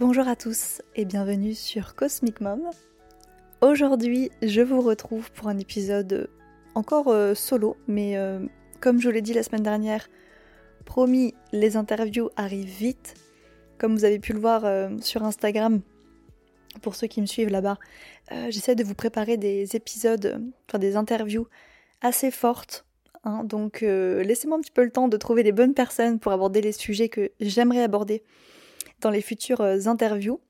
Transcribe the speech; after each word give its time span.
Bonjour 0.00 0.26
à 0.28 0.34
tous 0.34 0.80
et 0.96 1.04
bienvenue 1.04 1.52
sur 1.52 1.94
Cosmic 1.94 2.40
Mom. 2.40 2.62
Aujourd'hui, 3.60 4.30
je 4.40 4.62
vous 4.62 4.80
retrouve 4.80 5.30
pour 5.32 5.48
un 5.48 5.58
épisode 5.58 6.30
encore 6.74 7.08
euh, 7.08 7.34
solo, 7.34 7.76
mais 7.86 8.16
euh, 8.16 8.40
comme 8.80 8.98
je 8.98 9.10
l'ai 9.10 9.20
dit 9.20 9.34
la 9.34 9.42
semaine 9.42 9.62
dernière, 9.62 10.08
promis, 10.86 11.34
les 11.52 11.76
interviews 11.76 12.30
arrivent 12.36 12.64
vite. 12.64 13.12
Comme 13.76 13.94
vous 13.94 14.06
avez 14.06 14.18
pu 14.18 14.32
le 14.32 14.38
voir 14.38 14.64
euh, 14.64 14.88
sur 15.02 15.22
Instagram, 15.22 15.82
pour 16.80 16.94
ceux 16.94 17.06
qui 17.06 17.20
me 17.20 17.26
suivent 17.26 17.50
là-bas, 17.50 17.76
j'essaie 18.48 18.76
de 18.76 18.84
vous 18.84 18.94
préparer 18.94 19.36
des 19.36 19.76
épisodes, 19.76 20.40
enfin 20.66 20.78
des 20.78 20.96
interviews 20.96 21.46
assez 22.00 22.30
fortes. 22.30 22.86
Hein. 23.24 23.44
donc 23.44 23.82
laissez-moi 23.82 24.56
un 24.56 24.60
petit 24.62 24.70
peu 24.70 24.82
le 24.82 24.90
temps 24.90 25.08
de 25.08 25.16
trouver 25.18 25.42
les 25.42 25.52
bonnes 25.52 25.74
personnes 25.74 26.18
pour 26.18 26.32
aborder 26.32 26.62
les 26.62 26.72
sujets 26.72 27.10
que 27.10 27.32
j'aimerais 27.38 27.82
aborder 27.82 28.22
dans 29.00 29.10
les 29.10 29.22
futures 29.22 29.60
euh, 29.60 29.86
interviews. 29.86 30.40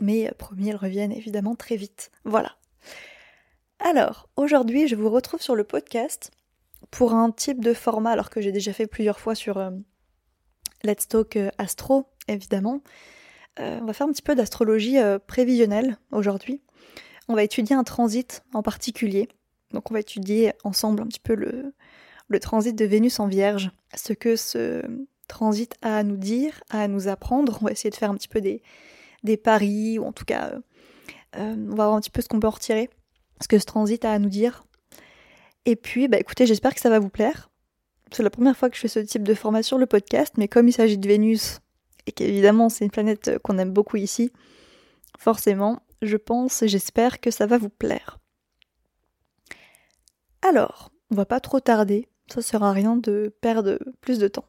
Mais 0.00 0.28
euh, 0.28 0.32
promis, 0.36 0.68
elles 0.68 0.76
reviennent 0.76 1.12
évidemment 1.12 1.54
très 1.54 1.76
vite. 1.76 2.10
Voilà. 2.24 2.56
Alors, 3.80 4.28
aujourd'hui, 4.36 4.88
je 4.88 4.96
vous 4.96 5.10
retrouve 5.10 5.40
sur 5.40 5.54
le 5.54 5.64
podcast 5.64 6.30
pour 6.90 7.12
un 7.14 7.30
type 7.30 7.62
de 7.62 7.74
format, 7.74 8.10
alors 8.10 8.30
que 8.30 8.40
j'ai 8.40 8.52
déjà 8.52 8.72
fait 8.72 8.86
plusieurs 8.86 9.20
fois 9.20 9.34
sur 9.34 9.58
euh, 9.58 9.70
Let's 10.84 11.08
Talk 11.08 11.38
Astro, 11.58 12.06
évidemment. 12.28 12.82
on 13.58 13.84
va 13.84 13.92
faire 13.92 14.06
un 14.06 14.12
petit 14.12 14.22
peu 14.22 14.36
d'astrologie 14.36 14.96
prévisionnelle 15.26 15.98
aujourd'hui. 16.12 16.62
On 17.26 17.34
va 17.34 17.42
étudier 17.42 17.74
un 17.74 17.82
transit 17.82 18.44
en 18.54 18.62
particulier. 18.62 19.28
Donc 19.72 19.90
on 19.90 19.94
va 19.94 20.00
étudier 20.00 20.52
ensemble 20.62 21.02
un 21.02 21.06
petit 21.06 21.20
peu 21.20 21.34
le, 21.34 21.74
le 22.28 22.40
transit 22.40 22.76
de 22.76 22.84
Vénus 22.84 23.18
en 23.20 23.26
Vierge, 23.26 23.70
ce 23.94 24.12
que 24.12 24.36
ce 24.36 24.82
transit 25.28 25.74
à 25.82 26.02
nous 26.02 26.16
dire, 26.16 26.60
à 26.70 26.88
nous 26.88 27.08
apprendre. 27.08 27.58
On 27.62 27.66
va 27.66 27.72
essayer 27.72 27.90
de 27.90 27.94
faire 27.94 28.10
un 28.10 28.16
petit 28.16 28.28
peu 28.28 28.40
des, 28.40 29.36
paris, 29.36 29.98
ou 29.98 30.06
en 30.06 30.12
tout 30.12 30.24
cas, 30.24 30.50
euh, 30.50 30.58
euh, 31.36 31.54
on 31.70 31.76
va 31.76 31.86
voir 31.86 31.94
un 31.94 32.00
petit 32.00 32.10
peu 32.10 32.22
ce 32.22 32.28
qu'on 32.28 32.40
peut 32.40 32.48
en 32.48 32.50
retirer, 32.50 32.90
ce 33.40 33.48
que 33.48 33.58
ce 33.58 33.66
transit 33.66 34.04
a 34.04 34.12
à 34.12 34.18
nous 34.18 34.28
dire. 34.28 34.64
Et 35.64 35.76
puis, 35.76 36.08
bah 36.08 36.18
écoutez, 36.18 36.46
j'espère 36.46 36.74
que 36.74 36.80
ça 36.80 36.90
va 36.90 36.98
vous 36.98 37.10
plaire. 37.10 37.50
C'est 38.10 38.22
la 38.22 38.30
première 38.30 38.56
fois 38.56 38.70
que 38.70 38.76
je 38.76 38.80
fais 38.80 38.88
ce 38.88 39.00
type 39.00 39.22
de 39.22 39.34
format 39.34 39.62
sur 39.62 39.78
le 39.78 39.86
podcast, 39.86 40.34
mais 40.38 40.48
comme 40.48 40.66
il 40.66 40.72
s'agit 40.72 40.98
de 40.98 41.06
Vénus, 41.06 41.60
et 42.06 42.12
qu'évidemment 42.12 42.70
c'est 42.70 42.86
une 42.86 42.90
planète 42.90 43.38
qu'on 43.42 43.58
aime 43.58 43.72
beaucoup 43.72 43.98
ici, 43.98 44.32
forcément, 45.18 45.82
je 46.00 46.16
pense 46.16 46.62
et 46.62 46.68
j'espère 46.68 47.20
que 47.20 47.30
ça 47.30 47.46
va 47.46 47.58
vous 47.58 47.68
plaire. 47.68 48.18
Alors, 50.40 50.90
on 51.10 51.16
va 51.16 51.26
pas 51.26 51.40
trop 51.40 51.60
tarder, 51.60 52.08
ça 52.32 52.40
sert 52.40 52.62
à 52.62 52.72
rien 52.72 52.96
de 52.96 53.34
perdre 53.40 53.78
plus 54.00 54.18
de 54.18 54.28
temps. 54.28 54.46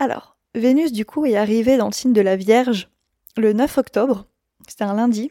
Alors, 0.00 0.38
Vénus 0.54 0.92
du 0.92 1.04
coup 1.04 1.26
est 1.26 1.36
arrivée 1.36 1.76
dans 1.76 1.86
le 1.86 1.92
signe 1.92 2.14
de 2.14 2.22
la 2.22 2.34
Vierge 2.34 2.88
le 3.36 3.52
9 3.52 3.76
octobre, 3.76 4.26
c'était 4.66 4.84
un 4.84 4.94
lundi. 4.94 5.30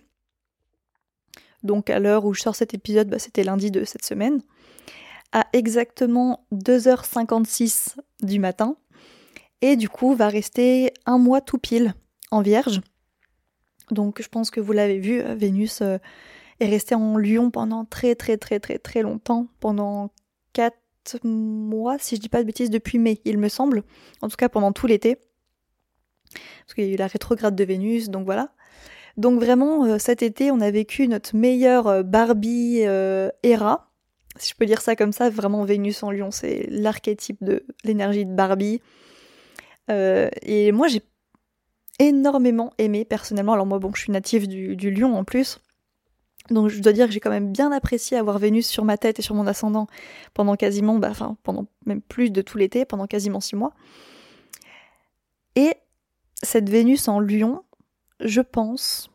Donc 1.64 1.90
à 1.90 2.00
l'heure 2.00 2.24
où 2.24 2.36
je 2.36 2.42
sors 2.42 2.56
cet 2.56 2.76
épisode, 2.76 3.10
bah, 3.10 3.18
c'était 3.18 3.44
lundi 3.44 3.72
de 3.72 3.84
cette 3.84 4.06
semaine, 4.06 4.44
à 5.32 5.48
exactement 5.54 6.46
2h56 6.54 7.96
du 8.22 8.38
matin, 8.38 8.78
et 9.62 9.76
du 9.76 9.90
coup 9.90 10.14
va 10.14 10.30
rester 10.30 10.94
un 11.08 11.18
mois 11.18 11.42
tout 11.42 11.58
pile 11.58 11.96
en 12.30 12.42
Vierge. 12.42 12.82
Donc 13.90 14.22
je 14.22 14.30
pense 14.30 14.52
que 14.52 14.60
vous 14.60 14.72
l'avez 14.72 15.00
vu, 15.00 15.24
Vénus 15.36 15.82
euh, 15.82 15.98
est 16.60 16.70
restée 16.70 16.94
en 16.94 17.18
Lion 17.18 17.50
pendant 17.50 17.86
très 17.86 18.14
très 18.14 18.38
très 18.38 18.60
très 18.60 18.78
très 18.78 19.02
longtemps, 19.02 19.48
pendant 19.60 20.12
4 20.54 20.78
mois, 21.24 21.98
si 22.00 22.16
je 22.16 22.22
dis 22.22 22.30
pas 22.30 22.40
de 22.40 22.46
bêtises, 22.46 22.70
depuis 22.70 23.00
mai, 23.00 23.22
il 23.26 23.38
me 23.38 23.50
semble. 23.50 23.84
En 24.22 24.30
tout 24.30 24.38
cas 24.38 24.50
pendant 24.50 24.72
tout 24.72 24.88
l'été. 24.88 25.18
Parce 26.34 26.74
qu'il 26.76 26.86
y 26.86 26.92
a 26.92 26.94
eu 26.94 26.98
la 26.98 27.08
rétrograde 27.08 27.56
de 27.56 27.64
Vénus, 27.64 28.10
donc 28.10 28.26
voilà. 28.26 28.54
Donc 29.18 29.42
vraiment, 29.42 29.86
euh, 29.86 29.98
cet 29.98 30.22
été, 30.24 30.52
on 30.52 30.62
a 30.62 30.72
vécu 30.72 31.08
notre 31.08 31.36
meilleure 31.36 31.88
euh, 31.88 32.04
Barbie 32.04 32.84
euh, 32.86 33.30
era. 33.44 33.92
Si 34.38 34.52
je 34.52 34.56
peux 34.56 34.66
dire 34.66 34.82
ça 34.82 34.96
comme 34.96 35.12
ça, 35.12 35.30
vraiment 35.30 35.66
Vénus 35.66 36.04
en 36.04 36.12
lion, 36.12 36.32
c'est 36.32 36.68
l'archétype 36.70 37.44
de 37.44 37.66
l'énergie 37.84 38.26
de 38.26 38.34
Barbie. 38.34 38.82
et 39.90 40.72
moi, 40.72 40.88
j'ai 40.88 41.02
énormément 42.00 42.72
aimé 42.78 43.04
personnellement. 43.04 43.54
Alors 43.54 43.66
moi, 43.66 43.80
bon, 43.80 43.92
je 43.94 44.04
suis 44.04 44.12
native 44.14 44.48
du, 44.48 44.76
du 44.76 44.92
lion 44.92 45.18
en 45.18 45.26
plus. 45.26 45.60
Donc 46.52 46.70
je 46.70 46.82
dois 46.82 46.94
dire 46.94 47.08
que 47.08 47.12
j'ai 47.12 47.20
quand 47.20 47.30
même 47.30 47.52
bien 47.52 47.72
apprécié 47.72 48.18
avoir 48.18 48.40
Vénus 48.40 48.68
sur 48.68 48.86
ma 48.86 48.98
tête 48.98 49.20
et 49.20 49.22
sur 49.22 49.36
mon 49.36 49.48
ascendant 49.48 49.88
pendant 50.34 50.56
quasiment, 50.56 50.98
bah, 50.98 51.10
enfin 51.12 51.38
pendant 51.44 51.66
même 51.86 52.02
plus 52.02 52.32
de 52.32 52.42
tout 52.42 52.58
l'été, 52.58 52.86
pendant 52.86 53.08
quasiment 53.08 53.40
six 53.40 53.56
mois. 53.56 53.74
Et 55.56 55.74
cette 56.42 56.70
Vénus 56.70 57.08
en 57.08 57.20
Lion, 57.20 57.64
je 58.20 58.42
pense, 58.42 59.10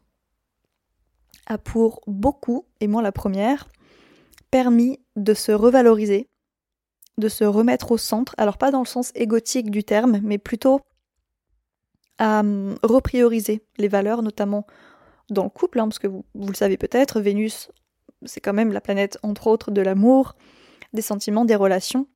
a 1.47 1.59
pour 1.59 2.01
beaucoup, 2.07 2.67
et 2.81 2.87
moi 2.87 3.03
la 3.03 3.13
première, 3.13 3.69
permis 4.51 5.01
de 5.17 5.35
se 5.35 5.53
revaloriser, 5.53 6.29
de 7.19 7.29
se 7.29 7.45
remettre 7.45 7.93
au 7.93 7.99
centre, 7.99 8.35
alors 8.39 8.59
pas 8.59 8.71
dans 8.71 8.81
le 8.81 8.87
sens 8.87 9.13
égotique 9.15 9.71
du 9.71 9.85
terme, 9.85 10.21
mais 10.23 10.39
plutôt 10.39 10.81
à 12.19 12.41
hum, 12.41 12.77
reprioriser 12.83 13.65
les 13.79 13.89
valeurs, 13.89 14.23
notamment 14.23 14.67
dans 15.31 15.45
le 15.45 15.51
couple, 15.51 15.81
hein, 15.81 15.89
parce 15.89 15.99
que 15.99 16.07
vous, 16.07 16.25
le 16.35 16.55
savez 16.55 16.77
peut-être, 16.77 17.21
Vénus, 17.21 17.71
c'est 18.25 18.41
quand 18.41 18.53
même 18.53 18.73
la 18.73 18.81
planète, 18.81 19.19
entre 19.23 19.47
autres, 19.47 19.71
de 19.71 19.81
l'amour, 19.81 20.35
des 20.93 21.03
sentiments, 21.03 21.45
des 21.45 21.57
relations. 21.57 22.07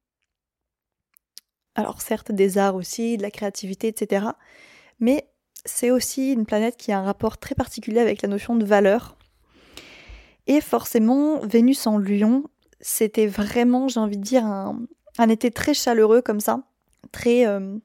Alors 1.74 2.00
certes, 2.00 2.32
des 2.32 2.58
arts 2.58 2.74
aussi, 2.74 3.16
de 3.16 3.22
la 3.22 3.30
créativité, 3.30 3.88
etc. 3.88 4.26
Mais 5.00 5.28
c'est 5.64 5.90
aussi 5.90 6.32
une 6.32 6.46
planète 6.46 6.76
qui 6.76 6.92
a 6.92 6.98
un 6.98 7.04
rapport 7.04 7.38
très 7.38 7.54
particulier 7.54 8.00
avec 8.00 8.22
la 8.22 8.28
notion 8.28 8.56
de 8.56 8.64
valeur. 8.64 9.16
Et 10.46 10.60
forcément, 10.60 11.40
Vénus 11.40 11.86
en 11.86 11.98
Lion, 11.98 12.44
c'était 12.80 13.26
vraiment, 13.26 13.88
j'ai 13.88 14.00
envie 14.00 14.16
de 14.16 14.22
dire, 14.22 14.44
un, 14.44 14.78
été 15.28 15.50
très 15.50 15.74
chaleureux 15.74 16.22
comme 16.22 16.40
ça, 16.40 16.62
très, 17.12 17.46
euh, 17.46 17.76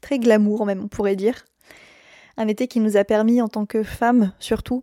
très 0.00 0.18
glamour 0.18 0.64
même, 0.64 0.82
on 0.82 0.88
pourrait 0.88 1.16
dire. 1.16 1.44
Un 2.40 2.48
été 2.48 2.68
qui 2.68 2.80
nous 2.80 2.96
a 2.96 3.04
permis, 3.04 3.42
en 3.42 3.48
tant 3.48 3.66
que 3.66 3.82
femmes 3.82 4.32
surtout, 4.38 4.82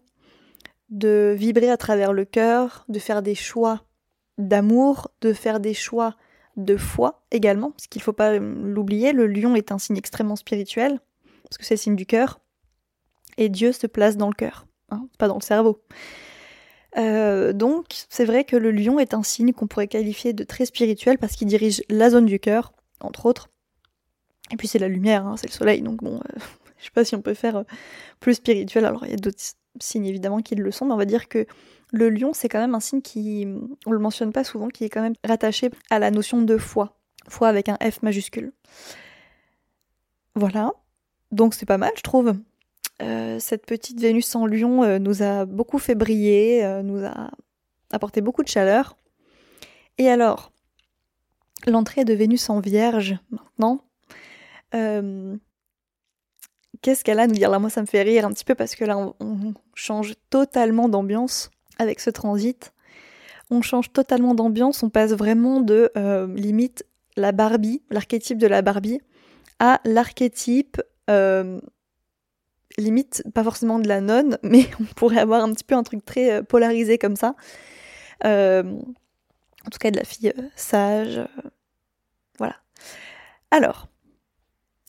de 0.90 1.34
vibrer 1.36 1.72
à 1.72 1.78
travers 1.78 2.14
le 2.14 2.24
cœur, 2.24 2.86
de 2.88 3.00
faire 3.00 3.24
des 3.24 3.34
choix 3.34 3.82
d'amour, 4.38 5.10
de 5.22 5.34
faire 5.34 5.60
des 5.60 5.74
choix 5.74 6.16
de 6.56 6.78
foi 6.78 7.24
également, 7.32 7.72
parce 7.72 7.88
qu'il 7.88 8.00
ne 8.00 8.04
faut 8.04 8.14
pas 8.14 8.38
l'oublier, 8.38 9.12
le 9.12 9.26
lion 9.26 9.56
est 9.56 9.72
un 9.72 9.80
signe 9.80 9.98
extrêmement 9.98 10.36
spirituel, 10.36 11.00
parce 11.46 11.58
que 11.58 11.66
c'est 11.66 11.74
le 11.74 11.80
signe 11.80 11.96
du 11.96 12.06
cœur, 12.06 12.42
et 13.38 13.50
Dieu 13.50 13.72
se 13.72 13.88
place 13.88 14.18
dans 14.18 14.28
le 14.28 14.36
cœur, 14.36 14.68
hein, 14.92 15.08
pas 15.18 15.28
dans 15.28 15.38
le 15.38 15.42
cerveau. 15.42 15.82
Euh, 16.96 17.54
donc 17.54 17.86
c'est 18.08 18.26
vrai 18.26 18.44
que 18.44 18.56
le 18.56 18.70
lion 18.70 19.00
est 19.00 19.16
un 19.16 19.24
signe 19.24 19.52
qu'on 19.52 19.66
pourrait 19.66 19.88
qualifier 19.88 20.34
de 20.34 20.44
très 20.44 20.68
spirituel 20.68 21.18
parce 21.18 21.34
qu'il 21.34 21.48
dirige 21.48 21.82
la 21.90 22.12
zone 22.12 22.28
du 22.28 22.40
cœur, 22.40 22.74
entre 23.00 23.26
autres. 23.26 23.50
Et 24.52 24.58
puis 24.58 24.68
c'est 24.68 24.78
la 24.78 24.90
lumière, 24.90 25.26
hein, 25.26 25.38
c'est 25.38 25.48
le 25.48 25.54
soleil, 25.54 25.82
donc 25.82 26.04
bon, 26.04 26.18
euh, 26.18 26.40
je 26.78 26.86
sais 26.86 26.92
pas 26.92 27.06
si 27.06 27.16
on 27.16 27.22
peut 27.22 27.34
faire 27.34 27.58
euh, 27.58 27.64
plus 28.20 28.36
spirituel. 28.36 28.86
Alors 28.86 29.06
il 29.06 29.12
y 29.12 29.14
a 29.14 29.18
d'autres 29.18 29.42
signes 29.80 30.06
évidemment 30.06 30.42
qui 30.42 30.56
le 30.56 30.72
sont, 30.72 30.86
mais 30.86 30.94
on 30.94 30.98
va 30.98 31.06
dire 31.06 31.28
que 31.28 31.46
le 31.92 32.10
lion 32.10 32.34
c'est 32.34 32.50
quand 32.50 32.60
même 32.60 32.76
un 32.76 32.80
signe 32.80 33.02
qui, 33.02 33.48
on 33.86 33.92
le 33.92 34.00
mentionne 34.00 34.32
pas 34.32 34.44
souvent, 34.44 34.68
qui 34.68 34.84
est 34.84 34.90
quand 34.90 35.02
même 35.02 35.16
rattaché 35.24 35.70
à 35.90 36.00
la 36.00 36.12
notion 36.12 36.42
de 36.42 36.58
foi, 36.58 36.98
foi 37.28 37.48
avec 37.48 37.70
un 37.70 37.78
F 37.78 38.02
majuscule. 38.02 38.54
Voilà, 40.36 40.72
donc 41.32 41.54
c'est 41.54 41.66
pas 41.66 41.78
mal 41.78 41.92
je 41.96 42.04
trouve. 42.04 42.34
Euh, 43.02 43.38
cette 43.40 43.68
petite 43.68 44.00
Vénus 44.02 44.36
en 44.36 44.48
lion 44.48 44.84
euh, 44.84 44.98
nous 44.98 45.22
a 45.22 45.46
beaucoup 45.46 45.78
fait 45.78 45.94
briller, 45.94 46.82
nous 46.84 47.06
a 47.06 47.32
apporté 47.92 48.22
beaucoup 48.22 48.44
de 48.44 48.48
chaleur. 48.48 48.98
Et 50.00 50.10
alors, 50.10 50.52
l'entrée 51.66 52.06
de 52.06 52.14
Vénus 52.14 52.50
en 52.50 52.60
Vierge 52.60 53.18
maintenant, 53.30 53.84
qu'est-ce 56.82 57.04
qu'elle 57.04 57.20
a 57.20 57.24
à 57.24 57.28
nous 57.28 57.36
dire? 57.36 57.50
Là, 57.50 57.60
moi, 57.60 57.70
ça 57.70 57.82
me 57.82 57.86
fait 57.86 58.02
rire 58.02 58.26
un 58.26 58.32
petit 58.32 58.46
peu 58.46 58.56
parce 58.56 58.76
que 58.76 58.86
là, 58.86 58.98
on, 58.98 59.54
change 59.76 60.14
totalement 60.30 60.90
d'ambiance 60.90 61.52
avec 61.78 62.00
ce 62.00 62.10
transit. 62.10 62.74
On 63.50 63.62
change 63.62 63.92
totalement 63.94 64.34
d'ambiance, 64.36 64.84
on 64.84 64.90
passe 64.90 65.12
vraiment 65.12 65.62
de 65.62 65.92
euh, 65.98 66.28
limite 66.36 66.84
la 67.16 67.32
Barbie, 67.32 67.82
l'archétype 67.90 68.38
de 68.38 68.48
la 68.48 68.62
Barbie, 68.62 69.00
à 69.60 69.80
l'archétype 69.86 70.82
euh, 71.10 71.60
limite 72.78 73.24
pas 73.34 73.44
forcément 73.44 73.80
de 73.80 73.88
la 73.88 74.02
nonne, 74.02 74.38
mais 74.44 74.66
on 74.82 74.84
pourrait 74.96 75.20
avoir 75.20 75.44
un 75.44 75.54
petit 75.54 75.64
peu 75.64 75.76
un 75.76 75.84
truc 75.84 76.04
très 76.04 76.32
euh, 76.32 76.44
polarisé 76.44 76.98
comme 76.98 77.16
ça. 77.16 77.36
en 78.24 79.70
tout 79.72 79.80
cas 79.80 79.92
de 79.92 79.98
la 79.98 80.04
fille 80.04 80.34
sage. 80.56 81.22
voilà. 82.38 82.56
Alors, 83.52 83.88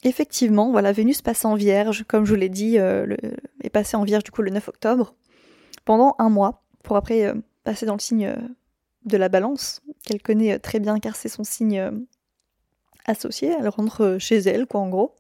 Effectivement, 0.05 0.71
voilà, 0.71 0.93
Vénus 0.93 1.23
passe 1.23 1.45
en 1.45 1.55
Vierge, 1.55 2.05
comme 2.07 2.25
je 2.25 2.31
vous 2.31 2.39
l'ai 2.39 2.49
dit, 2.49 2.79
euh, 2.79 3.17
est 3.63 3.71
passée 3.71 3.97
en 3.97 4.05
Vierge 4.05 4.25
du 4.25 4.31
coup 4.31 4.43
le 4.43 4.51
9 4.51 4.69
octobre, 4.69 5.15
pendant 5.85 6.15
un 6.19 6.29
mois, 6.29 6.63
pour 6.85 6.97
après 6.97 7.25
euh, 7.25 7.35
passer 7.65 7.85
dans 7.85 7.95
le 7.95 8.01
signe 8.01 8.27
euh, 8.27 8.37
de 9.05 9.17
la 9.17 9.29
Balance, 9.29 9.83
qu'elle 10.05 10.23
connaît 10.23 10.59
très 10.61 10.79
bien 10.79 11.01
car 11.01 11.17
c'est 11.17 11.29
son 11.29 11.43
signe 11.43 11.91
associé, 13.07 13.55
elle 13.59 13.69
rentre 13.69 14.19
chez 14.21 14.37
elle, 14.37 14.67
quoi, 14.67 14.81
en 14.81 14.89
gros. 14.89 15.15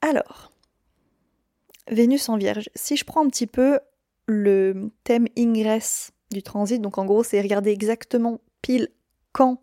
Alors, 0.00 0.52
Vénus 1.90 2.28
en 2.28 2.36
Vierge. 2.36 2.70
Si 2.74 2.96
je 2.96 3.04
prends 3.04 3.24
un 3.24 3.28
petit 3.28 3.46
peu 3.46 3.80
le 4.26 4.90
thème 5.04 5.26
ingress 5.36 6.12
du 6.30 6.42
transit, 6.42 6.80
donc 6.80 6.98
en 6.98 7.04
gros, 7.04 7.22
c'est 7.22 7.40
regarder 7.40 7.70
exactement 7.70 8.40
pile 8.62 8.88
quand 9.32 9.60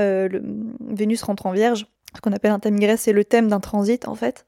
euh, 0.00 0.28
le, 0.28 0.42
Vénus 0.80 1.22
rentre 1.22 1.46
en 1.46 1.52
Vierge, 1.52 1.86
ce 2.14 2.20
qu'on 2.20 2.32
appelle 2.32 2.50
un 2.50 2.58
thème 2.58 2.76
ingress, 2.76 3.02
c'est 3.02 3.12
le 3.12 3.24
thème 3.24 3.48
d'un 3.48 3.60
transit 3.60 4.06
en 4.08 4.14
fait. 4.14 4.46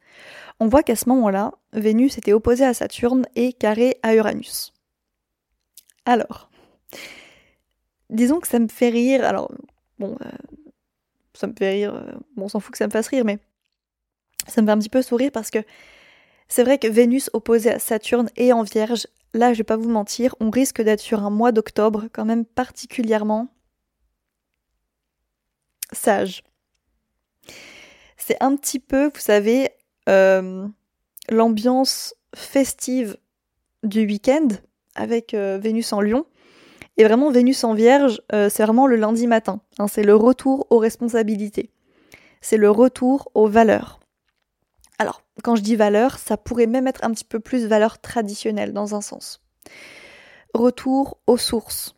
On 0.61 0.69
voit 0.69 0.83
qu'à 0.83 0.97
ce 0.97 1.09
moment-là, 1.09 1.53
Vénus 1.73 2.19
était 2.19 2.33
opposée 2.33 2.65
à 2.65 2.75
Saturne 2.75 3.27
et 3.35 3.53
carré 3.53 3.99
à 4.03 4.15
Uranus. 4.15 4.73
Alors, 6.05 6.51
disons 8.11 8.41
que 8.41 8.49
ça 8.49 8.59
me 8.59 8.69
fait 8.69 8.91
rire. 8.91 9.25
Alors, 9.25 9.51
bon, 9.99 10.17
euh, 10.25 10.29
ça 11.35 11.47
me 11.47 11.55
fait 11.59 11.71
rire. 11.71 11.95
Euh, 11.95 12.13
bon, 12.37 12.45
on 12.45 12.49
s'en 12.49 12.61
fout 12.61 12.73
que 12.73 12.79
ça 12.79 12.87
me 12.87 12.93
fasse 12.93 13.09
rire, 13.09 13.25
mais 13.25 13.39
ça 14.47 14.63
me 14.63 14.67
fait 14.67 14.73
un 14.73 14.79
petit 14.79 14.91
peu 14.91 15.03
sourire 15.03 15.33
parce 15.33 15.51
que 15.51 15.59
c'est 16.49 16.63
vrai 16.63 16.79
que 16.79 16.87
Vénus 16.87 17.31
opposée 17.33 17.73
à 17.73 17.79
Saturne 17.79 18.31
et 18.37 18.53
en 18.53 18.63
Vierge, 18.63 19.07
là, 19.33 19.53
je 19.53 19.59
vais 19.59 19.65
pas 19.65 19.77
vous 19.77 19.91
mentir, 19.91 20.37
on 20.41 20.51
risque 20.51 20.83
d'être 20.83 21.01
sur 21.01 21.25
un 21.25 21.31
mois 21.31 21.53
d'octobre 21.53 22.05
quand 22.13 22.25
même 22.25 22.45
particulièrement 22.45 23.49
sage. 25.93 26.43
C'est 28.17 28.43
un 28.43 28.57
petit 28.57 28.79
peu, 28.79 29.07
vous 29.07 29.21
savez, 29.21 29.71
euh, 30.09 30.67
l'ambiance 31.29 32.15
festive 32.35 33.17
du 33.83 34.07
week-end 34.07 34.49
avec 34.95 35.35
euh, 35.35 35.59
Vénus 35.61 35.93
en 35.93 36.01
Lion. 36.01 36.27
Et 36.97 37.05
vraiment, 37.05 37.31
Vénus 37.31 37.65
en 37.65 37.75
Vierge, 37.75 38.23
euh, 38.33 38.49
c'est 38.49 38.63
vraiment 38.63 38.87
le 38.87 38.97
lundi 38.97 39.27
matin. 39.27 39.61
Hein, 39.79 39.89
c'est 39.89 40.05
le 40.05 40.15
retour 40.15 40.67
aux 40.71 40.79
responsabilités. 40.79 41.71
C'est 42.41 42.57
le 42.57 42.71
retour 42.71 43.31
aux 43.35 43.49
valeurs. 43.49 44.01
Alors, 44.99 45.23
quand 45.43 45.57
je 45.57 45.63
dis 45.63 45.77
valeurs, 45.77 46.19
ça 46.19 46.37
pourrait 46.37 46.67
même 46.67 46.87
être 46.87 47.03
un 47.03 47.11
petit 47.11 47.25
peu 47.25 47.41
plus 47.41 47.67
valeur 47.67 48.01
traditionnelle 48.01 48.73
dans 48.73 48.95
un 48.95 49.01
sens. 49.01 49.43
Retour 50.55 51.19
aux 51.27 51.37
sources. 51.37 51.97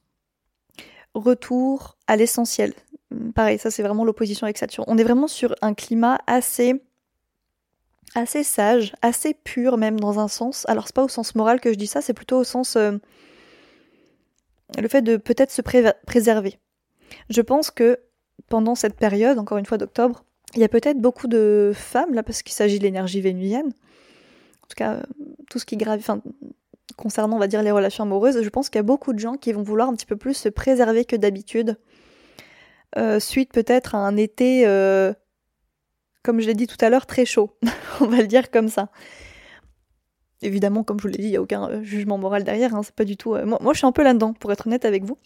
Retour 1.14 1.98
à 2.06 2.16
l'essentiel. 2.16 2.72
Pareil, 3.34 3.58
ça 3.58 3.70
c'est 3.70 3.82
vraiment 3.82 4.04
l'opposition 4.04 4.44
avec 4.44 4.58
Saturne. 4.58 4.84
On 4.88 4.98
est 4.98 5.04
vraiment 5.04 5.28
sur 5.28 5.54
un 5.62 5.74
climat 5.74 6.18
assez 6.26 6.82
assez 8.14 8.44
sage, 8.44 8.94
assez 9.02 9.34
pur 9.34 9.76
même 9.76 10.00
dans 10.00 10.18
un 10.18 10.28
sens. 10.28 10.64
Alors 10.68 10.86
c'est 10.86 10.94
pas 10.94 11.04
au 11.04 11.08
sens 11.08 11.34
moral 11.34 11.60
que 11.60 11.72
je 11.72 11.78
dis 11.78 11.86
ça, 11.86 12.00
c'est 12.00 12.14
plutôt 12.14 12.38
au 12.38 12.44
sens 12.44 12.76
euh, 12.76 12.92
le 14.78 14.88
fait 14.88 15.02
de 15.02 15.16
peut-être 15.16 15.50
se 15.50 15.62
préserver. 15.62 16.58
Je 17.30 17.40
pense 17.40 17.70
que 17.70 17.98
pendant 18.48 18.74
cette 18.74 18.96
période, 18.96 19.38
encore 19.38 19.58
une 19.58 19.66
fois 19.66 19.78
d'octobre, 19.78 20.24
il 20.54 20.60
y 20.60 20.64
a 20.64 20.68
peut-être 20.68 21.00
beaucoup 21.00 21.28
de 21.28 21.72
femmes 21.74 22.14
là 22.14 22.22
parce 22.22 22.42
qu'il 22.42 22.54
s'agit 22.54 22.78
de 22.78 22.84
l'énergie 22.84 23.20
vénusienne. 23.20 23.66
En 23.66 24.66
tout 24.68 24.76
cas, 24.76 24.94
euh, 24.94 25.02
tout 25.50 25.58
ce 25.58 25.66
qui 25.66 25.76
grave, 25.76 25.98
enfin, 26.00 26.20
concernant 26.96 27.36
on 27.36 27.38
va 27.38 27.46
dire 27.46 27.62
les 27.62 27.70
relations 27.70 28.04
amoureuses, 28.04 28.42
je 28.42 28.48
pense 28.48 28.70
qu'il 28.70 28.78
y 28.78 28.80
a 28.80 28.82
beaucoup 28.82 29.12
de 29.12 29.18
gens 29.18 29.36
qui 29.36 29.52
vont 29.52 29.62
vouloir 29.62 29.88
un 29.88 29.94
petit 29.94 30.06
peu 30.06 30.16
plus 30.16 30.34
se 30.34 30.48
préserver 30.48 31.04
que 31.04 31.16
d'habitude. 31.16 31.76
Euh, 32.96 33.20
suite 33.20 33.52
peut-être 33.52 33.94
à 33.94 33.98
un 33.98 34.16
été 34.16 34.64
comme 36.26 36.40
je 36.40 36.48
l'ai 36.48 36.54
dit 36.54 36.66
tout 36.66 36.76
à 36.84 36.90
l'heure, 36.90 37.06
très 37.06 37.24
chaud. 37.24 37.56
On 38.00 38.06
va 38.06 38.16
le 38.16 38.26
dire 38.26 38.50
comme 38.50 38.68
ça. 38.68 38.88
Évidemment, 40.42 40.82
comme 40.82 40.98
je 40.98 41.02
vous 41.04 41.08
l'ai 41.08 41.18
dit, 41.18 41.28
il 41.28 41.30
n'y 41.30 41.36
a 41.36 41.40
aucun 41.40 41.70
euh, 41.70 41.82
jugement 41.84 42.18
moral 42.18 42.42
derrière. 42.42 42.74
Hein, 42.74 42.82
c'est 42.82 42.94
pas 42.94 43.04
du 43.04 43.16
tout. 43.16 43.36
Euh, 43.36 43.46
moi, 43.46 43.72
je 43.72 43.78
suis 43.78 43.86
un 43.86 43.92
peu 43.92 44.02
là-dedans, 44.02 44.32
pour 44.32 44.50
être 44.50 44.66
honnête 44.66 44.84
avec 44.84 45.04
vous. 45.04 45.16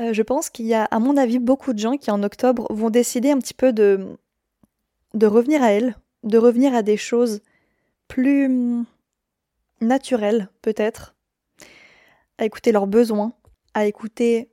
Euh, 0.00 0.12
je 0.12 0.22
pense 0.22 0.50
qu'il 0.50 0.66
y 0.66 0.74
a, 0.74 0.84
à 0.86 0.98
mon 0.98 1.16
avis, 1.16 1.38
beaucoup 1.38 1.72
de 1.72 1.78
gens 1.78 1.96
qui 1.96 2.10
en 2.10 2.24
octobre 2.24 2.66
vont 2.70 2.90
décider 2.90 3.30
un 3.30 3.38
petit 3.38 3.54
peu 3.54 3.72
de 3.72 4.18
de 5.14 5.26
revenir 5.26 5.62
à 5.62 5.70
elles, 5.70 5.96
de 6.24 6.38
revenir 6.38 6.74
à 6.74 6.82
des 6.82 6.96
choses 6.96 7.40
plus 8.08 8.46
hum, 8.46 8.84
naturelles, 9.80 10.48
peut-être, 10.60 11.14
à 12.36 12.44
écouter 12.44 12.72
leurs 12.72 12.88
besoins, 12.88 13.32
à 13.74 13.86
écouter 13.86 14.50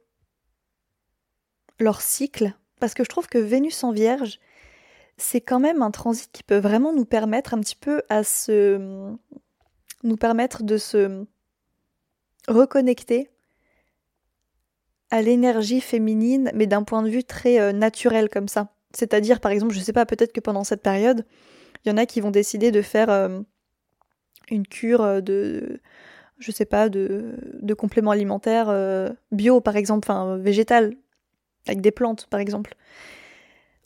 leur 1.80 2.02
cycle, 2.02 2.54
parce 2.80 2.94
que 2.94 3.04
je 3.04 3.10
trouve 3.10 3.28
que 3.28 3.38
Vénus 3.38 3.84
en 3.84 3.92
Vierge, 3.92 4.40
c'est 5.18 5.42
quand 5.42 5.60
même 5.60 5.82
un 5.82 5.92
transit 5.92 6.30
qui 6.32 6.44
peut 6.44 6.58
vraiment 6.58 6.94
nous 6.94 7.06
permettre 7.06 7.54
un 7.54 7.60
petit 7.60 7.76
peu 7.76 8.02
à 8.10 8.24
se. 8.24 9.16
nous 10.04 10.18
permettre 10.18 10.64
de 10.64 10.78
se 10.78 11.26
reconnecter 12.48 13.30
à 15.12 15.22
l'énergie 15.22 15.82
féminine, 15.82 16.52
mais 16.54 16.68
d'un 16.68 16.84
point 16.84 17.04
de 17.04 17.10
vue 17.10 17.24
très 17.24 17.60
euh, 17.60 17.72
naturel 17.72 18.30
comme 18.30 18.48
ça. 18.48 18.74
C'est-à-dire, 18.94 19.40
par 19.40 19.52
exemple, 19.52 19.74
je 19.74 19.80
sais 19.80 19.94
pas, 19.94 20.06
peut-être 20.06 20.34
que 20.34 20.40
pendant 20.40 20.64
cette 20.64 20.82
période, 20.82 21.26
il 21.84 21.90
y 21.90 21.92
en 21.92 21.98
a 21.98 22.06
qui 22.06 22.22
vont 22.22 22.32
décider 22.32 22.72
de 22.72 22.82
faire 22.82 23.10
euh, 23.10 23.40
une 24.50 24.68
cure 24.68 25.02
euh, 25.02 25.22
de, 25.22 25.80
je 26.40 26.52
sais 26.52 26.66
pas, 26.66 26.90
de 26.90 27.74
compléments 27.78 28.12
alimentaires 28.12 28.74
bio, 29.32 29.62
par 29.62 29.76
exemple, 29.76 30.06
enfin 30.06 30.38
végétal, 30.38 30.96
avec 31.68 31.82
des 31.82 31.92
plantes, 31.92 32.28
par 32.30 32.40
exemple 32.40 32.76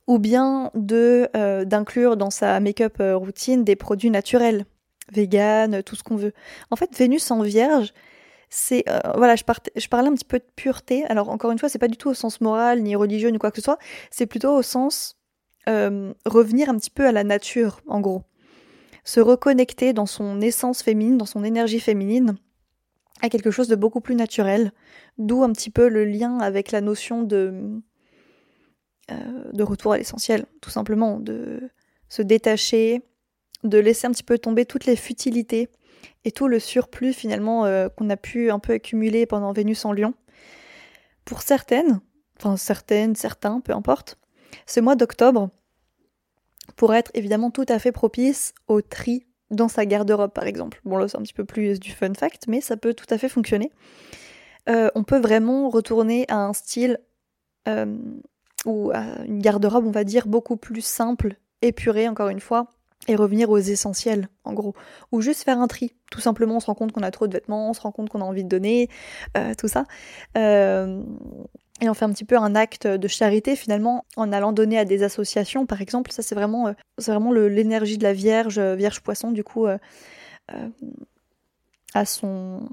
ou 0.10 0.18
bien 0.18 0.72
de 0.74 1.30
euh, 1.38 1.66
d'inclure 1.66 2.18
dans 2.18 2.32
sa 2.32 2.60
make-up 2.60 2.98
euh, 3.00 3.16
routine 3.16 3.64
des 3.64 3.76
produits 3.76 4.10
naturels, 4.10 4.66
vegan, 5.14 5.84
tout 5.84 5.96
ce 5.96 6.02
qu'on 6.02 6.16
veut. 6.16 6.34
En 6.72 6.76
fait, 6.76 6.98
Vénus 6.98 7.30
en 7.30 7.44
Vierge, 7.44 7.94
c'est 8.50 8.84
euh, 8.90 9.00
voilà, 9.16 9.36
je, 9.36 9.44
je, 9.76 9.88
parlais 9.88 10.10
un 10.10 10.16
petit 10.16 10.26
peu 10.26 10.40
de 10.40 10.46
pureté. 10.56 11.06
Alors 11.06 11.30
encore 11.30 11.52
une 11.52 11.60
fois, 11.60 11.70
c'est 11.70 11.78
pas 11.78 11.88
du 11.88 11.96
tout 11.96 12.10
au 12.10 12.16
sens 12.16 12.42
moral 12.42 12.82
ni 12.82 12.96
religieux 12.96 13.30
ni 13.30 13.38
quoi 13.38 13.52
que 13.52 13.58
ce 13.58 13.62
soit. 13.62 13.78
C'est 14.10 14.26
plutôt 14.26 14.52
au 14.56 14.64
sens 14.64 15.16
revenir 16.26 16.68
un 16.68 16.78
petit 16.80 16.90
peu 16.90 17.06
à 17.06 17.12
la 17.12 17.24
nature, 17.24 17.82
en 17.88 18.02
gros, 18.02 18.24
se 19.04 19.20
reconnecter 19.20 19.94
dans 19.94 20.08
son 20.08 20.42
essence 20.42 20.82
féminine, 20.82 21.20
dans 21.20 21.28
son 21.28 21.44
énergie 21.44 21.80
féminine, 21.80 22.38
à 23.22 23.30
quelque 23.30 23.52
chose 23.52 23.68
de 23.68 23.76
beaucoup 23.76 24.02
plus 24.02 24.16
naturel. 24.16 24.72
D'où 25.18 25.44
un 25.44 25.52
petit 25.52 25.70
peu 25.70 25.90
le 25.90 26.06
lien 26.06 26.38
avec 26.40 26.72
la 26.72 26.82
notion 26.82 27.24
de 27.24 27.82
euh, 29.12 29.52
de 29.54 29.64
retour 29.64 29.94
à 29.94 29.98
l'essentiel, 29.98 30.46
tout 30.62 30.70
simplement, 30.70 31.20
de 31.20 31.70
se 32.10 32.22
détacher, 32.22 33.02
de 33.64 33.80
laisser 33.80 34.06
un 34.08 34.12
petit 34.12 34.24
peu 34.24 34.38
tomber 34.38 34.66
toutes 34.66 34.86
les 34.86 34.96
futilités 34.96 35.70
et 36.26 36.32
tout 36.32 36.48
le 36.48 36.60
surplus 36.60 37.14
finalement 37.14 37.66
euh, 37.66 37.90
qu'on 37.90 38.10
a 38.10 38.18
pu 38.18 38.52
un 38.52 38.60
peu 38.60 38.74
accumuler 38.74 39.26
pendant 39.26 39.52
Vénus 39.52 39.84
en 39.86 39.94
Lion. 39.94 40.14
Pour 41.26 41.42
certaines, 41.42 42.02
enfin 42.38 42.56
certaines, 42.58 43.16
certains, 43.16 43.62
peu 43.62 43.74
importe, 43.74 44.18
ce 44.68 44.80
mois 44.80 44.96
d'octobre 44.96 45.50
pourrait 46.76 47.00
être 47.00 47.12
évidemment 47.16 47.52
tout 47.52 47.66
à 47.68 47.80
fait 47.80 47.92
propice 47.92 48.54
au 48.68 48.82
tri 48.82 49.26
dans 49.52 49.68
sa 49.68 49.86
garde-robe 49.86 50.32
par 50.32 50.46
exemple. 50.46 50.82
Bon 50.86 50.98
là 50.98 51.08
c'est 51.08 51.18
un 51.18 51.22
petit 51.22 51.34
peu 51.34 51.46
plus 51.46 51.80
du 51.80 51.92
fun 51.92 52.14
fact, 52.14 52.48
mais 52.48 52.62
ça 52.62 52.78
peut 52.78 52.94
tout 52.94 53.08
à 53.10 53.18
fait 53.18 53.30
fonctionner. 53.30 53.72
Euh, 54.70 54.90
on 54.96 55.04
peut 55.04 55.20
vraiment 55.20 55.70
retourner 55.70 56.26
à 56.28 56.38
un 56.38 56.54
style 56.54 57.00
ou 58.66 58.92
une 58.92 59.40
garde-robe, 59.40 59.86
on 59.86 59.92
va 59.92 60.04
dire, 60.04 60.28
beaucoup 60.28 60.58
plus 60.58 60.84
simple, 60.84 61.36
épurée, 61.62 62.08
encore 62.08 62.30
une 62.30 62.40
fois, 62.40 62.68
et 63.08 63.16
revenir 63.16 63.50
aux 63.50 63.58
essentiels, 63.58 64.28
en 64.44 64.54
gros. 64.54 64.74
Ou 65.12 65.22
juste 65.22 65.44
faire 65.44 65.60
un 65.60 65.68
tri. 65.68 65.94
Tout 66.12 66.20
simplement, 66.20 66.58
on 66.58 66.60
se 66.60 66.66
rend 66.66 66.76
compte 66.76 66.92
qu'on 66.92 67.04
a 67.04 67.12
trop 67.12 67.28
de 67.28 67.34
vêtements, 67.34 67.70
on 67.70 67.74
se 67.74 67.82
rend 67.82 67.92
compte 67.92 68.10
qu'on 68.10 68.22
a 68.22 68.26
envie 68.26 68.44
de 68.44 68.50
donner, 68.50 68.90
euh, 69.38 69.54
tout 69.58 69.68
ça. 69.68 69.86
Euh, 71.82 71.86
et 71.86 71.90
on 71.90 71.94
fait 71.94 72.06
un 72.06 72.12
petit 72.12 72.26
peu 72.26 72.38
un 72.38 72.56
acte 72.56 72.88
de 72.88 73.08
charité 73.08 73.56
finalement 73.56 74.06
en 74.16 74.32
allant 74.32 74.52
donner 74.52 74.78
à 74.78 74.86
des 74.86 75.04
associations 75.04 75.66
par 75.66 75.82
exemple 75.82 76.12
ça 76.12 76.22
c'est 76.22 76.36
vraiment 76.36 76.68
euh, 76.68 76.74
c'est 76.98 77.12
vraiment 77.12 77.32
l'énergie 77.32 77.98
de 77.98 78.04
la 78.04 78.14
Vierge 78.14 78.60
Vierge 78.60 79.02
Poisson 79.02 79.32
du 79.32 79.44
coup 79.44 79.66
à 81.94 82.06
son 82.06 82.68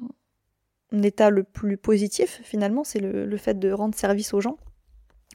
état 0.93 1.31
le 1.31 1.43
plus 1.45 1.77
positif 1.77 2.41
finalement 2.43 2.85
c'est 2.85 3.01
le, 3.01 3.37
fait 3.37 3.59
de 3.59 3.71
rendre 3.71 3.95
service 3.95 4.35
aux 4.35 4.41
gens 4.41 4.57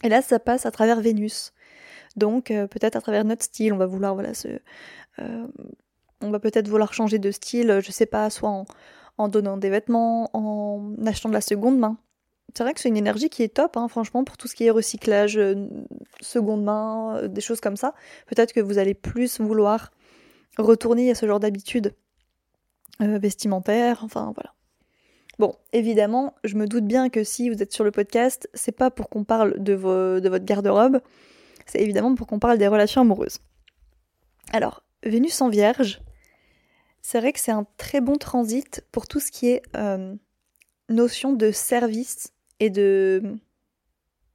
et 0.04 0.10
là, 0.10 0.22
ça 0.22 0.40
passe 0.40 0.66
à 0.66 0.72
travers 0.72 1.00
Vénus. 1.02 1.54
Donc, 2.16 2.52
euh, 2.52 2.68
peut-être 2.68 2.96
à 2.96 3.02
travers 3.02 3.24
notre 3.24 3.44
style, 3.44 3.74
on 3.74 3.78
va 3.78 3.86
vouloir, 3.86 4.14
voilà, 4.16 4.32
euh, 5.20 5.48
on 6.22 6.30
va 6.30 6.40
peut-être 6.40 6.68
vouloir 6.68 6.94
changer 6.94 7.20
de 7.20 7.32
style, 7.32 7.80
je 7.84 7.92
sais 7.92 8.06
pas, 8.06 8.30
soit 8.30 8.66
en, 9.18 9.28
donnant 9.28 9.58
des 9.58 9.70
vêtements, 9.70 10.30
en 10.34 10.96
achetant 11.06 11.30
de 11.30 11.34
la 11.34 11.42
seconde 11.42 11.78
main. 11.78 11.98
C'est 12.56 12.64
vrai 12.64 12.74
que 12.74 12.80
c'est 12.80 12.90
une 12.90 12.98
énergie 12.98 13.30
qui 13.30 13.44
est 13.44 13.54
top, 13.54 13.78
hein, 13.78 13.88
franchement, 13.88 14.24
pour 14.24 14.38
tout 14.38 14.48
ce 14.48 14.56
qui 14.56 14.66
est 14.66 14.72
recyclage, 14.72 15.38
euh, 15.38 15.68
seconde 16.20 16.64
main, 16.64 17.28
des 17.28 17.42
choses 17.42 17.62
comme 17.62 17.78
ça. 17.78 17.94
Peut-être 18.28 18.54
que 18.54 18.60
vous 18.60 18.78
allez 18.78 18.94
plus 18.94 19.40
vouloir 19.40 19.92
retourner 20.58 21.12
à 21.12 21.16
ce 21.16 21.26
genre 21.26 21.40
d'habitude 21.40 21.94
vestimentaire, 23.00 24.04
enfin 24.04 24.32
voilà. 24.36 24.54
Bon, 25.42 25.56
évidemment, 25.74 26.36
je 26.44 26.56
me 26.56 26.68
doute 26.68 26.86
bien 26.86 27.10
que 27.10 27.24
si 27.24 27.50
vous 27.50 27.64
êtes 27.64 27.74
sur 27.74 27.84
le 27.84 27.90
podcast, 27.90 28.48
c'est 28.54 28.72
pas 28.72 28.92
pour 28.92 29.10
qu'on 29.10 29.24
parle 29.24 29.56
de, 29.58 29.74
votre 29.74 30.46
garde-robe, 30.46 31.02
c'est 31.66 31.82
évidemment 31.82 32.14
pour 32.14 32.28
qu'on 32.28 32.38
parle 32.38 32.60
des 32.60 32.68
relations 32.68 33.02
amoureuses. 33.02 33.40
Alors, 34.54 34.84
Vénus 35.04 35.42
en 35.42 35.50
Vierge, 35.50 36.02
c'est 37.02 37.20
vrai 37.20 37.34
que 37.34 37.40
c'est 37.40 37.52
un 37.52 37.66
très 37.78 38.02
bon 38.02 38.18
transit 38.18 38.86
pour 38.92 39.08
tout 39.08 39.20
ce 39.20 39.32
qui 39.32 39.50
est 39.50 39.64
euh, 39.76 40.14
notion 40.90 41.34
de 41.34 41.50
service 41.50 42.34
et 42.62 42.70
de 42.70 43.22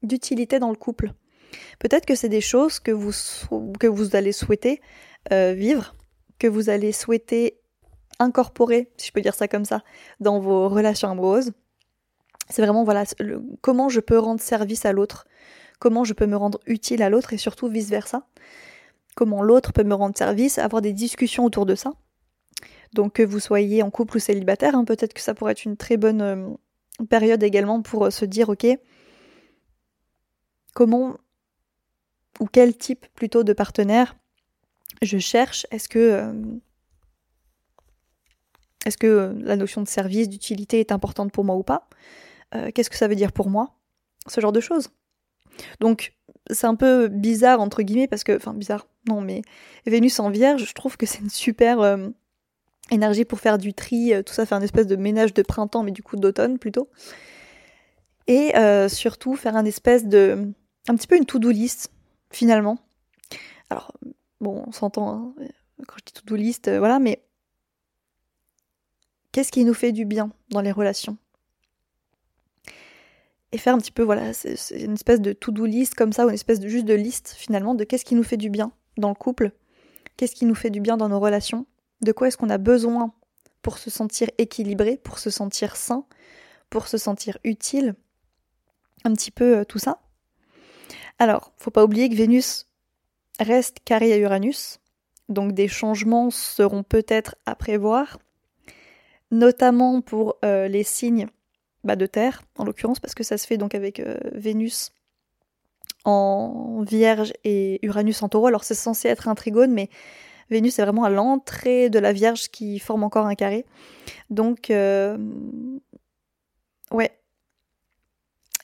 d'utilité 0.02 0.58
dans 0.58 0.70
le 0.70 0.76
couple. 0.76 1.12
Peut-être 1.78 2.04
que 2.04 2.14
c'est 2.14 2.28
des 2.28 2.42
choses 2.42 2.78
que 2.80 2.92
vous, 2.92 3.12
que 3.80 3.86
vous 3.86 4.14
allez 4.14 4.32
souhaiter 4.32 4.80
euh, 5.32 5.54
vivre 5.54 5.94
que 6.38 6.46
vous 6.46 6.70
allez 6.70 6.92
souhaiter 6.92 7.58
incorporer, 8.18 8.90
si 8.96 9.08
je 9.08 9.12
peux 9.12 9.20
dire 9.20 9.34
ça 9.34 9.48
comme 9.48 9.64
ça, 9.64 9.82
dans 10.20 10.38
vos 10.38 10.68
relations 10.68 11.10
amoureuses. 11.10 11.52
C'est 12.48 12.62
vraiment 12.62 12.84
voilà 12.84 13.04
comment 13.60 13.88
je 13.88 14.00
peux 14.00 14.18
rendre 14.18 14.40
service 14.40 14.84
à 14.84 14.92
l'autre, 14.92 15.26
comment 15.78 16.04
je 16.04 16.14
peux 16.14 16.26
me 16.26 16.36
rendre 16.36 16.60
utile 16.66 17.02
à 17.02 17.10
l'autre 17.10 17.32
et 17.32 17.38
surtout 17.38 17.68
vice 17.68 17.90
versa. 17.90 18.26
Comment 19.16 19.42
l'autre 19.42 19.72
peut 19.72 19.84
me 19.84 19.94
rendre 19.94 20.16
service, 20.16 20.58
avoir 20.58 20.82
des 20.82 20.92
discussions 20.92 21.44
autour 21.44 21.66
de 21.66 21.74
ça. 21.74 21.94
Donc 22.92 23.14
que 23.14 23.22
vous 23.22 23.40
soyez 23.40 23.82
en 23.82 23.90
couple 23.90 24.18
ou 24.18 24.20
célibataire, 24.20 24.74
hein, 24.74 24.84
peut-être 24.84 25.14
que 25.14 25.20
ça 25.20 25.34
pourrait 25.34 25.52
être 25.52 25.64
une 25.64 25.76
très 25.76 25.96
bonne 25.96 26.22
euh, 26.22 26.48
période 27.04 27.42
également 27.42 27.82
pour 27.82 28.06
euh, 28.06 28.10
se 28.10 28.24
dire 28.24 28.48
ok, 28.48 28.66
comment 30.74 31.16
ou 32.40 32.46
quel 32.46 32.76
type 32.76 33.06
plutôt 33.14 33.44
de 33.44 33.52
partenaire 33.52 34.16
je 35.02 35.18
cherche? 35.18 35.66
Est-ce 35.70 35.88
que 35.88 35.98
euh, 35.98 36.32
est-ce 38.84 38.96
que 38.96 39.36
la 39.40 39.56
notion 39.56 39.82
de 39.82 39.88
service, 39.88 40.28
d'utilité 40.28 40.80
est 40.80 40.92
importante 40.92 41.32
pour 41.32 41.44
moi 41.44 41.56
ou 41.56 41.62
pas? 41.62 41.88
Qu'est-ce 42.72 42.88
que 42.88 42.96
ça 42.96 43.08
veut 43.08 43.16
dire 43.16 43.32
pour 43.32 43.50
moi? 43.50 43.74
Ce 44.28 44.40
genre 44.40 44.52
de 44.52 44.60
choses. 44.60 44.88
Donc 45.80 46.14
c'est 46.50 46.66
un 46.66 46.76
peu 46.76 47.08
bizarre 47.08 47.60
entre 47.60 47.82
guillemets 47.82 48.06
parce 48.06 48.24
que, 48.24 48.36
enfin 48.36 48.54
bizarre, 48.54 48.86
non 49.08 49.20
mais 49.20 49.42
Vénus 49.86 50.20
en 50.20 50.30
Vierge, 50.30 50.64
je 50.64 50.72
trouve 50.72 50.96
que 50.96 51.04
c'est 51.04 51.18
une 51.18 51.28
super 51.28 51.80
énergie 52.90 53.24
pour 53.24 53.40
faire 53.40 53.58
du 53.58 53.74
tri, 53.74 54.12
euh, 54.12 54.22
tout 54.22 54.32
ça, 54.32 54.46
faire 54.46 54.58
une 54.58 54.64
espèce 54.64 54.86
de 54.86 54.96
ménage 54.96 55.34
de 55.34 55.42
printemps, 55.42 55.82
mais 55.82 55.92
du 55.92 56.02
coup 56.02 56.16
d'automne 56.16 56.58
plutôt. 56.58 56.88
Et 58.26 58.56
euh, 58.56 58.88
surtout 58.88 59.36
faire 59.36 59.56
un 59.56 59.64
espèce 59.64 60.06
de. 60.06 60.52
un 60.88 60.96
petit 60.96 61.06
peu 61.06 61.16
une 61.16 61.26
to-do 61.26 61.50
list, 61.50 61.90
finalement. 62.30 62.78
Alors, 63.70 63.92
bon, 64.40 64.64
on 64.66 64.72
s'entend 64.72 65.08
hein, 65.08 65.34
quand 65.86 65.96
je 65.98 66.04
dis 66.06 66.12
to-do 66.12 66.36
list, 66.36 66.68
euh, 66.68 66.78
voilà, 66.78 66.98
mais. 66.98 67.22
Qu'est-ce 69.32 69.52
qui 69.52 69.64
nous 69.64 69.74
fait 69.74 69.92
du 69.92 70.06
bien 70.06 70.30
dans 70.48 70.62
les 70.62 70.72
relations? 70.72 71.18
Et 73.52 73.58
faire 73.58 73.74
un 73.74 73.78
petit 73.78 73.92
peu, 73.92 74.02
voilà, 74.02 74.32
c'est 74.32 74.56
une 74.82 74.94
espèce 74.94 75.20
de 75.20 75.32
to-do 75.32 75.66
list 75.66 75.94
comme 75.94 76.12
ça, 76.12 76.24
ou 76.24 76.30
une 76.30 76.34
espèce 76.34 76.58
de 76.58 76.68
juste 76.68 76.86
de 76.86 76.94
liste 76.94 77.34
finalement 77.36 77.74
de 77.74 77.84
qu'est-ce 77.84 78.04
qui 78.04 78.14
nous 78.14 78.22
fait 78.22 78.38
du 78.38 78.48
bien 78.48 78.72
dans 78.96 79.10
le 79.10 79.14
couple, 79.14 79.52
qu'est-ce 80.16 80.34
qui 80.34 80.46
nous 80.46 80.54
fait 80.54 80.70
du 80.70 80.80
bien 80.80 80.96
dans 80.96 81.10
nos 81.10 81.20
relations, 81.20 81.66
de 82.00 82.12
quoi 82.12 82.28
est-ce 82.28 82.36
qu'on 82.36 82.50
a 82.50 82.58
besoin 82.58 83.12
pour 83.62 83.78
se 83.78 83.90
sentir 83.90 84.28
équilibré, 84.38 84.96
pour 84.96 85.18
se 85.18 85.30
sentir 85.30 85.76
sain, 85.76 86.04
pour 86.70 86.88
se 86.88 86.98
sentir 86.98 87.38
utile, 87.44 87.94
un 89.04 89.12
petit 89.12 89.30
peu 89.30 89.58
euh, 89.58 89.64
tout 89.64 89.78
ça. 89.78 90.00
Alors, 91.18 91.52
faut 91.56 91.70
pas 91.70 91.84
oublier 91.84 92.08
que 92.08 92.14
Vénus 92.14 92.66
reste 93.40 93.78
carré 93.84 94.12
à 94.12 94.18
Uranus, 94.18 94.80
donc 95.28 95.52
des 95.52 95.68
changements 95.68 96.30
seront 96.30 96.82
peut-être 96.82 97.36
à 97.46 97.54
prévoir, 97.54 98.18
notamment 99.30 100.00
pour 100.00 100.36
euh, 100.44 100.68
les 100.68 100.84
signes 100.84 101.26
bah, 101.84 101.96
de 101.96 102.06
Terre, 102.06 102.42
en 102.58 102.64
l'occurrence, 102.64 103.00
parce 103.00 103.14
que 103.14 103.24
ça 103.24 103.38
se 103.38 103.46
fait 103.46 103.56
donc 103.56 103.74
avec 103.74 104.00
euh, 104.00 104.18
Vénus 104.32 104.92
en 106.04 106.82
Vierge 106.82 107.32
et 107.42 107.84
Uranus 107.84 108.22
en 108.22 108.28
Taureau. 108.28 108.46
Alors 108.46 108.64
c'est 108.64 108.74
censé 108.74 109.08
être 109.08 109.28
un 109.28 109.34
trigone, 109.34 109.72
mais 109.72 109.90
Vénus 110.50 110.78
est 110.78 110.82
vraiment 110.82 111.04
à 111.04 111.10
l'entrée 111.10 111.90
de 111.90 111.98
la 111.98 112.12
Vierge 112.12 112.48
qui 112.48 112.78
forme 112.78 113.04
encore 113.04 113.26
un 113.26 113.34
carré. 113.34 113.66
Donc, 114.30 114.70
euh, 114.70 115.16
ouais, 116.90 117.18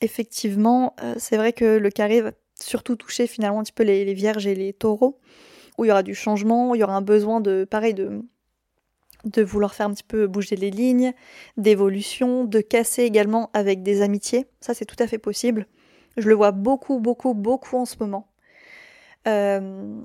effectivement, 0.01 0.95
euh, 1.01 1.15
c'est 1.17 1.37
vrai 1.37 1.53
que 1.53 1.77
le 1.77 1.89
carré 1.89 2.21
va 2.21 2.31
surtout 2.59 2.95
toucher 2.95 3.27
finalement 3.27 3.59
un 3.59 3.63
petit 3.63 3.73
peu 3.73 3.83
les, 3.83 4.13
Vierges 4.13 4.47
et 4.47 4.55
les 4.55 4.73
Taureaux, 4.73 5.19
où 5.77 5.85
il 5.85 5.89
y 5.89 5.91
aura 5.91 6.03
du 6.03 6.15
changement, 6.15 6.71
où 6.71 6.75
il 6.75 6.79
y 6.79 6.83
aura 6.83 6.95
un 6.95 7.01
besoin 7.01 7.41
de, 7.41 7.65
pareil, 7.69 7.93
de 7.93 8.21
de 9.25 9.41
vouloir 9.41 9.73
faire 9.73 9.85
un 9.87 9.93
petit 9.93 10.03
peu 10.03 10.27
bouger 10.27 10.55
les 10.55 10.69
lignes, 10.69 11.13
d'évolution, 11.57 12.43
de 12.43 12.59
casser 12.59 13.03
également 13.03 13.49
avec 13.53 13.83
des 13.83 14.01
amitiés. 14.01 14.47
Ça, 14.59 14.73
c'est 14.73 14.85
tout 14.85 14.95
à 14.99 15.07
fait 15.07 15.17
possible. 15.17 15.67
Je 16.17 16.27
le 16.27 16.35
vois 16.35 16.51
beaucoup, 16.51 16.99
beaucoup, 16.99 17.33
beaucoup 17.33 17.77
en 17.77 17.85
ce 17.85 17.95
moment. 17.99 18.27
Euh, 19.27 20.01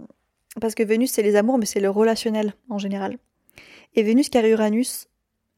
parce 0.61 0.75
que 0.75 0.83
Vénus, 0.83 1.13
c'est 1.13 1.23
les 1.23 1.37
amours, 1.37 1.59
mais 1.59 1.67
c'est 1.67 1.81
le 1.81 1.91
relationnel 1.91 2.55
en 2.69 2.79
général. 2.79 3.19
Et 3.95 4.03
Vénus 4.03 4.29
carré 4.29 4.51
Uranus, 4.51 5.09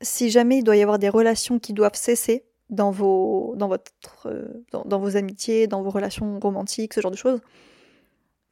si 0.01 0.31
jamais 0.31 0.59
il 0.59 0.65
doit 0.65 0.77
y 0.77 0.83
avoir 0.83 0.99
des 0.99 1.09
relations 1.09 1.59
qui 1.59 1.73
doivent 1.73 1.95
cesser 1.95 2.45
dans 2.71 2.91
vos, 2.91 3.55
dans 3.57 3.69
votre, 3.69 3.93
euh, 4.27 4.65
dans, 4.73 4.99
vos 4.99 5.17
amitiés, 5.17 5.67
dans 5.67 5.83
vos 5.83 5.91
relations 5.91 6.39
romantiques, 6.39 6.95
ce 6.95 7.01
genre 7.01 7.11
de 7.11 7.17
choses, 7.17 7.41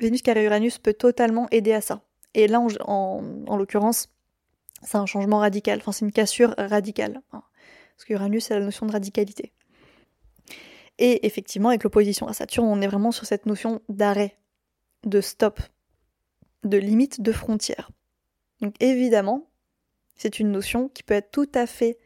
Vénus 0.00 0.22
carré 0.22 0.44
Uranus 0.44 0.78
peut 0.78 0.94
totalement 0.94 1.48
aider 1.50 1.72
à 1.72 1.80
ça. 1.80 2.02
Et 2.34 2.46
là, 2.46 2.60
en, 2.60 3.22
en, 3.46 3.56
l'occurrence, 3.56 4.08
c'est 4.82 4.98
un 4.98 5.06
changement 5.06 5.38
radical, 5.38 5.78
enfin 5.78 5.92
c'est 5.92 6.04
une 6.04 6.12
cassure 6.12 6.54
radicale. 6.58 7.20
Parce 7.30 8.04
que 8.06 8.12
Uranus, 8.12 8.44
c'est 8.44 8.54
la 8.54 8.64
notion 8.64 8.86
de 8.86 8.92
radicalité. 8.92 9.52
Et 10.98 11.26
effectivement, 11.26 11.70
avec 11.70 11.84
l'opposition 11.84 12.26
à 12.26 12.32
Saturne, 12.32 12.66
on 12.66 12.80
est 12.80 12.86
vraiment 12.86 13.12
sur 13.12 13.24
cette 13.24 13.46
notion 13.46 13.80
d'arrêt, 13.88 14.36
de 15.04 15.20
stop, 15.20 15.60
de 16.64 16.76
limite 16.76 17.20
de 17.20 17.32
frontières. 17.32 17.90
Donc 18.60 18.74
évidemment, 18.80 19.48
c'est 20.16 20.40
une 20.40 20.50
notion 20.50 20.88
qui 20.88 21.02
peut 21.02 21.14
être 21.14 21.30
tout 21.30 21.48
à 21.54 21.66
fait 21.66 21.98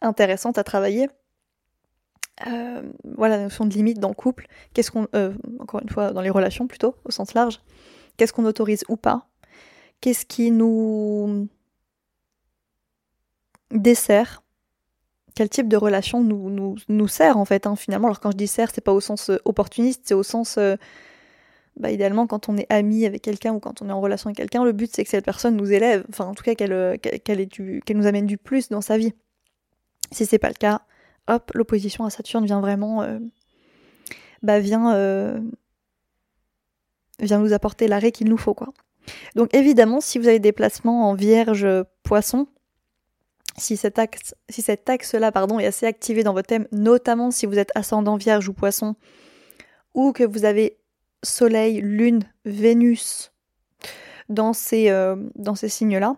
intéressante 0.00 0.58
à 0.58 0.64
travailler. 0.64 1.08
Euh, 2.46 2.82
voilà 3.04 3.38
la 3.38 3.44
notion 3.44 3.64
de 3.64 3.74
limite 3.74 3.98
dans 3.98 4.08
le 4.08 4.14
couple. 4.14 4.46
Qu'est-ce 4.74 4.90
qu'on, 4.90 5.08
euh, 5.14 5.32
encore 5.58 5.80
une 5.80 5.88
fois, 5.88 6.12
dans 6.12 6.20
les 6.20 6.30
relations 6.30 6.66
plutôt, 6.66 6.94
au 7.04 7.10
sens 7.10 7.34
large. 7.34 7.60
Qu'est-ce 8.16 8.32
qu'on 8.32 8.44
autorise 8.44 8.84
ou 8.88 8.96
pas 8.96 9.28
Qu'est-ce 10.00 10.26
qui 10.26 10.50
nous 10.50 11.48
dessert 13.70 14.42
Quel 15.34 15.48
type 15.48 15.68
de 15.68 15.76
relation 15.76 16.22
nous, 16.22 17.08
sert 17.08 17.38
en 17.38 17.44
fait, 17.44 17.66
hein, 17.66 17.74
finalement 17.74 18.08
Alors 18.08 18.20
quand 18.20 18.30
je 18.30 18.36
dis 18.36 18.46
sert, 18.46 18.70
c'est 18.72 18.80
pas 18.80 18.92
au 18.92 19.00
sens 19.00 19.30
euh, 19.30 19.38
opportuniste, 19.44 20.02
c'est 20.04 20.14
au 20.14 20.22
sens 20.22 20.58
bah, 21.76 21.90
idéalement, 21.90 22.26
quand 22.26 22.48
on 22.48 22.56
est 22.56 22.66
ami 22.72 23.04
avec 23.04 23.22
quelqu'un 23.22 23.52
ou 23.52 23.60
quand 23.60 23.82
on 23.82 23.88
est 23.88 23.92
en 23.92 24.00
relation 24.00 24.28
avec 24.28 24.38
quelqu'un, 24.38 24.64
le 24.64 24.72
but 24.72 24.90
c'est 24.94 25.04
que 25.04 25.10
cette 25.10 25.24
personne 25.24 25.56
nous 25.56 25.72
élève, 25.72 26.04
enfin 26.08 26.24
en 26.24 26.34
tout 26.34 26.42
cas 26.42 26.54
qu'elle 26.54 26.72
euh, 26.72 26.96
nous 27.94 28.06
amène 28.06 28.26
du 28.26 28.38
plus 28.38 28.70
dans 28.70 28.80
sa 28.80 28.96
vie. 28.96 29.12
Si 30.10 30.24
c'est 30.24 30.38
pas 30.38 30.48
le 30.48 30.54
cas, 30.54 30.82
hop, 31.28 31.50
l'opposition 31.54 32.04
à 32.04 32.10
Saturne 32.10 32.46
vient 32.46 32.60
vraiment, 32.60 33.02
euh, 33.02 33.18
bah 34.42 34.58
vient, 34.58 34.94
euh, 34.94 35.38
vient 37.20 37.38
nous 37.38 37.52
apporter 37.52 37.88
l'arrêt 37.88 38.12
qu'il 38.12 38.28
nous 38.28 38.38
faut 38.38 38.54
quoi. 38.54 38.68
Donc 39.34 39.54
évidemment, 39.54 40.00
si 40.00 40.18
vous 40.18 40.28
avez 40.28 40.38
des 40.38 40.52
placements 40.52 41.10
en 41.10 41.14
Vierge, 41.14 41.66
Poisson, 42.02 42.46
si 43.58 43.76
cet 43.76 43.98
axe, 43.98 44.34
si 44.48 44.62
cet 44.62 44.88
axe-là, 44.88 45.30
pardon, 45.30 45.58
est 45.58 45.66
assez 45.66 45.84
activé 45.84 46.22
dans 46.22 46.32
votre 46.32 46.48
thème, 46.48 46.66
notamment 46.72 47.30
si 47.30 47.44
vous 47.44 47.58
êtes 47.58 47.70
ascendant 47.74 48.16
Vierge 48.16 48.48
ou 48.48 48.54
Poisson, 48.54 48.96
ou 49.94 50.12
que 50.12 50.24
vous 50.24 50.44
avez 50.46 50.78
Soleil, 51.22 51.80
Lune, 51.80 52.22
Vénus 52.44 53.32
dans 54.28 54.52
ces, 54.52 54.90
euh, 54.90 55.16
dans 55.34 55.54
ces 55.54 55.68
signes-là, 55.68 56.16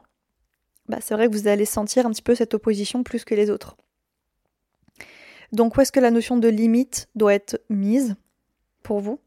bah, 0.89 0.99
c'est 1.01 1.15
vrai 1.15 1.29
que 1.29 1.33
vous 1.33 1.49
allez 1.49 1.67
sentir 1.67 2.07
un 2.07 2.11
petit 2.11 2.23
peu 2.23 2.35
cette 2.35 2.55
opposition 2.55 3.03
plus 3.03 3.25
que 3.25 3.35
les 3.35 3.51
autres. 3.51 3.77
Donc 5.53 5.77
où 5.77 5.81
est-ce 5.81 5.93
que 5.93 6.01
la 6.01 6.11
notion 6.11 6.37
de 6.37 6.49
limite 6.49 7.09
doit 7.15 7.35
être 7.35 7.61
mise 7.69 8.17
pour 8.83 9.01
vous? 9.01 9.19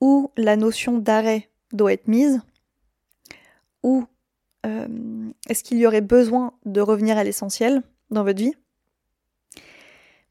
Ou 0.00 0.30
la 0.36 0.56
notion 0.56 0.98
d'arrêt 0.98 1.48
doit 1.72 1.92
être 1.92 2.08
mise? 2.08 2.40
Ou 3.82 4.04
euh, 4.66 4.88
est-ce 5.48 5.62
qu'il 5.64 5.78
y 5.78 5.86
aurait 5.86 6.00
besoin 6.00 6.54
de 6.64 6.80
revenir 6.80 7.16
à 7.16 7.24
l'essentiel 7.24 7.82
dans 8.10 8.24
votre 8.24 8.40
vie? 8.40 8.54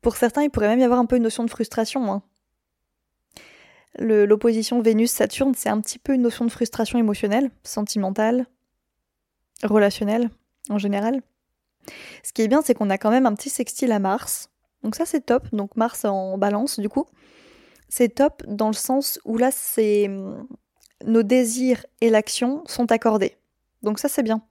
Pour 0.02 0.16
certains, 0.16 0.44
il 0.44 0.50
pourrait 0.50 0.68
même 0.68 0.80
y 0.80 0.84
avoir 0.84 1.00
un 1.00 1.06
peu 1.06 1.16
une 1.16 1.24
notion 1.24 1.44
de 1.44 1.50
frustration. 1.50 2.12
Hein 2.12 2.24
l'opposition 4.00 4.82
Vénus-Saturne, 4.82 5.54
c'est 5.56 5.70
un 5.70 5.82
petit 5.82 6.00
peu 6.00 6.14
une 6.14 6.22
notion 6.22 6.46
de 6.46 6.52
frustration 6.52 6.98
émotionnelle, 6.98 7.52
sentimentale, 7.64 8.46
relationnelle 9.64 10.30
en 10.70 10.78
général. 10.78 11.22
Ce 12.24 12.32
qui 12.34 12.42
est 12.42 12.48
bien, 12.48 12.62
c'est 12.62 12.74
qu'on 12.74 12.90
a 12.90 12.98
quand 12.98 13.12
même 13.12 13.26
un 13.26 13.34
petit 13.34 13.50
sextile 13.50 13.92
à 13.92 14.00
Mars. 14.00 14.50
Donc 14.84 14.96
ça, 14.96 15.06
c'est 15.06 15.22
top. 15.22 15.48
Donc 15.54 15.76
Mars 15.76 16.06
en 16.06 16.38
balance, 16.38 16.80
du 16.80 16.90
coup. 16.90 17.06
C'est 17.90 18.10
top 18.10 18.44
dans 18.48 18.68
le 18.68 18.74
sens 18.74 19.20
où 19.26 19.38
là, 19.38 19.50
c'est 19.52 20.10
nos 21.06 21.24
désirs 21.24 21.86
et 22.00 22.10
l'action 22.10 22.64
sont 22.66 22.92
accordés. 22.92 23.38
Donc 23.84 24.00
ça, 24.00 24.08
c'est 24.08 24.24
bien. 24.24 24.42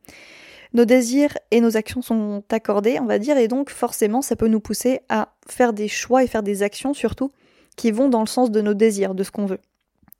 Nos 0.72 0.84
désirs 0.84 1.36
et 1.50 1.60
nos 1.60 1.76
actions 1.76 2.02
sont 2.02 2.44
accordés, 2.50 3.00
on 3.00 3.06
va 3.06 3.18
dire, 3.18 3.36
et 3.36 3.48
donc 3.48 3.70
forcément, 3.70 4.22
ça 4.22 4.36
peut 4.36 4.46
nous 4.46 4.60
pousser 4.60 5.00
à 5.08 5.34
faire 5.48 5.72
des 5.72 5.88
choix 5.88 6.22
et 6.22 6.28
faire 6.28 6.44
des 6.44 6.62
actions 6.62 6.94
surtout 6.94 7.32
qui 7.76 7.90
vont 7.90 8.08
dans 8.08 8.20
le 8.20 8.26
sens 8.26 8.50
de 8.50 8.60
nos 8.60 8.74
désirs, 8.74 9.14
de 9.14 9.22
ce 9.22 9.30
qu'on 9.30 9.46
veut. 9.46 9.60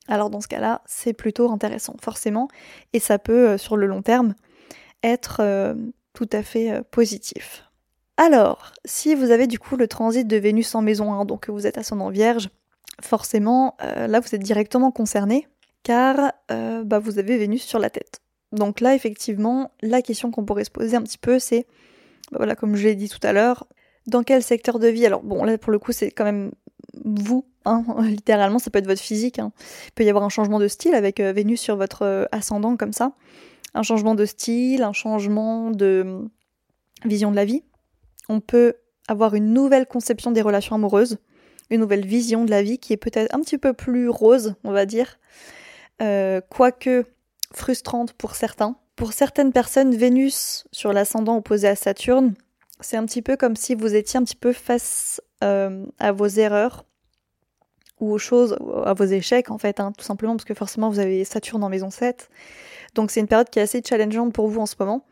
Alors 0.08 0.30
dans 0.30 0.40
ce 0.40 0.48
cas-là, 0.48 0.82
c'est 0.86 1.12
plutôt 1.12 1.50
intéressant, 1.50 1.94
forcément, 2.00 2.48
et 2.92 2.98
ça 2.98 3.18
peut, 3.18 3.50
euh, 3.50 3.58
sur 3.58 3.76
le 3.76 3.86
long 3.86 4.02
terme, 4.02 4.34
être 5.02 5.38
euh, 5.40 5.74
tout 6.12 6.28
à 6.32 6.42
fait 6.42 6.72
euh, 6.72 6.82
positif. 6.90 7.64
Alors, 8.16 8.72
si 8.84 9.14
vous 9.14 9.30
avez 9.30 9.46
du 9.46 9.58
coup 9.58 9.76
le 9.76 9.88
transit 9.88 10.26
de 10.26 10.36
Vénus 10.36 10.74
en 10.74 10.82
maison 10.82 11.12
1, 11.12 11.24
donc 11.24 11.48
vous 11.48 11.66
êtes 11.66 11.78
ascendant 11.78 12.10
vierge, 12.10 12.50
forcément, 13.00 13.78
là 13.80 14.20
vous 14.20 14.34
êtes 14.34 14.42
directement 14.42 14.90
concerné, 14.90 15.48
car 15.82 16.34
bah, 16.50 16.98
vous 16.98 17.18
avez 17.18 17.38
Vénus 17.38 17.62
sur 17.62 17.78
la 17.78 17.88
tête. 17.88 18.20
Donc 18.52 18.80
là, 18.80 18.94
effectivement, 18.94 19.70
la 19.80 20.02
question 20.02 20.30
qu'on 20.30 20.44
pourrait 20.44 20.64
se 20.64 20.70
poser 20.70 20.98
un 20.98 21.02
petit 21.02 21.16
peu, 21.16 21.38
c'est, 21.38 21.66
bah 22.30 22.36
voilà, 22.36 22.56
comme 22.56 22.76
je 22.76 22.88
l'ai 22.88 22.94
dit 22.94 23.08
tout 23.08 23.20
à 23.22 23.32
l'heure, 23.32 23.66
dans 24.06 24.22
quel 24.22 24.42
secteur 24.42 24.78
de 24.78 24.88
vie? 24.88 25.06
Alors 25.06 25.22
bon, 25.22 25.42
là 25.44 25.56
pour 25.56 25.72
le 25.72 25.78
coup, 25.78 25.92
c'est 25.92 26.10
quand 26.10 26.24
même 26.24 26.50
vous, 27.04 27.44
hein, 27.64 27.84
littéralement, 28.02 28.58
ça 28.58 28.70
peut 28.70 28.78
être 28.78 28.86
votre 28.86 29.00
physique. 29.00 29.38
Hein. 29.38 29.52
Il 29.86 29.92
peut 29.92 30.04
y 30.04 30.10
avoir 30.10 30.24
un 30.24 30.28
changement 30.28 30.58
de 30.58 30.68
style 30.68 30.94
avec 30.94 31.20
euh, 31.20 31.32
Vénus 31.32 31.60
sur 31.60 31.76
votre 31.76 32.02
euh, 32.02 32.24
ascendant 32.32 32.76
comme 32.76 32.92
ça. 32.92 33.12
Un 33.74 33.82
changement 33.82 34.14
de 34.14 34.24
style, 34.24 34.82
un 34.82 34.92
changement 34.92 35.70
de 35.70 36.02
hum, 36.04 36.30
vision 37.04 37.30
de 37.30 37.36
la 37.36 37.44
vie. 37.44 37.62
On 38.28 38.40
peut 38.40 38.74
avoir 39.08 39.34
une 39.34 39.52
nouvelle 39.52 39.86
conception 39.86 40.30
des 40.30 40.42
relations 40.42 40.76
amoureuses, 40.76 41.18
une 41.70 41.80
nouvelle 41.80 42.06
vision 42.06 42.44
de 42.44 42.50
la 42.50 42.62
vie 42.62 42.78
qui 42.78 42.92
est 42.92 42.96
peut-être 42.96 43.34
un 43.34 43.40
petit 43.40 43.58
peu 43.58 43.72
plus 43.72 44.08
rose, 44.08 44.54
on 44.64 44.72
va 44.72 44.86
dire, 44.86 45.18
euh, 46.02 46.40
quoique 46.48 47.04
frustrante 47.52 48.12
pour 48.12 48.34
certains. 48.34 48.76
Pour 48.96 49.12
certaines 49.12 49.52
personnes, 49.52 49.94
Vénus 49.94 50.64
sur 50.72 50.92
l'ascendant 50.92 51.36
opposé 51.36 51.66
à 51.66 51.74
Saturne, 51.74 52.34
c'est 52.80 52.96
un 52.96 53.04
petit 53.06 53.22
peu 53.22 53.36
comme 53.36 53.56
si 53.56 53.74
vous 53.74 53.94
étiez 53.94 54.18
un 54.18 54.24
petit 54.24 54.36
peu 54.36 54.52
face 54.52 55.20
euh, 55.42 55.86
à 55.98 56.12
vos 56.12 56.26
erreurs 56.26 56.84
ou 58.00 58.12
aux 58.12 58.18
choses, 58.18 58.56
à 58.84 58.94
vos 58.94 59.04
échecs 59.04 59.50
en 59.50 59.58
fait, 59.58 59.80
hein, 59.80 59.92
tout 59.96 60.04
simplement 60.04 60.34
parce 60.34 60.44
que 60.44 60.54
forcément 60.54 60.88
vous 60.88 60.98
avez 60.98 61.24
Saturne 61.24 61.62
en 61.62 61.68
maison 61.68 61.90
7. 61.90 62.28
Donc 62.94 63.10
c'est 63.10 63.20
une 63.20 63.28
période 63.28 63.50
qui 63.50 63.58
est 63.58 63.62
assez 63.62 63.82
challengeante 63.86 64.32
pour 64.32 64.48
vous 64.48 64.60
en 64.60 64.66
ce 64.66 64.74
moment, 64.78 65.04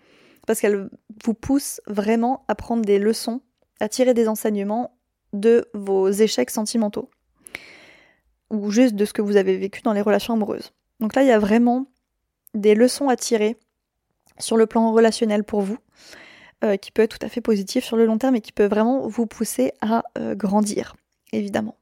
parce 0.46 0.60
qu'elle 0.60 0.88
vous 1.24 1.34
pousse 1.34 1.80
vraiment 1.86 2.44
à 2.48 2.54
prendre 2.54 2.84
des 2.84 2.98
leçons, 2.98 3.42
à 3.80 3.88
tirer 3.88 4.14
des 4.14 4.28
enseignements 4.28 4.98
de 5.32 5.68
vos 5.74 6.08
échecs 6.08 6.50
sentimentaux, 6.50 7.10
ou 8.50 8.70
juste 8.70 8.94
de 8.94 9.04
ce 9.04 9.12
que 9.12 9.22
vous 9.22 9.36
avez 9.36 9.56
vécu 9.58 9.82
dans 9.82 9.92
les 9.92 10.00
relations 10.00 10.34
amoureuses. 10.34 10.72
Donc 11.00 11.14
là, 11.14 11.22
il 11.22 11.28
y 11.28 11.32
a 11.32 11.38
vraiment 11.38 11.86
des 12.54 12.74
leçons 12.74 13.08
à 13.08 13.16
tirer 13.16 13.58
sur 14.38 14.56
le 14.56 14.66
plan 14.66 14.92
relationnel 14.92 15.44
pour 15.44 15.60
vous, 15.60 15.78
euh, 16.64 16.76
qui 16.76 16.90
peut 16.90 17.02
être 17.02 17.16
tout 17.16 17.24
à 17.24 17.28
fait 17.28 17.40
positif 17.40 17.84
sur 17.84 17.96
le 17.96 18.04
long 18.04 18.18
terme 18.18 18.34
et 18.34 18.40
qui 18.40 18.50
peut 18.50 18.66
vraiment 18.66 19.06
vous 19.06 19.26
pousser 19.26 19.70
à 19.80 20.02
euh, 20.18 20.34
grandir, 20.34 20.96
évidemment. 21.32 21.76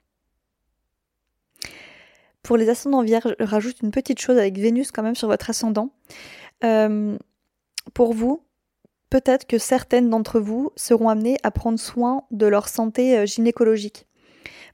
Pour 2.42 2.59
les 2.59 2.68
ascendants 2.68 3.00
vierges, 3.00 3.35
je 3.40 3.45
rajoute 3.47 3.80
une 3.83 3.90
petite 3.90 4.21
chose 4.21 4.37
avec 4.37 4.59
Vénus 4.59 4.92
quand 4.92 5.02
même 5.02 5.14
sur 5.14 5.28
votre 5.28 5.49
ascendant. 5.49 5.92
Euh, 6.62 7.16
pour 7.95 8.12
vous, 8.12 8.42
peut-être 9.09 9.47
que 9.47 9.56
certaines 9.56 10.11
d'entre 10.11 10.40
vous 10.40 10.71
seront 10.76 11.09
amenées 11.09 11.38
à 11.42 11.50
prendre 11.50 11.78
soin 11.78 12.25
de 12.30 12.45
leur 12.45 12.68
santé 12.68 13.26
gynécologique. 13.26 14.06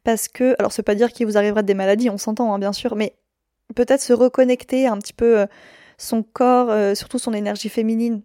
Parce 0.02 0.26
que, 0.26 0.56
alors 0.59 0.73
veut 0.76 0.82
pas 0.82 0.97
dire 0.97 1.12
qu'il 1.12 1.26
vous 1.26 1.38
arrivera 1.38 1.62
des 1.62 1.75
maladies, 1.75 2.11
on 2.11 2.18
s'entend 2.18 2.52
hein, 2.52 2.59
bien 2.59 2.73
sûr, 2.73 2.97
mais 2.97 3.14
peut-être 3.76 4.02
se 4.02 4.12
reconnecter 4.12 4.88
un 4.88 4.99
petit 4.99 5.12
peu 5.12 5.47
son 5.97 6.25
corps, 6.25 6.97
surtout 6.97 7.21
son 7.21 7.32
énergie 7.35 7.68
féminine, 7.68 8.23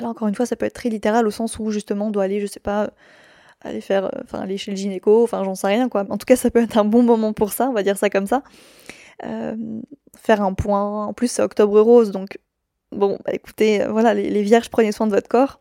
Là, 0.00 0.08
encore 0.08 0.28
une 0.28 0.34
fois, 0.34 0.46
ça 0.46 0.56
peut 0.56 0.66
être 0.66 0.74
très 0.74 0.88
littéral 0.88 1.26
au 1.26 1.30
sens 1.30 1.58
où 1.58 1.70
justement 1.70 2.08
on 2.08 2.10
doit 2.10 2.24
aller, 2.24 2.40
je 2.40 2.46
sais 2.46 2.60
pas, 2.60 2.90
aller 3.64 3.80
faire, 3.80 4.04
euh, 4.04 4.20
enfin 4.22 4.40
aller 4.40 4.58
chez 4.58 4.70
le 4.70 4.76
gynéco, 4.76 5.24
enfin 5.24 5.42
j'en 5.42 5.54
sais 5.54 5.66
rien 5.66 5.88
quoi. 5.88 6.04
En 6.10 6.18
tout 6.18 6.26
cas, 6.26 6.36
ça 6.36 6.50
peut 6.50 6.62
être 6.62 6.76
un 6.78 6.84
bon 6.84 7.02
moment 7.02 7.32
pour 7.32 7.52
ça, 7.52 7.68
on 7.68 7.72
va 7.72 7.82
dire 7.82 7.96
ça 7.96 8.10
comme 8.10 8.26
ça. 8.26 8.42
Euh, 9.24 9.56
faire 10.16 10.42
un 10.42 10.54
point. 10.54 11.06
En 11.06 11.12
plus, 11.12 11.28
c'est 11.28 11.42
octobre 11.42 11.80
rose, 11.80 12.10
donc 12.10 12.38
bon, 12.92 13.18
bah, 13.24 13.32
écoutez, 13.32 13.82
euh, 13.82 13.90
voilà, 13.90 14.14
les, 14.14 14.42
vierges, 14.42 14.70
prenez 14.70 14.92
soin 14.92 15.06
de 15.06 15.12
votre 15.12 15.28
corps. 15.28 15.60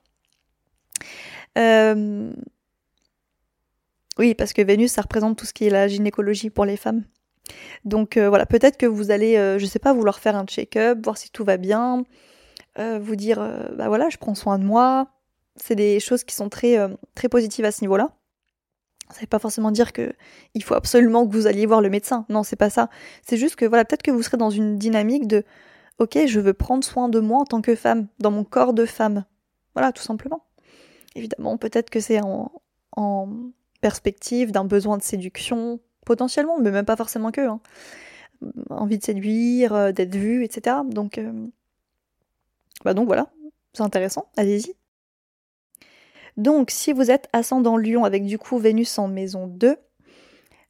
Oui, 4.19 4.35
parce 4.35 4.53
que 4.53 4.61
Vénus, 4.61 4.91
ça 4.91 5.01
représente 5.01 5.39
tout 5.39 5.45
ce 5.45 5.53
qui 5.53 5.65
est 5.65 5.71
la 5.71 5.87
gynécologie 5.87 6.51
pour 6.51 6.65
les 6.65 6.77
femmes. 6.77 7.03
Donc 7.83 8.17
voilà, 8.17 8.45
peut-être 8.45 8.77
que 8.77 8.85
vous 8.85 9.09
allez, 9.09 9.35
je 9.57 9.65
sais 9.65 9.79
pas, 9.79 9.91
vouloir 9.91 10.19
faire 10.19 10.35
un 10.35 10.45
check-up, 10.45 10.99
voir 11.03 11.17
si 11.17 11.31
tout 11.31 11.43
va 11.43 11.57
bien, 11.57 12.05
euh, 12.79 12.99
vous 12.99 13.15
dire 13.15 13.39
euh, 13.39 13.69
bah 13.75 13.87
voilà, 13.87 14.09
je 14.09 14.17
prends 14.17 14.35
soin 14.35 14.57
de 14.57 14.63
moi. 14.63 15.07
C'est 15.55 15.75
des 15.75 15.99
choses 15.99 16.23
qui 16.23 16.33
sont 16.33 16.49
très, 16.49 16.79
euh, 16.79 16.89
très 17.13 17.29
positives 17.29 17.65
à 17.65 17.71
ce 17.71 17.81
niveau-là. 17.81 18.11
Ça 19.11 19.21
veut 19.21 19.27
pas 19.27 19.39
forcément 19.39 19.69
dire 19.69 19.93
que 19.93 20.13
il 20.55 20.63
faut 20.63 20.73
absolument 20.73 21.27
que 21.27 21.33
vous 21.33 21.45
alliez 21.45 21.67
voir 21.67 21.81
le 21.81 21.89
médecin. 21.89 22.25
Non, 22.29 22.41
c'est 22.41 22.55
pas 22.55 22.71
ça. 22.71 22.89
C'est 23.21 23.37
juste 23.37 23.55
que 23.55 23.65
voilà, 23.65 23.85
peut-être 23.85 24.01
que 24.01 24.09
vous 24.09 24.23
serez 24.23 24.37
dans 24.37 24.49
une 24.49 24.77
dynamique 24.77 25.27
de 25.27 25.43
OK, 25.99 26.17
je 26.25 26.39
veux 26.39 26.53
prendre 26.53 26.83
soin 26.83 27.09
de 27.09 27.19
moi 27.19 27.39
en 27.39 27.45
tant 27.45 27.61
que 27.61 27.75
femme, 27.75 28.07
dans 28.19 28.31
mon 28.31 28.43
corps 28.43 28.73
de 28.73 28.85
femme. 28.85 29.25
Voilà, 29.75 29.91
tout 29.91 30.01
simplement. 30.01 30.45
Évidemment, 31.15 31.57
peut-être 31.57 31.91
que 31.91 31.99
c'est 31.99 32.21
en, 32.21 32.51
en, 32.97 33.29
perspective 33.81 34.51
d'un 34.51 34.65
besoin 34.65 34.97
de 34.97 35.03
séduction, 35.03 35.79
potentiellement, 36.05 36.57
mais 36.59 36.71
même 36.71 36.85
pas 36.85 36.95
forcément 36.95 37.31
que. 37.31 37.41
Hein. 37.41 37.59
Envie 38.69 38.97
de 38.97 39.03
séduire, 39.03 39.93
d'être 39.93 40.15
vue, 40.15 40.43
etc. 40.43 40.77
Donc, 40.89 41.19
bah 42.83 42.93
donc 42.93 43.07
voilà, 43.07 43.27
c'est 43.73 43.83
intéressant, 43.83 44.29
allez-y. 44.37 44.75
Donc 46.37 46.71
si 46.71 46.93
vous 46.93 47.11
êtes 47.11 47.29
ascendant 47.33 47.77
Lion 47.77 48.05
avec 48.05 48.25
du 48.25 48.37
coup 48.37 48.57
Vénus 48.57 48.97
en 48.97 49.07
maison 49.07 49.47
2, 49.47 49.75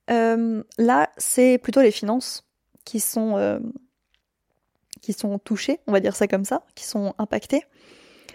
euh, 0.09 0.63
là 0.77 1.09
c'est 1.17 1.57
plutôt 1.57 1.81
les 1.81 1.91
finances 1.91 2.45
qui 2.83 2.99
sont, 2.99 3.37
euh, 3.37 3.59
qui 5.01 5.13
sont 5.13 5.39
touchées, 5.39 5.79
on 5.87 5.91
va 5.91 5.99
dire 5.99 6.15
ça 6.15 6.27
comme 6.27 6.45
ça, 6.45 6.63
qui 6.75 6.85
sont 6.85 7.13
impactées. 7.17 7.63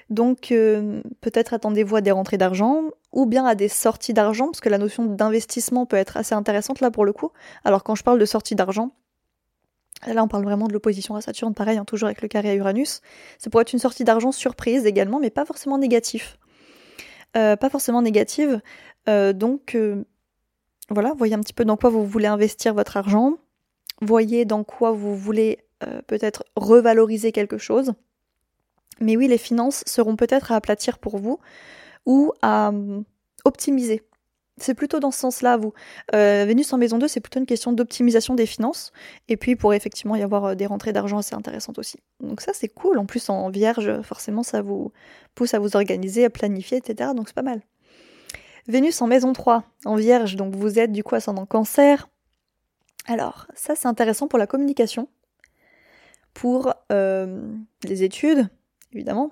Donc 0.09 0.53
euh, 0.53 1.03
peut-être 1.21 1.53
attendez-vous 1.53 1.97
à 1.97 2.01
des 2.01 2.13
rentrées 2.13 2.39
d'argent 2.39 2.85
ou 3.13 3.27
bien 3.27 3.45
à 3.45 3.55
des 3.55 3.69
sorties 3.69 4.15
d'argent, 4.15 4.47
parce 4.47 4.61
que 4.61 4.71
la 4.71 4.79
notion 4.79 5.05
d'investissement 5.05 5.85
peut 5.85 5.97
être 5.97 6.17
assez 6.17 6.35
intéressante 6.35 6.81
là 6.81 6.91
pour 6.91 7.05
le 7.05 7.13
coup. 7.13 7.31
Alors 7.65 7.85
quand 7.85 7.95
je 7.95 8.03
parle 8.03 8.19
de 8.19 8.25
sortie 8.25 8.55
d'argent, 8.55 8.93
Là, 10.07 10.23
on 10.23 10.29
parle 10.29 10.45
vraiment 10.45 10.69
de 10.69 10.73
l'opposition 10.73 11.17
à 11.17 11.21
Saturne, 11.21 11.55
pareil, 11.55 11.77
hein, 11.77 11.85
toujours 11.85 12.07
avec 12.07 12.23
le 12.23 12.29
carré 12.29 12.51
à 12.51 12.55
Uranus. 12.55 13.01
Ça 13.39 13.51
pourrait 13.51 13.63
être 13.63 13.73
une 13.73 13.79
sortie 13.79 14.05
d'argent 14.05 14.33
surprise 14.33 14.87
également, 14.87 15.19
mais 15.19 15.31
pas 15.31 15.45
forcément 15.45 15.79
négatif. 15.79 16.39
Euh, 17.37 17.57
pas 17.57 17.69
forcément 17.69 18.01
négative. 18.01 18.61
Euh, 19.09 19.33
donc, 19.33 19.75
euh, 19.75 20.05
voilà, 20.89 21.13
voyez 21.15 21.35
un 21.35 21.41
petit 21.41 21.53
peu 21.53 21.65
dans 21.65 21.77
quoi 21.77 21.91
vous 21.91 22.07
voulez 22.07 22.27
investir 22.27 22.75
votre 22.75 22.97
argent. 22.97 23.35
Voyez 24.01 24.45
dans 24.45 24.65
quoi 24.65 24.93
vous 24.93 25.17
voulez 25.17 25.59
peut-être 26.09 26.45
revaloriser 26.57 27.31
quelque 27.31 27.57
chose. 27.57 27.93
Mais 29.01 29.17
oui, 29.17 29.29
les 29.29 29.39
finances 29.39 29.85
seront 29.87 30.17
peut-être 30.17 30.51
à 30.51 30.57
aplatir 30.57 30.99
pour 30.99 31.19
vous 31.19 31.39
ou 32.05 32.33
à 32.43 32.73
optimiser 33.45 34.03
c'est 34.63 34.75
plutôt 34.75 35.01
dans 35.01 35.11
ce 35.11 35.19
sens-là, 35.21 35.57
vous. 35.57 35.73
Euh, 36.15 36.45
Vénus 36.47 36.73
en 36.73 36.79
maison 36.79 36.99
2, 36.99 37.09
c'est 37.09 37.21
plutôt 37.21 37.41
une 37.41 37.47
question 37.47 37.73
d'optimisation 37.73 38.35
des 38.35 38.47
finances. 38.47 38.93
Et 39.29 39.37
puis, 39.37 39.53
il 39.53 39.75
effectivement 39.75 40.17
y 40.17 40.23
avoir 40.23 40.45
euh, 40.45 40.55
des 40.55 40.67
rentrées 40.67 40.93
d'argent 40.93 41.19
assez 41.19 41.35
intéressantes 41.35 41.79
aussi. 41.79 41.99
Donc 42.21 42.41
ça, 42.41 42.53
c'est 42.55 42.69
cool. 42.69 42.99
En 42.99 43.07
plus, 43.07 43.29
en 43.29 43.51
vierge, 43.51 44.03
forcément, 44.03 44.43
ça 44.43 44.63
vous 44.63 44.93
pousse 45.35 45.55
à 45.55 45.59
vous 45.59 45.77
organiser, 45.77 46.25
à 46.25 46.31
planifier, 46.31 46.79
etc. 46.79 47.11
Donc 47.15 47.29
c'est 47.29 47.35
pas 47.35 47.43
mal. 47.43 47.61
Vénus 48.69 49.01
en 49.01 49.07
maison 49.07 49.33
3, 49.33 49.65
en 49.87 49.97
vierge, 49.97 50.37
donc 50.37 50.55
vous 50.55 50.79
êtes 50.79 50.93
du 50.93 51.03
coup 51.03 51.15
ascendant 51.15 51.47
cancer. 51.47 52.09
Alors, 53.07 53.47
ça, 53.55 53.75
c'est 53.75 53.89
intéressant 53.89 54.29
pour 54.29 54.39
la 54.39 54.47
communication, 54.47 55.09
pour 56.35 56.75
euh, 56.93 57.51
les 57.85 58.03
études, 58.03 58.49
évidemment, 58.93 59.31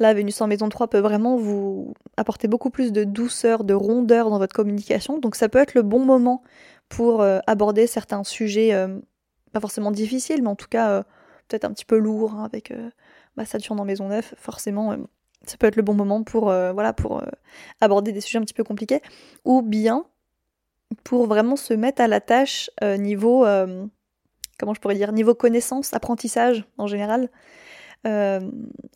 Là, 0.00 0.14
Vénus 0.14 0.40
en 0.40 0.46
maison 0.46 0.70
3 0.70 0.88
peut 0.88 0.98
vraiment 0.98 1.36
vous 1.36 1.92
apporter 2.16 2.48
beaucoup 2.48 2.70
plus 2.70 2.90
de 2.90 3.04
douceur, 3.04 3.64
de 3.64 3.74
rondeur 3.74 4.30
dans 4.30 4.38
votre 4.38 4.54
communication. 4.54 5.18
Donc 5.18 5.36
ça 5.36 5.50
peut 5.50 5.58
être 5.58 5.74
le 5.74 5.82
bon 5.82 6.02
moment 6.02 6.42
pour 6.88 7.20
euh, 7.20 7.38
aborder 7.46 7.86
certains 7.86 8.24
sujets, 8.24 8.72
euh, 8.72 8.98
pas 9.52 9.60
forcément 9.60 9.90
difficiles, 9.90 10.42
mais 10.42 10.48
en 10.48 10.56
tout 10.56 10.68
cas 10.68 10.90
euh, 10.90 11.02
peut-être 11.48 11.66
un 11.66 11.72
petit 11.72 11.84
peu 11.84 11.98
lourds, 11.98 12.34
hein, 12.34 12.44
avec 12.44 12.72
ma 13.36 13.44
Saturne 13.44 13.78
en 13.78 13.84
maison 13.84 14.08
9. 14.08 14.34
Forcément, 14.38 14.96
ça 15.44 15.58
peut 15.58 15.66
être 15.66 15.76
le 15.76 15.82
bon 15.82 15.94
moment 15.94 16.22
pour, 16.22 16.44
voilà, 16.44 16.92
pour 16.94 17.22
aborder 17.80 18.12
des 18.12 18.20
sujets 18.20 18.38
un 18.38 18.42
petit 18.42 18.54
peu 18.54 18.64
compliqués. 18.64 19.02
Ou 19.44 19.60
bien 19.60 20.06
pour 21.04 21.26
vraiment 21.26 21.56
se 21.56 21.74
mettre 21.74 22.00
à 22.02 22.06
la 22.06 22.20
tâche 22.20 22.70
niveau, 22.82 23.44
comment 24.58 24.74
je 24.74 24.80
pourrais 24.80 24.94
dire, 24.94 25.10
niveau 25.10 25.34
connaissance, 25.34 25.92
apprentissage 25.92 26.64
en 26.78 26.86
général. 26.86 27.28
Euh, 28.06 28.40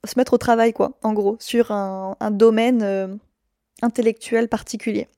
se 0.05 0.19
mettre 0.19 0.33
au 0.33 0.39
travail, 0.39 0.73
quoi, 0.73 0.99
en 1.03 1.13
gros, 1.13 1.37
sur 1.39 1.71
un, 1.71 2.17
domaine 2.31 2.83
euh, 2.83 3.09
intellectuel 3.83 4.49
particulier. 4.49 5.09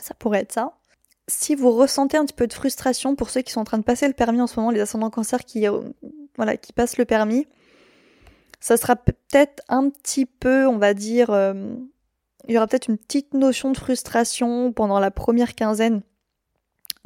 Ça 0.00 0.14
pourrait 0.14 0.40
être 0.40 0.52
ça. 0.52 0.72
Si 1.28 1.54
vous 1.54 1.72
ressentez 1.72 2.16
un 2.16 2.24
petit 2.24 2.34
peu 2.34 2.46
de 2.46 2.52
frustration 2.52 3.16
pour 3.16 3.30
ceux 3.30 3.42
qui 3.42 3.52
sont 3.52 3.60
en 3.60 3.64
train 3.64 3.78
de 3.78 3.84
passer 3.84 4.06
le 4.06 4.14
permis 4.14 4.40
en 4.40 4.46
ce 4.46 4.58
moment, 4.58 4.70
les 4.70 4.80
ascendants 4.80 5.10
cancer 5.10 5.44
qui, 5.44 5.68
euh, 5.68 5.80
voilà, 6.36 6.56
qui 6.56 6.72
passent 6.72 6.98
le 6.98 7.04
permis, 7.04 7.46
ça 8.60 8.76
sera 8.76 8.96
peut-être 8.96 9.62
un 9.68 9.88
petit 9.90 10.26
peu, 10.26 10.66
on 10.66 10.78
va 10.78 10.94
dire, 10.94 11.28
il 12.48 12.54
y 12.54 12.56
aura 12.56 12.66
peut-être 12.66 12.88
une 12.88 12.98
petite 12.98 13.34
notion 13.34 13.70
de 13.70 13.76
frustration 13.76 14.72
pendant 14.72 14.98
la 14.98 15.10
première 15.10 15.54
quinzaine 15.54 16.02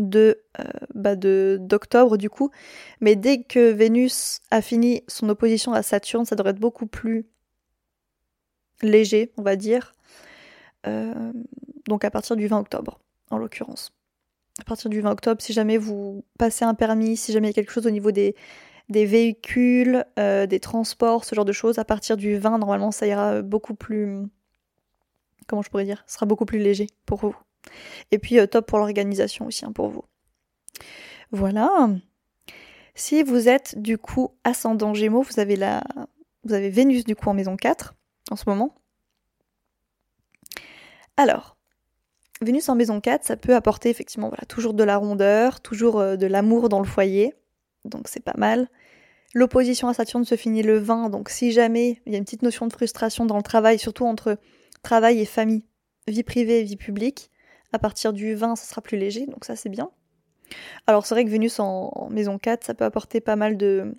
de 0.01 0.43
euh, 0.59 0.65
bah 0.95 1.17
de 1.17 1.59
d'octobre 1.61 2.17
du 2.17 2.31
coup 2.31 2.51
mais 3.01 3.17
dès 3.17 3.43
que 3.43 3.71
Vénus 3.71 4.41
a 4.51 4.63
fini 4.63 5.03
son 5.09 5.29
opposition 5.29 5.73
à 5.73 5.83
Saturne 5.83 6.25
ça 6.25 6.37
devrait 6.37 6.51
être 6.51 6.61
beaucoup 6.61 6.87
plus 6.87 7.27
léger 8.83 9.33
on 9.37 9.43
va 9.43 9.57
dire 9.57 9.93
euh, 10.87 11.33
donc 11.87 12.05
à 12.05 12.11
partir 12.11 12.37
du 12.37 12.47
20 12.47 12.61
octobre 12.61 12.99
en 13.31 13.39
l'occurrence 13.39 13.93
à 14.61 14.65
partir 14.65 14.91
du 14.91 15.01
20 15.01 15.11
octobre 15.11 15.43
si 15.43 15.53
jamais 15.53 15.77
vous 15.77 16.25
passez 16.39 16.65
un 16.65 16.75
permis 16.75 17.17
si 17.17 17.33
jamais 17.33 17.49
il 17.49 17.51
y 17.51 17.53
a 17.53 17.55
quelque 17.55 17.73
chose 17.73 17.87
au 17.87 17.91
niveau 17.91 18.11
des 18.11 18.35
des 18.91 19.07
véhicules, 19.07 20.05
euh, 20.19 20.47
des 20.47 20.61
transports, 20.61 21.25
ce 21.25 21.35
genre 21.35 21.45
de 21.45 21.53
choses. 21.53 21.79
À 21.79 21.85
partir 21.85 22.17
du 22.17 22.37
20, 22.37 22.59
normalement, 22.59 22.91
ça 22.91 23.07
ira 23.07 23.41
beaucoup 23.41 23.75
plus. 23.75 24.27
Comment 25.47 25.63
je 25.63 25.71
pourrais 25.71 25.85
dire 25.85 26.03
Ce 26.07 26.15
sera 26.15 26.27
beaucoup 26.27 26.45
plus 26.45 26.59
léger 26.59 26.89
pour 27.07 27.21
vous. 27.21 27.37
Et 28.11 28.19
puis, 28.19 28.39
euh, 28.39 28.47
top 28.47 28.67
pour 28.67 28.79
l'organisation 28.79 29.47
aussi, 29.47 29.65
hein, 29.65 29.73
pour 29.73 29.89
vous. 29.89 30.05
Voilà. 31.31 31.91
Si 32.95 33.23
vous 33.23 33.49
êtes 33.49 33.81
du 33.81 33.99
coup 33.99 34.35
ascendant 34.45 34.95
Gémeaux, 34.95 35.23
vous 35.23 35.41
avez 35.41 35.57
la, 35.57 35.83
vous 36.45 36.55
avez 36.55 36.71
Vénus 36.71 37.05
du 37.05 37.15
coup 37.15 37.29
en 37.29 37.35
maison 37.35 37.57
4 37.57 37.95
en 38.31 38.37
ce 38.37 38.45
moment. 38.47 38.75
Alors, 41.17 41.57
Vénus 42.41 42.69
en 42.69 42.75
maison 42.75 43.01
4, 43.01 43.25
ça 43.25 43.37
peut 43.37 43.55
apporter 43.55 43.91
effectivement 43.91 44.29
voilà, 44.29 44.45
toujours 44.47 44.75
de 44.75 44.85
la 44.85 44.97
rondeur, 44.97 45.61
toujours 45.61 46.01
euh, 46.01 46.17
de 46.17 46.27
l'amour 46.27 46.69
dans 46.69 46.81
le 46.81 46.87
foyer, 46.87 47.35
donc 47.85 48.09
c'est 48.09 48.25
pas 48.25 48.37
mal. 48.37 48.69
L'opposition 49.35 49.89
à 49.89 49.95
Saturne 49.95 50.25
se 50.25 50.35
finit 50.35 50.63
le 50.63 50.79
20, 50.79 51.11
donc 51.11 51.29
si 51.29 51.53
jamais 51.53 52.01
il 52.07 52.13
y 52.13 52.15
a 52.15 52.19
une 52.19 52.25
petite 52.25 52.43
notion 52.43 52.67
de 52.67 52.73
frustration 52.73 53.27
dans 53.27 53.37
le 53.37 53.43
travail, 53.43 53.79
surtout 53.79 54.07
entre 54.07 54.39
travail 54.83 55.21
et 55.21 55.27
famille, 55.27 55.67
vie 56.09 56.23
privée 56.23 56.61
et 56.61 56.65
vie 56.65 56.77
publique, 56.77 57.30
à 57.73 57.79
partir 57.79 58.13
du 58.13 58.35
20, 58.35 58.57
ça 58.57 58.65
sera 58.65 58.81
plus 58.81 58.99
léger, 58.99 59.27
donc 59.27 59.45
ça 59.45 59.57
c'est 59.57 59.69
bien. 59.69 59.91
Alors 60.87 61.07
c'est 61.07 61.15
vrai 61.15 61.25
que 61.25 61.31
Vénus 61.31 61.61
en, 61.61 62.09
maison 62.11 62.39
4, 62.39 62.65
ça 62.65 62.75
peut 62.75 62.85
apporter 62.85 63.21
pas 63.21 63.37
mal 63.37 63.57
de, 63.57 63.95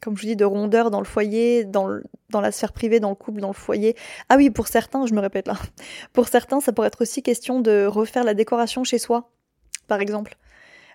comme 0.00 0.16
je 0.16 0.22
vous 0.22 0.28
dis, 0.28 0.36
de 0.36 0.44
rondeur 0.44 0.90
dans 0.90 1.00
le 1.00 1.06
foyer, 1.06 1.64
dans, 1.64 1.88
la 2.32 2.52
sphère 2.52 2.72
privée, 2.72 3.00
dans 3.00 3.10
le 3.10 3.14
couple, 3.14 3.40
dans 3.40 3.48
le 3.48 3.54
foyer. 3.54 3.96
Ah 4.28 4.36
oui, 4.36 4.50
pour 4.50 4.68
certains, 4.68 5.06
je 5.06 5.14
me 5.14 5.20
répète 5.20 5.46
là, 5.46 5.56
pour 6.12 6.28
certains, 6.28 6.60
ça 6.60 6.72
pourrait 6.72 6.88
être 6.88 7.02
aussi 7.02 7.22
question 7.22 7.60
de 7.60 7.86
refaire 7.86 8.24
la 8.24 8.34
décoration 8.34 8.84
chez 8.84 8.98
soi, 8.98 9.30
par 9.86 10.00
exemple. 10.00 10.36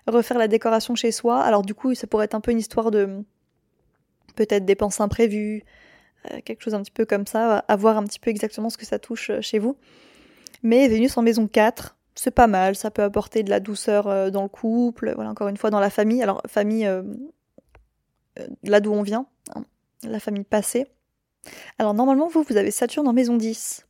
Refaire 0.08 0.38
la 0.38 0.48
décoration 0.48 0.96
chez 0.96 1.12
soi, 1.12 1.40
alors 1.40 1.62
du 1.62 1.74
coup, 1.74 1.94
ça 1.94 2.08
pourrait 2.08 2.24
être 2.24 2.34
un 2.34 2.40
peu 2.40 2.50
une 2.50 2.58
histoire 2.58 2.90
de 2.90 3.24
peut-être 4.34 4.64
dépenses 4.64 5.00
imprévues, 5.00 5.62
euh, 6.30 6.40
quelque 6.44 6.62
chose 6.62 6.74
un 6.74 6.82
petit 6.82 6.90
peu 6.90 7.04
comme 7.04 7.26
ça, 7.26 7.58
à 7.58 7.76
voir 7.76 7.96
un 7.96 8.04
petit 8.04 8.18
peu 8.18 8.30
exactement 8.30 8.70
ce 8.70 8.78
que 8.78 8.86
ça 8.86 8.98
touche 8.98 9.30
euh, 9.30 9.40
chez 9.40 9.58
vous. 9.58 9.76
Mais 10.62 10.88
Vénus 10.88 11.16
en 11.16 11.22
maison 11.22 11.48
4, 11.48 11.96
c'est 12.14 12.30
pas 12.30 12.46
mal, 12.46 12.76
ça 12.76 12.90
peut 12.90 13.02
apporter 13.02 13.42
de 13.42 13.50
la 13.50 13.60
douceur 13.60 14.06
euh, 14.06 14.30
dans 14.30 14.42
le 14.42 14.48
couple, 14.48 15.12
voilà, 15.14 15.30
encore 15.30 15.48
une 15.48 15.56
fois 15.56 15.70
dans 15.70 15.80
la 15.80 15.90
famille. 15.90 16.22
Alors, 16.22 16.42
famille, 16.46 16.86
euh, 16.86 17.02
euh, 18.38 18.46
là 18.62 18.80
d'où 18.80 18.92
on 18.92 19.02
vient, 19.02 19.26
hein, 19.54 19.64
la 20.02 20.20
famille 20.20 20.44
passée. 20.44 20.86
Alors, 21.78 21.94
normalement, 21.94 22.28
vous, 22.28 22.42
vous 22.42 22.56
avez 22.56 22.70
Saturne 22.70 23.08
en 23.08 23.12
maison 23.12 23.36
10. 23.36 23.86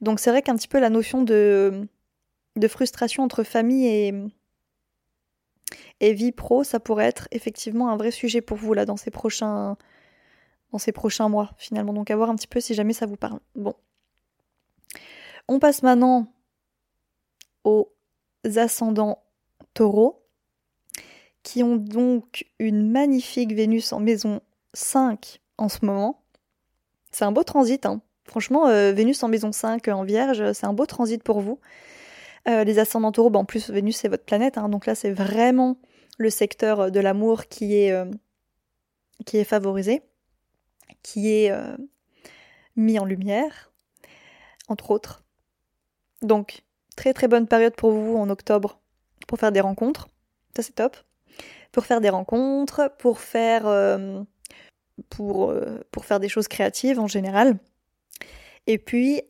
Donc, 0.00 0.20
c'est 0.20 0.30
vrai 0.30 0.42
qu'un 0.42 0.56
petit 0.56 0.68
peu 0.68 0.78
la 0.78 0.90
notion 0.90 1.22
de, 1.22 1.88
de 2.56 2.68
frustration 2.68 3.22
entre 3.22 3.42
famille 3.42 3.86
et, 3.86 4.14
et 6.00 6.12
vie 6.12 6.32
pro, 6.32 6.64
ça 6.64 6.80
pourrait 6.80 7.06
être 7.06 7.28
effectivement 7.30 7.90
un 7.90 7.96
vrai 7.96 8.10
sujet 8.10 8.40
pour 8.40 8.56
vous, 8.56 8.74
là, 8.74 8.84
dans 8.84 8.96
ces 8.96 9.10
prochains, 9.10 9.76
dans 10.72 10.78
ces 10.78 10.92
prochains 10.92 11.28
mois, 11.28 11.52
finalement. 11.56 11.92
Donc, 11.94 12.10
à 12.10 12.16
voir 12.16 12.28
un 12.28 12.36
petit 12.36 12.48
peu 12.48 12.60
si 12.60 12.74
jamais 12.74 12.92
ça 12.92 13.06
vous 13.06 13.16
parle. 13.16 13.40
Bon. 13.54 13.74
On 15.48 15.58
passe 15.58 15.82
maintenant 15.82 16.32
aux 17.64 17.92
ascendants 18.56 19.22
taureaux, 19.74 20.26
qui 21.46 21.62
ont 21.62 21.76
donc 21.76 22.44
une 22.58 22.90
magnifique 22.90 23.52
Vénus 23.52 23.92
en 23.92 24.00
maison 24.00 24.40
5 24.74 25.40
en 25.58 25.68
ce 25.68 25.84
moment. 25.84 26.24
C'est 27.12 27.24
un 27.24 27.30
beau 27.30 27.44
transit, 27.44 27.86
hein. 27.86 28.02
franchement, 28.24 28.66
euh, 28.66 28.92
Vénus 28.92 29.22
en 29.22 29.28
maison 29.28 29.52
5 29.52 29.86
en 29.86 30.02
vierge, 30.02 30.52
c'est 30.52 30.66
un 30.66 30.72
beau 30.72 30.86
transit 30.86 31.22
pour 31.22 31.40
vous. 31.40 31.60
Euh, 32.48 32.64
les 32.64 32.80
ascendants 32.80 33.12
taureaux, 33.12 33.30
bah, 33.30 33.38
en 33.38 33.44
plus 33.44 33.70
Vénus 33.70 33.96
c'est 33.96 34.08
votre 34.08 34.24
planète, 34.24 34.58
hein. 34.58 34.68
donc 34.68 34.86
là 34.86 34.96
c'est 34.96 35.12
vraiment 35.12 35.76
le 36.18 36.30
secteur 36.30 36.90
de 36.90 36.98
l'amour 36.98 37.42
euh, 37.62 38.10
qui 39.24 39.36
est 39.36 39.44
favorisé, 39.44 40.02
qui 41.04 41.30
est 41.30 41.52
mis 42.74 42.98
en 42.98 43.04
lumière, 43.04 43.72
entre 44.66 44.90
autres. 44.90 45.25
Donc 46.22 46.66
Très 46.96 47.12
très 47.12 47.28
bonne 47.28 47.46
période 47.46 47.76
pour 47.76 47.92
vous 47.92 48.16
en 48.16 48.28
octobre 48.30 48.80
pour 49.28 49.38
faire 49.38 49.52
des 49.52 49.60
rencontres. 49.60 50.08
Ça 50.56 50.62
c'est 50.62 50.74
top. 50.74 50.96
Pour 51.70 51.84
faire 51.84 52.00
des 52.00 52.08
rencontres, 52.08 52.90
pour 52.98 53.20
faire, 53.20 53.66
euh, 53.66 54.22
pour, 55.10 55.50
euh, 55.50 55.78
pour 55.90 56.06
faire 56.06 56.20
des 56.20 56.30
choses 56.30 56.48
créatives 56.48 56.98
en 56.98 57.06
général. 57.06 57.58
Et 58.66 58.78
puis, 58.78 59.20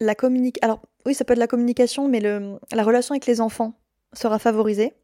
la 0.00 0.14
communication. 0.14 0.64
Alors, 0.64 0.80
oui, 1.04 1.12
ça 1.14 1.24
peut 1.24 1.34
être 1.34 1.38
la 1.38 1.46
communication, 1.46 2.08
mais 2.08 2.20
le... 2.20 2.58
la 2.72 2.82
relation 2.82 3.12
avec 3.12 3.26
les 3.26 3.42
enfants 3.42 3.74
sera 4.14 4.38
favorisée. 4.38 4.94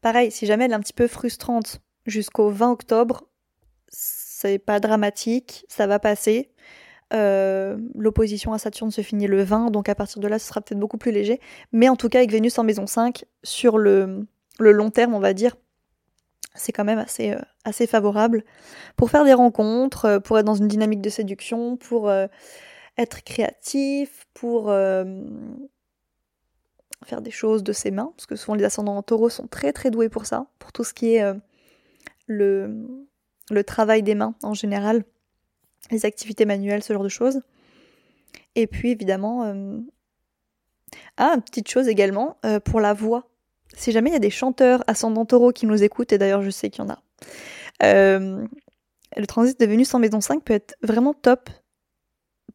Pareil, 0.00 0.30
si 0.30 0.46
jamais 0.46 0.64
elle 0.64 0.72
est 0.72 0.76
un 0.76 0.80
petit 0.80 0.92
peu 0.94 1.08
frustrante 1.08 1.80
jusqu'au 2.06 2.48
20 2.48 2.70
octobre, 2.70 3.24
c'est 3.88 4.58
pas 4.58 4.80
dramatique, 4.80 5.66
ça 5.68 5.86
va 5.86 5.98
passer. 5.98 6.50
Euh, 7.12 7.76
l'opposition 7.94 8.52
à 8.52 8.58
Saturne 8.58 8.90
se 8.90 9.02
finit 9.02 9.26
le 9.26 9.42
20, 9.42 9.70
donc 9.70 9.88
à 9.88 9.94
partir 9.94 10.20
de 10.20 10.28
là, 10.28 10.38
ce 10.38 10.48
sera 10.48 10.60
peut-être 10.60 10.78
beaucoup 10.78 10.98
plus 10.98 11.12
léger. 11.12 11.40
Mais 11.72 11.88
en 11.88 11.96
tout 11.96 12.08
cas, 12.08 12.18
avec 12.18 12.30
Vénus 12.30 12.58
en 12.58 12.64
maison 12.64 12.86
5, 12.86 13.24
sur 13.42 13.78
le, 13.78 14.26
long 14.58 14.90
terme, 14.90 15.14
on 15.14 15.20
va 15.20 15.34
dire, 15.34 15.56
c'est 16.54 16.72
quand 16.72 16.84
même 16.84 16.98
assez, 16.98 17.32
euh, 17.32 17.86
favorable 17.86 18.44
pour 18.96 19.10
faire 19.10 19.24
des 19.24 19.34
rencontres, 19.34 20.04
euh, 20.06 20.20
pour 20.20 20.38
être 20.38 20.46
dans 20.46 20.54
une 20.54 20.68
dynamique 20.68 21.02
de 21.02 21.10
séduction, 21.10 21.76
pour 21.76 22.10
être 22.96 23.24
créatif, 23.24 24.26
pour 24.34 24.66
faire 27.04 27.20
des 27.20 27.30
choses 27.30 27.62
de 27.62 27.72
ses 27.72 27.90
mains, 27.90 28.12
parce 28.16 28.26
que 28.26 28.36
souvent 28.36 28.54
les 28.54 28.64
ascendants 28.64 28.96
en 28.96 29.02
taureau 29.02 29.28
sont 29.28 29.46
très 29.46 29.72
très 29.72 29.90
doués 29.90 30.08
pour 30.08 30.26
ça, 30.26 30.46
pour 30.58 30.72
tout 30.72 30.84
ce 30.84 30.94
qui 30.94 31.14
est 31.16 31.24
le 32.28 33.62
travail 33.66 34.02
des 34.02 34.14
mains 34.14 34.34
en 34.42 34.54
général 34.54 35.04
les 35.90 36.04
activités 36.06 36.44
manuelles, 36.44 36.82
ce 36.82 36.92
genre 36.92 37.02
de 37.02 37.08
choses. 37.08 37.40
Et 38.54 38.66
puis 38.66 38.90
évidemment, 38.90 39.44
euh... 39.44 39.78
ah, 41.16 41.36
petite 41.44 41.68
chose 41.68 41.88
également, 41.88 42.38
euh, 42.44 42.60
pour 42.60 42.80
la 42.80 42.94
voix. 42.94 43.28
Si 43.76 43.92
jamais 43.92 44.10
il 44.10 44.12
y 44.12 44.16
a 44.16 44.20
des 44.20 44.30
chanteurs 44.30 44.84
ascendants 44.86 45.24
taureaux 45.24 45.52
qui 45.52 45.66
nous 45.66 45.82
écoutent, 45.82 46.12
et 46.12 46.18
d'ailleurs 46.18 46.42
je 46.42 46.50
sais 46.50 46.70
qu'il 46.70 46.84
y 46.84 46.86
en 46.86 46.90
a, 46.90 47.02
euh, 47.82 48.46
le 49.16 49.26
transit 49.26 49.58
de 49.58 49.66
Vénus 49.66 49.92
en 49.94 49.98
maison 49.98 50.20
5 50.20 50.44
peut 50.44 50.54
être 50.54 50.76
vraiment 50.82 51.14
top 51.14 51.50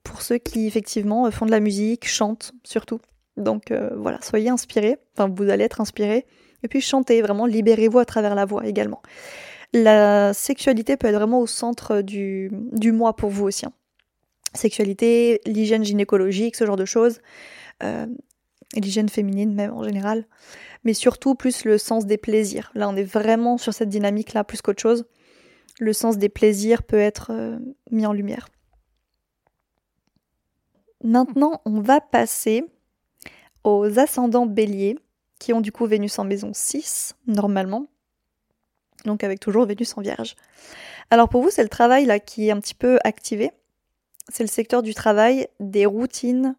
pour 0.04 0.22
ceux 0.22 0.38
qui 0.38 0.66
effectivement 0.68 1.30
font 1.32 1.46
de 1.46 1.52
la 1.52 1.60
musique, 1.60 2.08
chantent 2.08 2.54
surtout. 2.64 3.00
Donc 3.36 3.72
euh, 3.72 3.90
voilà, 3.98 4.20
soyez 4.22 4.50
inspirés, 4.50 4.98
enfin 5.14 5.30
vous 5.34 5.50
allez 5.50 5.64
être 5.64 5.82
inspirés, 5.82 6.26
et 6.64 6.68
puis 6.68 6.82
chantez, 6.82 7.22
vraiment 7.22 7.46
libérez-vous 7.46 8.00
à 8.00 8.06
travers 8.06 8.36
la 8.36 8.46
voix 8.46 8.66
également 8.66 9.02
la 9.74 10.34
sexualité 10.34 10.98
peut 10.98 11.08
être 11.08 11.16
vraiment 11.16 11.40
au 11.40 11.48
centre 11.48 12.02
du, 12.02 12.50
mois 12.92 13.16
pour 13.16 13.30
vous 13.30 13.46
aussi. 13.46 13.66
Hein. 13.66 13.74
Sexualité, 14.54 15.42
l'hygiène 15.46 15.84
gynécologique, 15.84 16.56
ce 16.56 16.66
genre 16.66 16.76
de 16.76 16.86
choses. 16.86 17.20
Euh, 17.84 18.08
l'hygiène 18.76 19.10
féminine 19.10 19.54
même 19.54 19.74
en 19.74 19.84
général. 19.84 20.26
Mais 20.84 20.94
surtout 20.94 21.36
plus 21.36 21.66
le 21.66 21.78
sens 21.78 22.06
des 22.06 22.18
plaisirs. 22.18 22.72
Là 22.76 22.90
on 22.90 22.96
est 22.96 23.04
vraiment 23.04 23.58
sur 23.58 23.74
cette 23.74 23.90
dynamique-là 23.90 24.44
plus 24.44 24.62
qu'autre 24.62 24.82
chose. 24.82 25.06
Le 25.80 25.94
sens 25.94 26.18
des 26.18 26.30
plaisirs 26.30 26.84
peut 26.84 27.00
être 27.00 27.32
euh, 27.32 27.58
mis 27.92 28.06
en 28.06 28.14
lumière. 28.14 28.50
Maintenant 31.04 31.62
on 31.66 31.82
va 31.82 32.02
passer 32.02 32.64
aux 33.64 34.00
ascendants 34.00 34.46
béliers 34.46 34.98
qui 35.40 35.54
ont 35.54 35.62
du 35.62 35.72
coup 35.72 35.86
Vénus 35.86 36.20
en 36.20 36.26
maison 36.26 36.52
6 36.54 37.16
normalement 37.28 37.88
donc 39.06 39.24
avec 39.24 39.40
toujours 39.40 39.66
Vénus 39.66 39.98
en 39.98 40.02
Vierge. 40.02 40.36
Alors 41.12 41.30
pour 41.30 41.42
vous, 41.42 41.50
c'est 41.50 41.64
le 41.64 41.70
travail 41.70 42.06
là 42.06 42.20
qui 42.20 42.48
est 42.48 42.52
un 42.52 42.60
petit 42.60 42.76
peu 42.76 43.00
activé. 43.04 43.52
C'est 44.32 44.44
le 44.44 44.50
secteur 44.50 44.84
du 44.84 44.94
travail, 44.94 45.48
des 45.60 45.86
routines, 45.86 46.56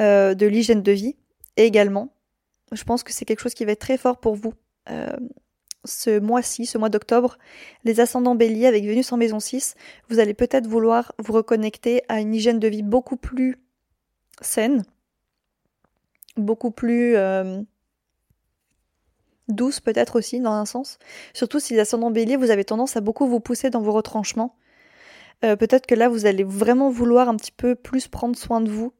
euh, 0.00 0.34
de 0.34 0.46
l'hygiène 0.46 0.82
de 0.82 0.92
vie 0.92 1.16
également. 1.56 2.12
Je 2.72 2.82
pense 2.84 3.02
que 3.02 3.12
c'est 3.12 3.24
quelque 3.24 3.40
chose 3.40 3.54
qui 3.54 3.64
va 3.64 3.72
être 3.72 3.80
très 3.80 3.96
fort 3.96 4.18
pour 4.18 4.34
vous. 4.34 4.54
Euh, 4.90 5.16
ce 5.84 6.18
mois-ci, 6.18 6.66
ce 6.66 6.78
mois 6.78 6.88
d'octobre, 6.88 7.38
les 7.84 8.00
ascendants 8.00 8.34
béliers 8.34 8.66
avec 8.66 8.84
Vénus 8.84 9.12
en 9.12 9.16
maison 9.16 9.38
6, 9.38 9.74
vous 10.08 10.18
allez 10.18 10.34
peut-être 10.34 10.66
vouloir 10.66 11.12
vous 11.18 11.32
reconnecter 11.32 12.02
à 12.08 12.20
une 12.20 12.34
hygiène 12.34 12.58
de 12.58 12.68
vie 12.68 12.82
beaucoup 12.82 13.16
plus 13.16 13.58
saine, 14.40 14.82
beaucoup 16.36 16.70
plus 16.70 17.16
euh, 17.16 17.62
douce 19.48 19.80
peut-être 19.80 20.16
aussi 20.16 20.40
dans 20.40 20.52
un 20.52 20.64
sens. 20.64 20.98
Surtout 21.32 21.60
si 21.60 21.74
l'ascendant 21.74 22.10
bélier, 22.10 22.36
vous 22.36 22.50
avez 22.50 22.64
tendance 22.64 22.96
à 22.96 23.00
beaucoup 23.00 23.26
vous 23.26 23.40
pousser 23.40 23.70
dans 23.70 23.80
vos 23.80 23.92
retranchements. 23.92 24.56
Euh, 25.44 25.56
peut-être 25.56 25.86
que 25.86 25.94
là, 25.94 26.08
vous 26.08 26.26
allez 26.26 26.44
vraiment 26.44 26.90
vouloir 26.90 27.28
un 27.28 27.36
petit 27.36 27.52
peu 27.52 27.74
plus 27.74 28.08
prendre 28.08 28.36
soin 28.36 28.60
de 28.60 28.70
vous, 28.70 28.92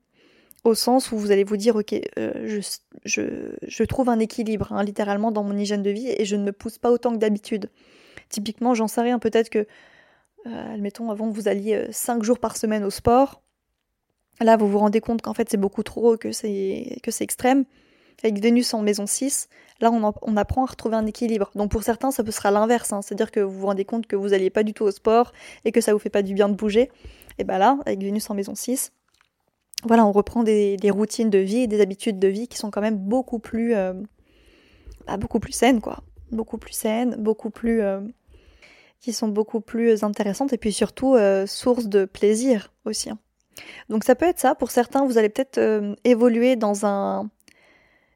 au 0.65 0.75
sens 0.75 1.13
où 1.13 1.17
vous 1.17 1.31
allez 1.31 1.45
vous 1.45 1.57
dire, 1.57 1.77
ok, 1.77 1.95
euh, 2.19 2.61
je, 3.05 3.85
trouve 3.85 4.09
un 4.09 4.19
équilibre, 4.19 4.73
hein, 4.73 4.83
littéralement, 4.83 5.33
dans 5.33 5.45
mon 5.45 5.57
hygiène 5.57 5.83
de 5.83 5.91
vie, 5.91 6.09
et 6.09 6.25
je 6.25 6.37
ne 6.37 6.51
pousse 6.51 6.79
pas 6.79 6.91
autant 6.91 7.13
que 7.13 7.19
d'habitude. 7.19 7.71
Typiquement, 8.29 8.75
j'en 8.75 8.89
sais 8.89 9.01
rien, 9.01 9.19
peut-être 9.19 9.49
que, 9.49 9.67
euh, 10.47 10.75
admettons, 10.75 11.11
avant 11.11 11.29
vous 11.29 11.49
alliez 11.49 11.87
5 11.91 12.23
jours 12.23 12.39
par 12.39 12.57
semaine 12.57 12.85
au 12.85 12.91
sport, 12.91 13.43
là, 14.41 14.57
vous 14.57 14.69
vous 14.69 14.79
rendez 14.79 15.01
compte 15.01 15.23
qu'en 15.23 15.35
fait, 15.35 15.49
c'est 15.49 15.57
beaucoup 15.57 15.83
trop, 15.83 16.17
que 16.17 16.33
c'est, 16.33 16.99
que 17.03 17.11
c'est 17.11 17.25
extrême, 17.25 17.65
Avec 18.23 18.41
Vénus 18.41 18.73
en 18.73 18.83
maison 18.83 19.07
6, 19.07 19.49
là 19.81 19.91
on, 19.91 20.37
apprend 20.37 20.65
à 20.65 20.67
retrouver 20.67 20.97
un 20.97 21.07
équilibre. 21.07 21.51
Donc 21.55 21.71
pour 21.71 21.83
certains, 21.83 22.11
ça 22.11 22.25
peut 22.25 22.31
sera 22.31 22.51
l'inverse, 22.51 22.93
hein. 22.93 23.03
c'est-à-dire 23.03 23.31
que 23.31 23.41
vous 23.41 23.61
vous 23.61 23.67
rendez 23.67 23.85
compte 23.85 24.07
que 24.07 24.17
vous 24.17 24.29
n'alliez 24.29 24.51
pas 24.51 24.63
du 24.63 24.73
tout 24.73 24.85
au 24.85 24.91
sport 24.91 25.33
et 25.65 25.73
que 25.73 25.81
ça 25.81 25.93
vous 25.93 25.99
fait 25.99 26.11
pas 26.11 26.23
du 26.23 26.35
bien 26.35 26.49
de 26.49 26.55
bouger. 26.55 26.91
Et 27.39 27.45
bien 27.45 27.59
là, 27.59 27.79
avec 27.85 28.01
Vénus 28.01 28.31
en 28.31 28.35
maison 28.35 28.55
6, 28.55 28.93
voilà, 29.85 30.07
on 30.07 30.13
reprend 30.13 30.43
des, 30.43 30.79
routines 30.91 31.31
de 31.31 31.39
vie 31.39 31.59
et 31.59 31.67
des 31.67 31.81
habitudes 31.81 32.19
de 32.19 32.29
vie 32.29 32.49
qui 32.49 32.57
sont 32.57 32.71
quand 32.71 32.81
même 32.81 32.97
beaucoup 32.97 33.39
plus, 33.39 33.75
euh, 33.75 33.93
bah, 35.07 35.19
saines, 35.51 35.81
quoi. 35.81 36.03
Beaucoup 36.33 36.57
plus 36.57 36.73
saines, 36.73 37.17
beaucoup 37.19 37.51
plus, 37.51 37.83
euh, 37.83 38.01
qui 39.01 39.13
sont 39.13 39.29
beaucoup 39.29 39.61
plus 39.61 40.03
intéressantes 40.03 40.53
et 40.55 40.59
puis 40.59 40.73
surtout 40.73 41.15
euh, 41.15 41.47
source 41.47 41.87
de 41.87 42.07
plaisir 42.07 42.73
aussi. 42.87 43.11
Hein. 43.11 43.19
Donc 43.91 44.05
ça 44.05 44.15
peut 44.15 44.27
être 44.27 44.41
ça. 44.41 44.55
Pour 44.55 44.71
certains, 44.71 45.05
vous 45.05 45.19
allez 45.19 45.29
peut-être 45.29 45.61
évoluer 46.05 46.57
dans 46.57 46.87
un, 46.87 47.29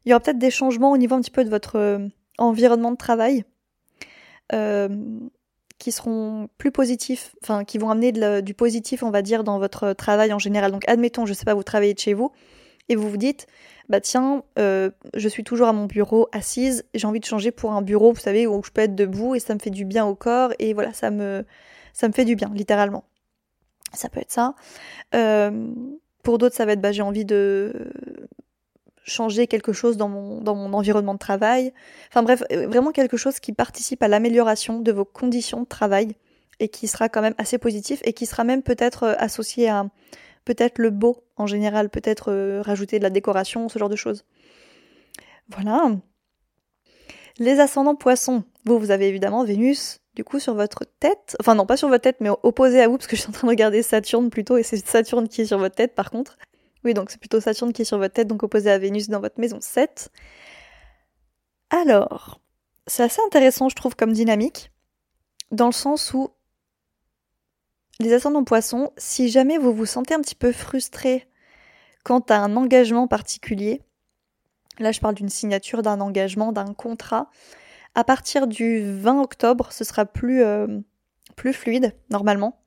il 0.04 0.11
y 0.11 0.12
aura 0.12 0.20
peut-être 0.20 0.38
des 0.38 0.50
changements 0.50 0.92
au 0.92 0.96
niveau 0.96 1.14
un 1.14 1.20
petit 1.20 1.30
peu 1.30 1.44
de 1.44 1.50
votre 1.50 2.00
environnement 2.38 2.90
de 2.92 2.96
travail 2.96 3.44
qui 5.78 5.92
seront 5.92 6.48
plus 6.58 6.72
positifs, 6.72 7.34
enfin 7.42 7.64
qui 7.64 7.78
vont 7.78 7.90
amener 7.90 8.42
du 8.42 8.54
positif, 8.54 9.02
on 9.02 9.11
va 9.11 9.22
dire, 9.22 9.44
dans 9.44 9.58
votre 9.58 9.92
travail 9.92 10.32
en 10.32 10.38
général. 10.38 10.72
Donc 10.72 10.88
admettons, 10.88 11.24
je 11.24 11.32
sais 11.32 11.44
pas, 11.44 11.54
vous 11.54 11.62
travaillez 11.62 11.94
de 11.94 11.98
chez 11.98 12.14
vous 12.14 12.32
et 12.88 12.96
vous 12.96 13.08
vous 13.08 13.16
dites, 13.16 13.46
bah 13.88 14.00
tiens, 14.00 14.42
euh, 14.58 14.90
je 15.14 15.28
suis 15.28 15.44
toujours 15.44 15.68
à 15.68 15.72
mon 15.72 15.87
bureau 15.87 16.28
assise, 16.32 16.84
j'ai 16.94 17.06
envie 17.06 17.20
de 17.20 17.24
changer 17.24 17.50
pour 17.50 17.72
un 17.72 17.82
bureau, 17.82 18.12
vous 18.12 18.20
savez, 18.20 18.46
où 18.46 18.62
je 18.64 18.70
peux 18.70 18.80
être 18.80 18.94
debout 18.94 19.34
et 19.34 19.40
ça 19.40 19.54
me 19.54 19.58
fait 19.58 19.70
du 19.70 19.84
bien 19.84 20.04
au 20.06 20.14
corps 20.14 20.52
et 20.58 20.74
voilà, 20.74 20.92
ça 20.92 21.11
me, 21.11 21.44
ça 21.92 22.08
me 22.08 22.12
fait 22.12 22.24
du 22.24 22.34
bien, 22.34 22.50
littéralement. 22.54 23.04
Ça 23.94 24.08
peut 24.08 24.20
être 24.20 24.32
ça. 24.32 24.54
Euh, 25.14 25.68
pour 26.22 26.38
d'autres, 26.38 26.56
ça 26.56 26.66
va 26.66 26.72
être, 26.72 26.80
bah 26.80 26.92
j'ai 26.92 27.02
envie 27.02 27.24
de 27.24 27.90
changer 29.08 29.46
quelque 29.46 29.72
chose 29.72 29.96
dans 29.96 30.08
mon, 30.08 30.40
dans 30.40 30.54
mon 30.54 30.72
environnement 30.72 31.14
de 31.14 31.18
travail. 31.18 31.72
Enfin 32.10 32.22
bref, 32.22 32.42
euh, 32.52 32.66
vraiment 32.66 32.92
quelque 32.92 33.16
chose 33.16 33.40
qui 33.40 33.52
participe 33.52 34.02
à 34.02 34.08
l'amélioration 34.08 34.80
de 34.80 34.92
vos 34.92 35.04
conditions 35.04 35.62
de 35.62 35.66
travail 35.66 36.14
et 36.60 36.68
qui 36.68 36.86
sera 36.86 37.08
quand 37.08 37.22
même 37.22 37.34
assez 37.38 37.58
positif 37.58 38.00
et 38.04 38.12
qui 38.12 38.26
sera 38.26 38.44
même 38.44 38.62
peut-être 38.62 39.04
euh, 39.04 39.14
associé 39.18 39.68
à 39.68 39.86
peut-être 40.44 40.78
le 40.78 40.90
beau 40.90 41.24
en 41.36 41.46
général, 41.46 41.90
peut-être 41.90 42.32
euh, 42.32 42.62
rajouter 42.62 42.98
de 42.98 43.04
la 43.04 43.10
décoration, 43.10 43.68
ce 43.68 43.78
genre 43.78 43.88
de 43.88 43.96
choses. 43.96 44.24
Voilà. 45.48 45.96
Les 47.38 47.60
ascendants 47.60 47.94
poissons. 47.94 48.44
Vous, 48.64 48.78
vous 48.78 48.90
avez 48.90 49.08
évidemment 49.08 49.44
Vénus, 49.44 50.00
du 50.16 50.24
coup, 50.24 50.40
sur 50.40 50.54
votre 50.54 50.84
tête. 50.98 51.36
Enfin, 51.40 51.54
non, 51.54 51.66
pas 51.66 51.76
sur 51.76 51.88
votre 51.88 52.02
tête, 52.02 52.16
mais 52.20 52.30
opposé 52.42 52.82
à 52.82 52.88
vous, 52.88 52.96
parce 52.96 53.06
que 53.06 53.14
je 53.14 53.20
suis 53.20 53.30
en 53.30 53.32
train 53.32 53.46
de 53.46 53.52
regarder 53.52 53.82
Saturne 53.82 54.30
plutôt, 54.30 54.56
et 54.56 54.64
c'est 54.64 54.84
Saturne 54.84 55.28
qui 55.28 55.42
est 55.42 55.46
sur 55.46 55.58
votre 55.58 55.76
tête, 55.76 55.94
par 55.94 56.10
contre. 56.10 56.36
Oui, 56.84 56.94
donc 56.94 57.10
c'est 57.10 57.18
plutôt 57.18 57.40
Saturne 57.40 57.72
qui 57.72 57.82
est 57.82 57.84
sur 57.84 57.98
votre 57.98 58.14
tête, 58.14 58.28
donc 58.28 58.42
opposé 58.42 58.70
à 58.70 58.78
Vénus 58.78 59.08
dans 59.08 59.20
votre 59.20 59.40
maison 59.40 59.58
7. 59.60 60.10
Alors, 61.70 62.40
c'est 62.86 63.02
assez 63.02 63.20
intéressant, 63.26 63.68
je 63.68 63.76
trouve, 63.76 63.96
comme 63.96 64.12
dynamique, 64.12 64.70
dans 65.50 65.66
le 65.66 65.72
sens 65.72 66.14
où 66.14 66.30
les 68.00 68.12
ascendants 68.12 68.44
poissons, 68.44 68.92
si 68.96 69.28
jamais 69.28 69.58
vous 69.58 69.72
vous 69.72 69.86
sentez 69.86 70.14
un 70.14 70.20
petit 70.20 70.36
peu 70.36 70.52
frustré 70.52 71.28
quant 72.04 72.20
à 72.20 72.36
un 72.36 72.56
engagement 72.56 73.08
particulier, 73.08 73.82
là 74.78 74.92
je 74.92 75.00
parle 75.00 75.14
d'une 75.14 75.28
signature, 75.28 75.82
d'un 75.82 76.00
engagement, 76.00 76.52
d'un 76.52 76.74
contrat, 76.74 77.28
à 77.94 78.04
partir 78.04 78.46
du 78.46 78.82
20 78.84 79.20
octobre, 79.20 79.72
ce 79.72 79.82
sera 79.82 80.06
plus, 80.06 80.42
euh, 80.42 80.78
plus 81.34 81.52
fluide, 81.52 81.94
normalement. 82.10 82.60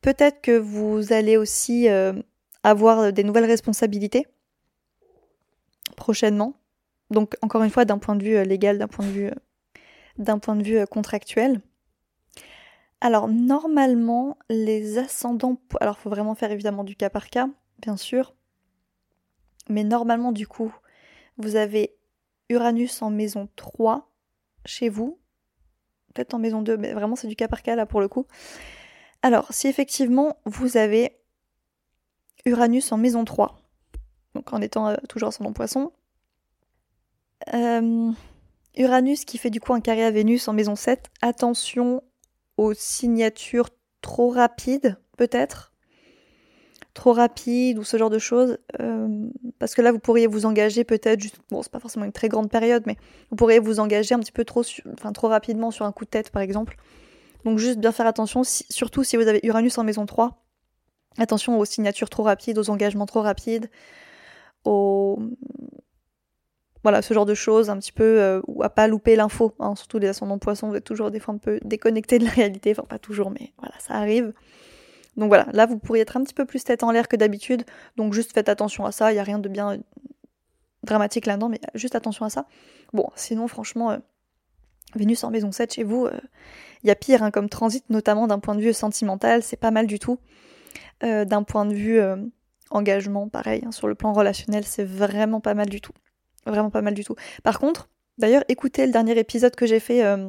Peut-être 0.00 0.40
que 0.40 0.56
vous 0.56 1.12
allez 1.12 1.36
aussi 1.36 1.88
euh, 1.90 2.14
avoir 2.66 3.12
des 3.12 3.22
nouvelles 3.22 3.44
responsabilités 3.44 4.26
prochainement. 5.96 6.54
Donc 7.10 7.36
encore 7.40 7.62
une 7.62 7.70
fois 7.70 7.84
d'un 7.84 7.98
point 7.98 8.16
de 8.16 8.24
vue 8.24 8.36
euh, 8.36 8.42
légal, 8.44 8.76
d'un 8.76 8.88
point 8.88 9.06
de 9.06 9.10
vue 9.12 9.30
euh, 10.78 10.82
euh, 10.82 10.86
contractuel. 10.86 11.60
Alors 13.00 13.28
normalement 13.28 14.36
les 14.48 14.98
ascendants 14.98 15.60
alors 15.80 15.98
faut 15.98 16.10
vraiment 16.10 16.34
faire 16.34 16.50
évidemment 16.50 16.82
du 16.82 16.96
cas 16.96 17.08
par 17.08 17.30
cas, 17.30 17.48
bien 17.78 17.96
sûr. 17.96 18.34
Mais 19.68 19.84
normalement 19.84 20.32
du 20.32 20.48
coup, 20.48 20.74
vous 21.38 21.54
avez 21.54 21.96
Uranus 22.48 23.00
en 23.00 23.10
maison 23.10 23.48
3 23.54 24.10
chez 24.64 24.88
vous. 24.88 25.20
Peut-être 26.14 26.34
en 26.34 26.38
maison 26.38 26.62
2, 26.62 26.76
mais 26.78 26.94
vraiment 26.94 27.14
c'est 27.14 27.28
du 27.28 27.36
cas 27.36 27.46
par 27.46 27.62
cas 27.62 27.76
là 27.76 27.86
pour 27.86 28.00
le 28.00 28.08
coup. 28.08 28.26
Alors, 29.22 29.48
si 29.50 29.66
effectivement 29.66 30.36
vous 30.44 30.76
avez 30.76 31.15
Uranus 32.46 32.92
en 32.92 32.96
maison 32.96 33.24
3, 33.24 33.58
donc 34.34 34.52
en 34.52 34.62
étant 34.62 34.88
euh, 34.88 34.96
toujours 35.08 35.32
son 35.32 35.44
nom 35.44 35.52
poisson. 35.52 35.92
Euh, 37.52 38.12
Uranus 38.76 39.24
qui 39.24 39.36
fait 39.36 39.50
du 39.50 39.60
coup 39.60 39.74
un 39.74 39.80
carré 39.80 40.04
à 40.04 40.10
Vénus 40.10 40.48
en 40.48 40.52
maison 40.52 40.76
7. 40.76 41.08
Attention 41.22 42.02
aux 42.56 42.72
signatures 42.72 43.68
trop 44.00 44.30
rapides, 44.30 44.96
peut-être. 45.16 45.72
Trop 46.94 47.12
rapides 47.12 47.78
ou 47.78 47.84
ce 47.84 47.96
genre 47.96 48.10
de 48.10 48.18
choses. 48.18 48.58
Euh, 48.80 49.28
parce 49.58 49.74
que 49.74 49.82
là, 49.82 49.92
vous 49.92 49.98
pourriez 49.98 50.26
vous 50.26 50.46
engager 50.46 50.84
peut-être, 50.84 51.20
juste, 51.20 51.38
bon, 51.50 51.62
c'est 51.62 51.72
pas 51.72 51.80
forcément 51.80 52.04
une 52.04 52.12
très 52.12 52.28
grande 52.28 52.50
période, 52.50 52.84
mais 52.86 52.96
vous 53.30 53.36
pourriez 53.36 53.58
vous 53.58 53.80
engager 53.80 54.14
un 54.14 54.20
petit 54.20 54.32
peu 54.32 54.44
trop, 54.44 54.62
enfin, 54.92 55.12
trop 55.12 55.28
rapidement 55.28 55.70
sur 55.70 55.84
un 55.84 55.92
coup 55.92 56.04
de 56.04 56.10
tête, 56.10 56.30
par 56.30 56.42
exemple. 56.42 56.76
Donc 57.44 57.58
juste 57.58 57.78
bien 57.78 57.92
faire 57.92 58.06
attention, 58.06 58.42
surtout 58.44 59.04
si 59.04 59.16
vous 59.16 59.26
avez 59.26 59.40
Uranus 59.42 59.76
en 59.78 59.84
maison 59.84 60.06
3 60.06 60.45
Attention 61.18 61.58
aux 61.58 61.64
signatures 61.64 62.10
trop 62.10 62.22
rapides, 62.24 62.58
aux 62.58 62.70
engagements 62.70 63.06
trop 63.06 63.22
rapides, 63.22 63.70
aux... 64.64 65.18
Voilà, 66.82 67.02
ce 67.02 67.12
genre 67.14 67.26
de 67.26 67.34
choses, 67.34 67.68
un 67.68 67.78
petit 67.78 67.90
peu, 67.90 68.20
euh, 68.20 68.40
à 68.62 68.70
pas 68.70 68.86
louper 68.86 69.16
l'info. 69.16 69.54
Hein, 69.58 69.74
surtout 69.74 69.98
les 69.98 70.06
ascendants 70.06 70.38
poissons, 70.38 70.68
vous 70.68 70.76
êtes 70.76 70.84
toujours 70.84 71.10
des 71.10 71.18
fois 71.18 71.34
un 71.34 71.38
peu 71.38 71.58
déconnectés 71.64 72.20
de 72.20 72.24
la 72.24 72.30
réalité. 72.30 72.70
Enfin, 72.70 72.84
pas 72.88 73.00
toujours, 73.00 73.30
mais 73.30 73.52
voilà, 73.58 73.74
ça 73.80 73.94
arrive. 73.94 74.32
Donc 75.16 75.28
voilà, 75.28 75.48
là, 75.52 75.66
vous 75.66 75.78
pourriez 75.78 76.02
être 76.02 76.16
un 76.16 76.22
petit 76.22 76.34
peu 76.34 76.44
plus 76.44 76.62
tête 76.62 76.84
en 76.84 76.92
l'air 76.92 77.08
que 77.08 77.16
d'habitude. 77.16 77.64
Donc 77.96 78.12
juste 78.12 78.32
faites 78.32 78.48
attention 78.48 78.84
à 78.84 78.92
ça. 78.92 79.10
Il 79.10 79.14
n'y 79.14 79.20
a 79.20 79.24
rien 79.24 79.40
de 79.40 79.48
bien 79.48 79.78
dramatique 80.84 81.26
là-dedans, 81.26 81.48
mais 81.48 81.60
juste 81.74 81.96
attention 81.96 82.24
à 82.24 82.30
ça. 82.30 82.46
Bon, 82.92 83.08
sinon, 83.16 83.48
franchement, 83.48 83.90
euh, 83.90 83.98
Vénus 84.94 85.24
en 85.24 85.30
maison 85.30 85.52
7 85.52 85.74
chez 85.74 85.82
vous, 85.82 86.06
il 86.06 86.14
euh, 86.14 86.20
y 86.84 86.90
a 86.90 86.94
pire 86.94 87.22
hein, 87.22 87.30
comme 87.30 87.48
transit, 87.48 87.84
notamment 87.90 88.26
d'un 88.26 88.38
point 88.38 88.54
de 88.54 88.60
vue 88.60 88.72
sentimental. 88.72 89.42
C'est 89.42 89.56
pas 89.56 89.70
mal 89.70 89.86
du 89.86 89.98
tout. 89.98 90.18
Euh, 91.04 91.24
d'un 91.24 91.42
point 91.42 91.66
de 91.66 91.74
vue 91.74 92.00
euh, 92.00 92.16
engagement, 92.70 93.28
pareil, 93.28 93.62
hein, 93.66 93.72
sur 93.72 93.86
le 93.86 93.94
plan 93.94 94.12
relationnel, 94.12 94.64
c'est 94.64 94.84
vraiment 94.84 95.40
pas 95.40 95.54
mal 95.54 95.68
du 95.68 95.80
tout. 95.80 95.92
Vraiment 96.46 96.70
pas 96.70 96.82
mal 96.82 96.94
du 96.94 97.04
tout. 97.04 97.14
Par 97.42 97.58
contre, 97.58 97.88
d'ailleurs, 98.18 98.44
écoutez 98.48 98.86
le 98.86 98.92
dernier 98.92 99.18
épisode 99.18 99.54
que 99.54 99.66
j'ai 99.66 99.80
fait. 99.80 100.04
Euh, 100.04 100.28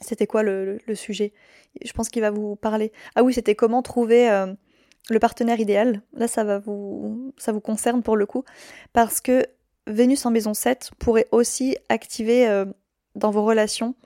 c'était 0.00 0.26
quoi 0.26 0.42
le, 0.42 0.78
sujet? 0.94 1.32
Je 1.84 1.92
pense 1.92 2.08
qu'il 2.08 2.22
va 2.22 2.30
vous 2.30 2.56
parler. 2.56 2.92
Ah 3.16 3.24
oui, 3.24 3.34
c'était 3.34 3.56
comment 3.56 3.82
trouver 3.82 4.28
le 5.10 5.18
partenaire 5.18 5.58
idéal. 5.58 6.02
Là, 6.12 6.28
ça 6.28 6.44
va 6.44 6.60
vous, 6.60 7.34
ça 7.36 7.50
vous 7.50 7.60
concerne 7.60 8.04
pour 8.04 8.16
le 8.16 8.24
coup, 8.24 8.44
parce 8.92 9.20
que 9.20 9.44
Vénus 9.88 10.24
en 10.24 10.30
maison 10.30 10.54
7 10.54 10.92
pourrait 11.00 11.26
aussi 11.32 11.76
activer 11.88 12.64
dans 13.16 13.32
vos 13.32 13.44
relations 13.44 13.96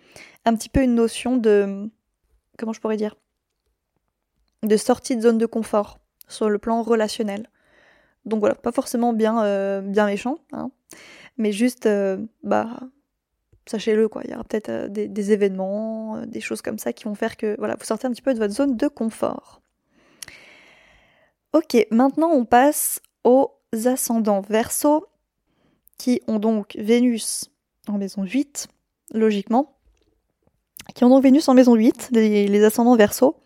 un 0.47 0.57
petit 0.57 0.71
peu 0.71 0.83
une 0.83 0.95
notion 0.95 1.37
de, 1.37 1.91
comment 2.59 2.73
je 2.73 2.81
pourrais 2.81 2.97
dire, 2.97 3.17
de 4.63 4.77
sortie 4.77 5.17
de 5.17 5.23
zone 5.23 5.39
de 5.39 5.47
confort 5.47 5.99
sur 6.29 6.49
le 6.49 6.59
plan 6.59 6.83
relationnel. 6.83 7.49
Donc 8.25 8.41
voilà, 8.41 8.55
pas 8.55 8.73
forcément 8.73 9.13
bien, 9.13 9.43
euh, 9.45 9.83
méchant, 9.83 10.39
hein, 10.53 10.71
mais 11.37 11.53
juste, 11.53 11.87
euh, 11.87 12.19
bah, 12.43 12.81
sachez-le, 13.67 14.09
quoi. 14.09 14.23
Il 14.25 14.31
y 14.31 14.35
aura 14.35 14.45
peut-être 14.45 14.69
euh, 14.69 14.89
des, 14.89 15.33
événements, 15.33 16.25
des 16.27 16.41
choses 16.41 16.63
comme 16.63 16.79
ça 16.79 16.93
qui 16.93 17.05
vont 17.05 17.15
faire 17.15 17.37
que 17.37 17.57
voilà, 17.59 17.75
vous 17.77 17.85
sortez 17.85 18.07
un 18.07 18.11
petit 18.11 18.23
peu 18.23 18.35
de 18.35 18.39
votre 18.39 18.55
zone 18.55 18.77
de 18.77 18.89
confort. 18.89 19.61
Ok, 21.53 21.77
maintenant 21.91 22.31
on 22.31 22.45
passe 22.45 23.01
aux 23.25 23.51
ascendants 23.85 24.41
verso 24.41 25.07
qui 25.99 26.23
ont 26.27 26.39
donc 26.39 26.77
Vénus 26.79 27.51
en 27.89 27.99
maison 27.99 28.23
8, 28.23 28.69
logiquement, 29.13 29.77
qui 30.95 31.05
ont 31.05 31.09
donc 31.09 31.23
Vénus 31.23 31.49
en 31.49 31.55
maison 31.55 31.75
8, 31.75 32.11
les, 32.13 32.47
les 32.47 32.65
ascendants 32.65 32.97
verso. 32.97 33.42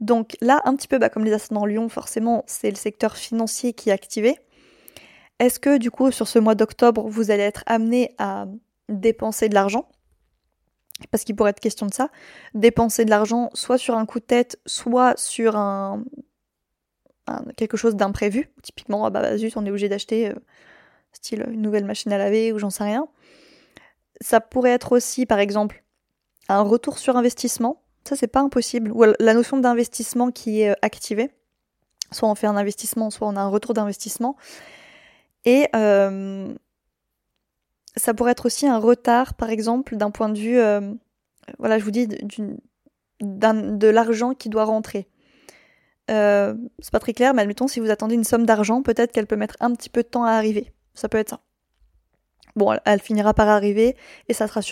Donc 0.00 0.36
là, 0.40 0.62
un 0.64 0.76
petit 0.76 0.88
peu 0.88 0.98
bah, 0.98 1.08
comme 1.08 1.24
les 1.24 1.32
ascendants 1.32 1.66
Lyon, 1.66 1.88
forcément, 1.88 2.44
c'est 2.46 2.70
le 2.70 2.76
secteur 2.76 3.16
financier 3.16 3.72
qui 3.72 3.90
est 3.90 3.92
activé. 3.92 4.38
Est-ce 5.38 5.60
que 5.60 5.78
du 5.78 5.90
coup, 5.90 6.10
sur 6.10 6.28
ce 6.28 6.38
mois 6.38 6.54
d'octobre, 6.54 7.08
vous 7.08 7.30
allez 7.30 7.42
être 7.42 7.62
amené 7.66 8.14
à 8.18 8.46
dépenser 8.88 9.48
de 9.48 9.54
l'argent? 9.54 9.88
Parce 11.10 11.22
qu'il 11.22 11.36
pourrait 11.36 11.50
être 11.50 11.60
question 11.60 11.86
de 11.86 11.94
ça. 11.94 12.10
Dépenser 12.54 13.04
de 13.04 13.10
l'argent 13.10 13.50
soit 13.54 13.78
sur 13.78 13.96
un 13.96 14.04
coup 14.04 14.18
de 14.18 14.24
tête, 14.24 14.58
soit 14.66 15.16
sur 15.16 15.56
un, 15.56 16.02
quelque 17.56 17.76
chose 17.76 17.94
d'imprévu. 17.94 18.50
Typiquement, 18.62 19.04
ah 19.04 19.10
bah 19.10 19.36
zut, 19.36 19.56
on 19.56 19.64
est 19.64 19.70
obligé 19.70 19.88
d'acheter 19.88 20.30
euh, 20.30 20.34
style 21.12 21.46
une 21.50 21.62
nouvelle 21.62 21.84
machine 21.84 22.12
à 22.12 22.18
laver 22.18 22.52
ou 22.52 22.58
j'en 22.58 22.70
sais 22.70 22.84
rien. 22.84 23.06
Ça 24.20 24.40
pourrait 24.40 24.70
être 24.70 24.92
aussi, 24.92 25.26
par 25.26 25.38
exemple, 25.38 25.84
un 26.48 26.62
retour 26.62 26.98
sur 26.98 27.16
investissement 27.16 27.82
ça, 28.08 28.16
c'est 28.16 28.26
pas 28.26 28.40
impossible. 28.40 28.90
Ou 28.92 29.04
la 29.18 29.34
notion 29.34 29.58
d'investissement 29.58 30.30
qui 30.30 30.62
est 30.62 30.70
euh, 30.70 30.74
activée. 30.82 31.30
Soit 32.10 32.28
on 32.28 32.34
fait 32.34 32.46
un 32.46 32.56
investissement, 32.56 33.10
soit 33.10 33.28
on 33.28 33.36
a 33.36 33.40
un 33.40 33.48
retour 33.48 33.74
d'investissement. 33.74 34.36
Et 35.44 35.68
euh, 35.76 36.54
ça 37.96 38.14
pourrait 38.14 38.32
être 38.32 38.46
aussi 38.46 38.66
un 38.66 38.78
retard, 38.78 39.34
par 39.34 39.50
exemple, 39.50 39.96
d'un 39.96 40.10
point 40.10 40.30
de 40.30 40.38
vue, 40.38 40.58
euh, 40.58 40.94
voilà, 41.58 41.78
je 41.78 41.84
vous 41.84 41.90
dis, 41.90 42.08
de 42.08 43.88
l'argent 43.88 44.32
qui 44.32 44.48
doit 44.48 44.64
rentrer. 44.64 45.06
C'est 46.08 46.90
pas 46.90 47.00
très 47.00 47.12
clair, 47.12 47.34
mais 47.34 47.42
admettons, 47.42 47.68
si 47.68 47.80
vous 47.80 47.90
attendez 47.90 48.14
une 48.14 48.24
somme 48.24 48.46
d'argent, 48.46 48.82
peut-être 48.82 49.12
qu'elle 49.12 49.26
peut 49.26 49.36
mettre 49.36 49.56
un 49.60 49.74
petit 49.74 49.90
peu 49.90 50.02
de 50.02 50.08
temps 50.08 50.24
à 50.24 50.30
arriver. 50.30 50.72
Ça 50.94 51.10
peut 51.10 51.18
être 51.18 51.28
ça. 51.28 51.40
Bon, 52.56 52.74
elle, 52.86 53.00
finira 53.00 53.34
par 53.34 53.48
arriver 53.48 53.96
et 54.28 54.32
ça 54.32 54.48
sera 54.48 54.62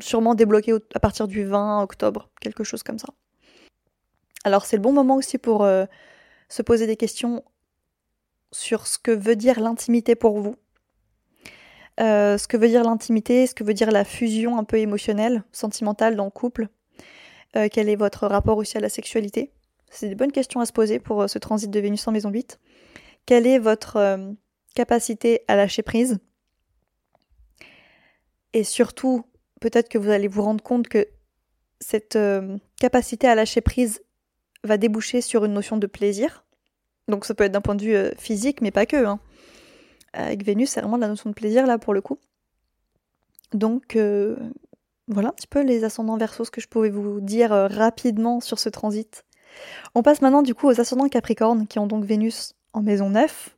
sûrement 0.00 0.34
débloqué 0.34 0.74
à 0.94 1.00
partir 1.00 1.28
du 1.28 1.44
20 1.44 1.82
octobre, 1.82 2.30
quelque 2.40 2.64
chose 2.64 2.82
comme 2.82 2.98
ça. 2.98 3.08
Alors 4.44 4.64
c'est 4.64 4.76
le 4.76 4.82
bon 4.82 4.92
moment 4.92 5.16
aussi 5.16 5.38
pour 5.38 5.64
euh, 5.64 5.84
se 6.48 6.62
poser 6.62 6.86
des 6.86 6.96
questions 6.96 7.44
sur 8.52 8.86
ce 8.86 8.98
que 8.98 9.10
veut 9.10 9.36
dire 9.36 9.60
l'intimité 9.60 10.14
pour 10.14 10.40
vous. 10.40 10.56
Euh, 12.00 12.38
ce 12.38 12.46
que 12.46 12.56
veut 12.56 12.68
dire 12.68 12.84
l'intimité, 12.84 13.46
ce 13.46 13.54
que 13.54 13.64
veut 13.64 13.74
dire 13.74 13.90
la 13.90 14.04
fusion 14.04 14.56
un 14.58 14.64
peu 14.64 14.78
émotionnelle, 14.78 15.42
sentimentale 15.52 16.16
dans 16.16 16.24
le 16.24 16.30
couple. 16.30 16.68
Euh, 17.56 17.68
quel 17.70 17.88
est 17.88 17.96
votre 17.96 18.26
rapport 18.26 18.56
aussi 18.56 18.76
à 18.76 18.80
la 18.80 18.88
sexualité? 18.88 19.52
C'est 19.90 20.08
des 20.08 20.14
bonnes 20.14 20.32
questions 20.32 20.60
à 20.60 20.66
se 20.66 20.72
poser 20.72 21.00
pour 21.00 21.28
ce 21.28 21.38
transit 21.38 21.70
de 21.70 21.80
Vénus 21.80 22.06
en 22.06 22.12
maison 22.12 22.30
8. 22.30 22.60
Quelle 23.26 23.46
est 23.46 23.58
votre 23.58 24.18
capacité 24.74 25.42
à 25.48 25.56
lâcher 25.56 25.82
prise? 25.82 26.18
Et 28.52 28.64
surtout, 28.64 29.24
peut-être 29.60 29.88
que 29.88 29.98
vous 29.98 30.10
allez 30.10 30.28
vous 30.28 30.42
rendre 30.42 30.62
compte 30.62 30.88
que 30.88 31.06
cette 31.80 32.18
capacité 32.80 33.28
à 33.28 33.34
lâcher 33.34 33.60
prise 33.60 34.02
va 34.64 34.76
déboucher 34.76 35.20
sur 35.20 35.44
une 35.44 35.52
notion 35.52 35.76
de 35.76 35.86
plaisir. 35.86 36.44
Donc 37.06 37.24
ça 37.24 37.34
peut 37.34 37.44
être 37.44 37.52
d'un 37.52 37.60
point 37.60 37.76
de 37.76 37.84
vue 37.84 37.96
physique, 38.18 38.60
mais 38.60 38.70
pas 38.70 38.86
que. 38.86 39.04
Hein 39.04 39.20
avec 40.12 40.44
Vénus, 40.44 40.70
c'est 40.70 40.80
vraiment 40.80 40.96
de 40.96 41.02
la 41.02 41.08
notion 41.08 41.30
de 41.30 41.34
plaisir 41.34 41.66
là 41.66 41.78
pour 41.78 41.94
le 41.94 42.00
coup. 42.00 42.18
Donc 43.52 43.96
euh, 43.96 44.36
voilà 45.06 45.28
un 45.28 45.32
petit 45.32 45.46
peu 45.46 45.62
les 45.62 45.84
ascendants 45.84 46.16
verso, 46.16 46.44
ce 46.44 46.50
que 46.50 46.60
je 46.60 46.68
pouvais 46.68 46.90
vous 46.90 47.20
dire 47.20 47.52
euh, 47.52 47.66
rapidement 47.68 48.40
sur 48.40 48.58
ce 48.58 48.68
transit. 48.68 49.24
On 49.94 50.02
passe 50.02 50.20
maintenant 50.20 50.42
du 50.42 50.54
coup 50.54 50.68
aux 50.68 50.80
ascendants 50.80 51.08
Capricorne 51.08 51.66
qui 51.66 51.78
ont 51.78 51.86
donc 51.86 52.04
Vénus 52.04 52.54
en 52.72 52.82
maison 52.82 53.10
9. 53.10 53.56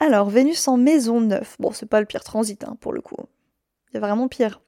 Alors, 0.00 0.28
Vénus 0.30 0.66
en 0.66 0.76
maison 0.76 1.20
9, 1.20 1.56
bon, 1.60 1.72
c'est 1.72 1.86
pas 1.86 2.00
le 2.00 2.06
pire 2.06 2.24
transit 2.24 2.64
hein, 2.64 2.76
pour 2.80 2.92
le 2.92 3.00
coup. 3.00 3.16
Il 3.92 3.96
y 3.96 3.98
a 3.98 4.00
vraiment 4.00 4.28
pire. 4.28 4.62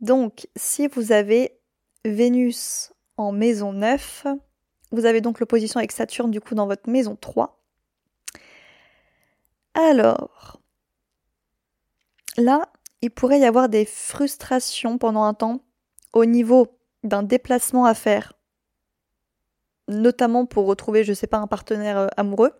Donc, 0.00 0.46
si 0.54 0.86
vous 0.86 1.12
avez 1.12 1.58
Vénus 2.04 2.92
en 3.16 3.32
maison 3.32 3.72
9, 3.72 4.26
vous 4.92 5.06
avez 5.06 5.20
donc 5.20 5.40
l'opposition 5.40 5.78
avec 5.78 5.92
Saturne 5.92 6.30
du 6.30 6.40
coup 6.40 6.54
dans 6.54 6.66
votre 6.66 6.88
maison 6.88 7.16
3. 7.16 7.60
Alors, 9.74 10.60
là, 12.36 12.70
il 13.02 13.10
pourrait 13.10 13.40
y 13.40 13.44
avoir 13.44 13.68
des 13.68 13.84
frustrations 13.84 14.98
pendant 14.98 15.24
un 15.24 15.34
temps 15.34 15.64
au 16.12 16.24
niveau 16.24 16.78
d'un 17.02 17.22
déplacement 17.22 17.84
à 17.84 17.94
faire, 17.94 18.34
notamment 19.88 20.46
pour 20.46 20.66
retrouver, 20.66 21.02
je 21.02 21.12
sais 21.12 21.26
pas, 21.26 21.38
un 21.38 21.48
partenaire 21.48 21.98
euh, 21.98 22.06
amoureux. 22.16 22.52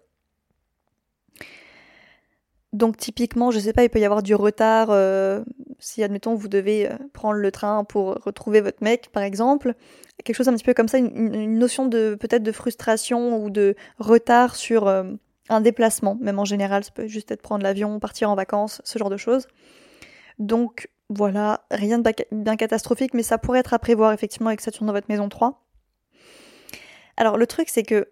Donc 2.75 2.97
typiquement, 2.97 3.51
je 3.51 3.61
sais 3.61 3.73
pas, 3.73 3.85
il 3.85 3.89
peut 3.89 4.01
y 4.01 4.05
avoir 4.05 4.23
du 4.23 4.35
retard 4.35 4.89
euh, 4.91 5.43
si 5.79 6.03
admettons 6.03 6.35
vous 6.35 6.49
devez 6.49 6.91
euh, 6.91 6.97
prendre 7.13 7.39
le 7.39 7.51
train 7.53 7.85
pour 7.85 8.19
retrouver 8.25 8.61
votre 8.61 8.83
mec, 8.83 9.11
par 9.13 9.23
exemple, 9.23 9.75
quelque 10.25 10.37
chose 10.37 10.49
un 10.49 10.55
petit 10.55 10.65
peu 10.65 10.75
comme 10.75 10.89
ça, 10.89 10.99
une, 10.99 11.57
notion 11.57 11.87
de 11.87 12.17
peut-être 12.21 12.43
de 12.43 12.53
frustration 12.53 13.43
ou 13.43 13.49
de 13.49 13.77
retard 13.99 14.57
sur 14.57 14.89
un 15.49 15.61
déplacement, 15.61 16.19
même 16.21 16.39
en 16.39 16.45
général, 16.45 16.85
ça 16.85 16.91
peut 16.91 17.07
juste 17.07 17.31
être 17.31 17.43
prendre 17.43 17.63
l'avion, 17.63 18.01
partir 18.01 18.29
en 18.29 18.35
vacances, 18.35 18.83
ce 18.85 18.99
genre 18.99 19.11
de 19.11 19.17
choses. 19.17 19.47
Donc 20.41 20.89
voilà, 21.11 21.65
rien 21.71 21.99
de 21.99 22.11
bien 22.33 22.57
catastrophique, 22.57 23.15
mais 23.15 23.23
ça 23.23 23.39
pourrait 23.39 23.61
être 23.61 23.75
à 23.75 23.79
prévoir 23.79 24.13
effectivement 24.13 24.49
avec 24.49 24.61
Saturne 24.61 24.87
dans 24.87 24.93
votre 24.93 25.09
maison 25.09 25.29
3. 25.29 25.65
Alors 27.17 27.37
le 27.37 27.47
truc 27.47 27.69
c'est 27.69 27.85
que 27.85 28.09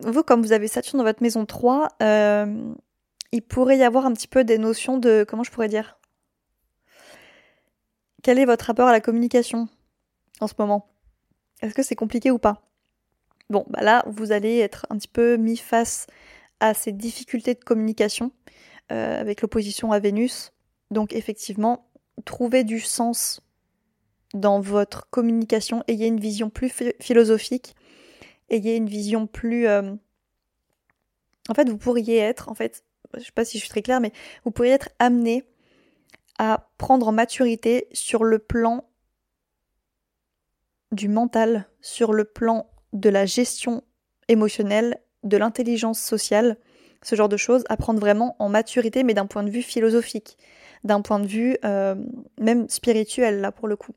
vous, 0.00 0.22
comme 0.22 0.42
vous 0.42 0.52
avez 0.52 0.68
Saturne 0.68 0.98
dans 0.98 1.04
votre 1.04 1.22
maison 1.22 1.44
3, 1.44 1.88
euh, 2.02 2.72
il 3.32 3.42
pourrait 3.42 3.78
y 3.78 3.82
avoir 3.82 4.06
un 4.06 4.12
petit 4.12 4.28
peu 4.28 4.44
des 4.44 4.58
notions 4.58 4.98
de... 4.98 5.24
Comment 5.28 5.44
je 5.44 5.50
pourrais 5.50 5.68
dire? 5.68 5.98
Quel 8.22 8.38
est 8.38 8.44
votre 8.44 8.66
rapport 8.66 8.88
à 8.88 8.92
la 8.92 9.00
communication 9.00 9.68
en 10.40 10.46
ce 10.46 10.54
moment? 10.58 10.88
Est-ce 11.62 11.74
que 11.74 11.82
c'est 11.82 11.94
compliqué 11.94 12.30
ou 12.30 12.38
pas? 12.38 12.62
Bon, 13.48 13.64
bah 13.68 13.82
là, 13.82 14.04
vous 14.06 14.32
allez 14.32 14.58
être 14.58 14.86
un 14.90 14.96
petit 14.96 15.08
peu 15.08 15.36
mis 15.36 15.56
face 15.56 16.06
à 16.60 16.74
ces 16.74 16.92
difficultés 16.92 17.54
de 17.54 17.64
communication 17.64 18.32
euh, 18.92 19.20
avec 19.20 19.42
l'opposition 19.42 19.92
à 19.92 19.98
Vénus. 19.98 20.52
Donc 20.90 21.12
effectivement, 21.12 21.90
trouvez 22.24 22.64
du 22.64 22.80
sens 22.80 23.40
dans 24.34 24.60
votre 24.60 25.08
communication, 25.10 25.82
ayez 25.88 26.06
une 26.06 26.20
vision 26.20 26.50
plus 26.50 26.72
philosophique, 27.00 27.74
ayez 28.48 28.76
une 28.76 28.88
vision 28.88 29.26
plus... 29.26 29.66
Euh, 29.66 29.94
en 31.48 31.54
fait, 31.54 31.68
vous 31.68 31.78
pourriez 31.78 32.18
être, 32.18 32.48
en 32.48 32.54
fait, 32.54 32.84
je 33.16 33.24
sais 33.24 33.32
pas 33.32 33.44
si 33.44 33.58
je 33.58 33.62
suis 33.62 33.70
très 33.70 33.82
claire, 33.82 34.00
mais 34.00 34.12
vous 34.44 34.50
pourriez 34.50 34.72
être 34.72 34.90
amené 34.98 35.44
à 36.38 36.70
prendre 36.78 37.08
en 37.08 37.12
maturité 37.12 37.86
sur 37.92 38.24
le 38.24 38.38
plan 38.38 38.84
du 40.92 41.08
mental, 41.08 41.68
sur 41.80 42.12
le 42.12 42.24
plan 42.24 42.70
de 42.92 43.08
la 43.08 43.26
gestion 43.26 43.82
émotionnelle 44.28 45.00
de 45.22 45.36
l'intelligence 45.36 46.00
sociale, 46.00 46.56
ce 47.02 47.14
genre 47.14 47.28
de 47.28 47.36
choses, 47.36 47.64
apprendre 47.68 48.00
vraiment 48.00 48.36
en 48.38 48.48
maturité, 48.48 49.04
mais 49.04 49.14
d'un 49.14 49.26
point 49.26 49.42
de 49.42 49.50
vue 49.50 49.62
philosophique, 49.62 50.38
d'un 50.84 51.02
point 51.02 51.20
de 51.20 51.26
vue 51.26 51.56
euh, 51.64 51.94
même 52.38 52.68
spirituel, 52.68 53.40
là, 53.40 53.52
pour 53.52 53.68
le 53.68 53.76
coup. 53.76 53.94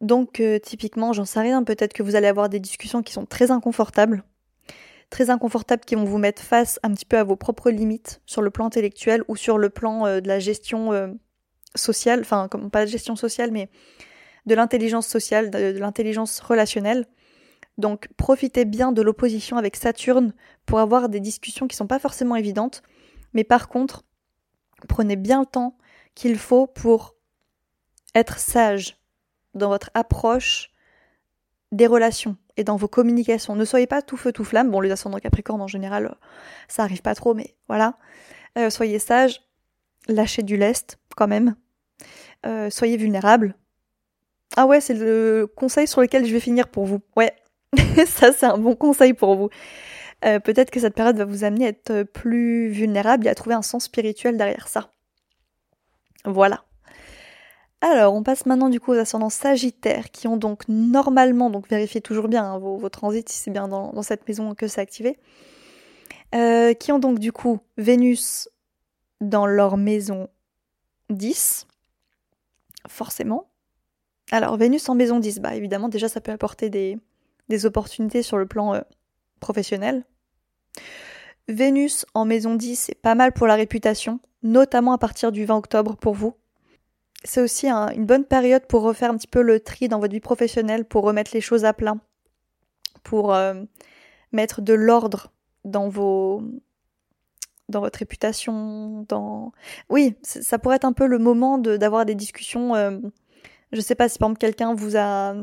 Donc, 0.00 0.40
euh, 0.40 0.58
typiquement, 0.58 1.12
j'en 1.12 1.24
sais 1.24 1.40
rien, 1.40 1.62
peut-être 1.62 1.92
que 1.92 2.02
vous 2.02 2.16
allez 2.16 2.26
avoir 2.26 2.48
des 2.48 2.60
discussions 2.60 3.02
qui 3.02 3.12
sont 3.12 3.26
très 3.26 3.50
inconfortables, 3.50 4.24
très 5.10 5.30
inconfortables, 5.30 5.84
qui 5.84 5.96
vont 5.96 6.04
vous 6.04 6.18
mettre 6.18 6.42
face 6.42 6.78
un 6.82 6.92
petit 6.92 7.04
peu 7.04 7.18
à 7.18 7.24
vos 7.24 7.36
propres 7.36 7.70
limites 7.70 8.22
sur 8.26 8.42
le 8.42 8.50
plan 8.50 8.66
intellectuel 8.66 9.22
ou 9.28 9.36
sur 9.36 9.58
le 9.58 9.70
plan 9.70 10.06
euh, 10.06 10.20
de 10.20 10.28
la 10.28 10.38
gestion 10.38 11.18
sociale, 11.74 12.20
enfin, 12.20 12.48
comme 12.48 12.70
pas 12.70 12.84
de 12.84 12.90
gestion 12.90 13.16
sociale, 13.16 13.50
mais 13.50 13.70
de 14.46 14.54
l'intelligence 14.54 15.06
sociale, 15.06 15.50
de 15.50 15.78
l'intelligence 15.78 16.40
relationnelle. 16.40 17.06
Donc 17.78 18.08
profitez 18.16 18.64
bien 18.64 18.92
de 18.92 19.02
l'opposition 19.02 19.56
avec 19.56 19.76
Saturne 19.76 20.34
pour 20.66 20.80
avoir 20.80 21.08
des 21.08 21.20
discussions 21.20 21.66
qui 21.66 21.76
sont 21.76 21.86
pas 21.86 21.98
forcément 21.98 22.36
évidentes, 22.36 22.82
mais 23.32 23.44
par 23.44 23.68
contre, 23.68 24.04
prenez 24.88 25.16
bien 25.16 25.40
le 25.40 25.46
temps 25.46 25.76
qu'il 26.14 26.36
faut 26.36 26.66
pour 26.66 27.14
être 28.14 28.38
sage 28.38 28.98
dans 29.54 29.68
votre 29.68 29.90
approche 29.94 30.70
des 31.72 31.86
relations 31.86 32.36
et 32.56 32.64
dans 32.64 32.76
vos 32.76 32.88
communications. 32.88 33.56
Ne 33.56 33.64
soyez 33.64 33.86
pas 33.86 34.02
tout 34.02 34.16
feu 34.16 34.32
tout 34.32 34.44
flamme. 34.44 34.70
Bon, 34.70 34.80
les 34.80 34.90
ascendants 34.90 35.18
Capricorne 35.18 35.60
en 35.60 35.66
général, 35.66 36.14
ça 36.68 36.82
arrive 36.82 37.02
pas 37.02 37.14
trop, 37.14 37.34
mais 37.34 37.54
voilà. 37.68 37.94
Euh, 38.58 38.70
soyez 38.70 38.98
sage, 38.98 39.42
lâchez 40.08 40.42
du 40.42 40.56
lest 40.56 40.98
quand 41.16 41.28
même. 41.28 41.54
Euh, 42.46 42.70
soyez 42.70 42.96
vulnérable. 42.96 43.54
Ah 44.56 44.66
ouais, 44.66 44.80
c'est 44.80 44.94
le 44.94 45.46
conseil 45.54 45.86
sur 45.86 46.00
lequel 46.00 46.26
je 46.26 46.32
vais 46.32 46.40
finir 46.40 46.68
pour 46.68 46.84
vous. 46.84 47.00
Ouais, 47.16 47.32
ça, 48.06 48.32
c'est 48.32 48.46
un 48.46 48.58
bon 48.58 48.74
conseil 48.74 49.14
pour 49.14 49.36
vous. 49.36 49.50
Euh, 50.24 50.38
peut-être 50.38 50.70
que 50.70 50.80
cette 50.80 50.94
période 50.94 51.16
va 51.16 51.24
vous 51.24 51.44
amener 51.44 51.66
à 51.66 51.68
être 51.68 52.02
plus 52.02 52.68
vulnérable 52.68 53.26
et 53.26 53.30
à 53.30 53.34
trouver 53.34 53.54
un 53.54 53.62
sens 53.62 53.84
spirituel 53.84 54.36
derrière 54.36 54.68
ça. 54.68 54.90
Voilà. 56.24 56.64
Alors, 57.82 58.14
on 58.14 58.22
passe 58.22 58.44
maintenant 58.44 58.68
du 58.68 58.78
coup 58.78 58.92
aux 58.92 58.98
ascendants 58.98 59.30
sagittaires 59.30 60.10
qui 60.10 60.28
ont 60.28 60.36
donc 60.36 60.68
normalement, 60.68 61.48
donc 61.48 61.66
vérifiez 61.68 62.02
toujours 62.02 62.28
bien 62.28 62.44
hein, 62.44 62.58
vos, 62.58 62.88
transits 62.90 63.24
si 63.26 63.38
c'est 63.38 63.50
bien 63.50 63.68
dans, 63.68 64.02
cette 64.02 64.28
maison 64.28 64.54
que 64.54 64.68
c'est 64.68 64.82
activé, 64.82 65.18
euh, 66.34 66.74
qui 66.74 66.92
ont 66.92 66.98
donc 66.98 67.18
du 67.18 67.32
coup 67.32 67.60
Vénus 67.78 68.50
dans 69.22 69.46
leur 69.46 69.78
maison 69.78 70.28
10, 71.08 71.66
forcément. 72.86 73.48
Alors, 74.30 74.56
Vénus 74.58 74.88
en 74.90 74.94
maison 74.94 75.18
10, 75.18 75.40
bah 75.40 75.54
évidemment, 75.54 75.88
déjà 75.88 76.08
ça 76.08 76.20
peut 76.20 76.32
apporter 76.32 76.68
des, 76.68 76.98
opportunités 77.64 78.22
sur 78.22 78.36
le 78.36 78.46
plan 78.46 78.74
euh, 78.74 78.80
professionnel. 79.40 80.04
Vénus 81.48 82.04
en 82.12 82.26
maison 82.26 82.54
10, 82.54 82.76
c'est 82.76 82.94
pas 82.94 83.14
mal 83.14 83.32
pour 83.32 83.46
la 83.46 83.54
réputation, 83.54 84.20
notamment 84.42 84.92
à 84.92 84.98
partir 84.98 85.32
du 85.32 85.46
20 85.46 85.56
octobre 85.56 85.96
pour 85.96 86.14
vous. 86.14 86.34
C'est 87.22 87.42
aussi 87.42 87.68
une 87.68 88.06
bonne 88.06 88.24
période 88.24 88.66
pour 88.66 88.82
refaire 88.82 89.10
un 89.10 89.16
petit 89.16 89.26
peu 89.26 89.42
le 89.42 89.60
tri 89.60 89.88
dans 89.88 89.98
votre 89.98 90.12
vie 90.12 90.20
professionnelle, 90.20 90.84
pour 90.84 91.04
remettre 91.04 91.32
les 91.34 91.42
choses 91.42 91.64
à 91.64 91.74
plat, 91.74 91.94
pour 93.02 93.34
euh, 93.34 93.54
mettre 94.32 94.62
de 94.62 94.72
l'ordre 94.72 95.32
dans 95.64 95.88
vos 95.88 96.42
dans 97.68 97.80
votre 97.80 98.00
réputation, 98.00 99.06
dans 99.08 99.52
oui, 99.88 100.16
ça 100.22 100.58
pourrait 100.58 100.76
être 100.76 100.84
un 100.84 100.92
peu 100.92 101.06
le 101.06 101.18
moment 101.18 101.56
d'avoir 101.58 102.04
des 102.04 102.16
discussions. 102.16 102.74
Euh, 102.74 102.98
je 103.72 103.80
sais 103.80 103.94
pas 103.94 104.08
si 104.08 104.18
par 104.18 104.28
exemple 104.28 104.40
quelqu'un 104.40 104.74
vous 104.74 104.96
a 104.96 105.34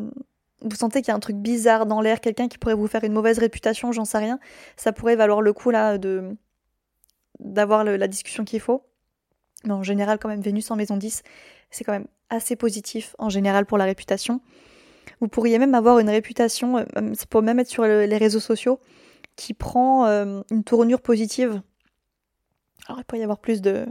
vous 0.62 0.76
sentez 0.76 1.02
qu'il 1.02 1.10
y 1.10 1.12
a 1.12 1.16
un 1.16 1.20
truc 1.20 1.38
bizarre 1.38 1.86
dans 1.86 2.02
l'air, 2.02 2.20
quelqu'un 2.20 2.48
qui 2.48 2.58
pourrait 2.58 2.74
vous 2.74 2.88
faire 2.88 3.04
une 3.04 3.14
mauvaise 3.14 3.38
réputation, 3.38 3.92
j'en 3.92 4.06
sais 4.06 4.18
rien, 4.18 4.40
ça 4.76 4.92
pourrait 4.92 5.16
valoir 5.16 5.42
le 5.42 5.54
coup 5.54 5.70
là 5.70 5.98
de 5.98 6.36
d'avoir 7.40 7.84
la 7.84 8.08
discussion 8.08 8.44
qu'il 8.44 8.60
faut. 8.60 8.84
Mais 9.64 9.74
en 9.74 9.84
général, 9.84 10.20
quand 10.20 10.30
même, 10.30 10.42
Vénus 10.42 10.70
en 10.72 10.76
maison 10.76 10.98
10, 10.98 11.24
c'est 11.70 11.84
quand 11.84 11.94
même 11.94 12.08
assez 12.30 12.56
positif 12.56 13.16
en 13.20 13.30
général 13.30 13.66
pour 13.66 13.78
la 13.78 13.86
réputation. 13.86 14.42
Vous 15.22 15.28
pourriez 15.28 15.58
même 15.58 15.76
avoir 15.76 16.00
une 16.00 16.10
réputation, 16.10 16.78
euh, 16.78 17.14
ça 17.14 17.26
pourrait 17.30 17.44
même 17.44 17.60
être 17.60 17.70
sur 17.70 17.84
les 17.86 18.18
réseaux 18.18 18.40
sociaux, 18.40 18.80
qui 19.36 19.54
prend 19.54 20.06
euh, 20.06 20.42
une 20.52 20.64
tournure 20.64 21.02
positive. 21.02 21.62
Alors 22.88 23.00
il 23.00 23.04
pourrait 23.06 23.20
y 23.20 23.24
avoir 23.24 23.40
plus 23.40 23.62
de, 23.62 23.86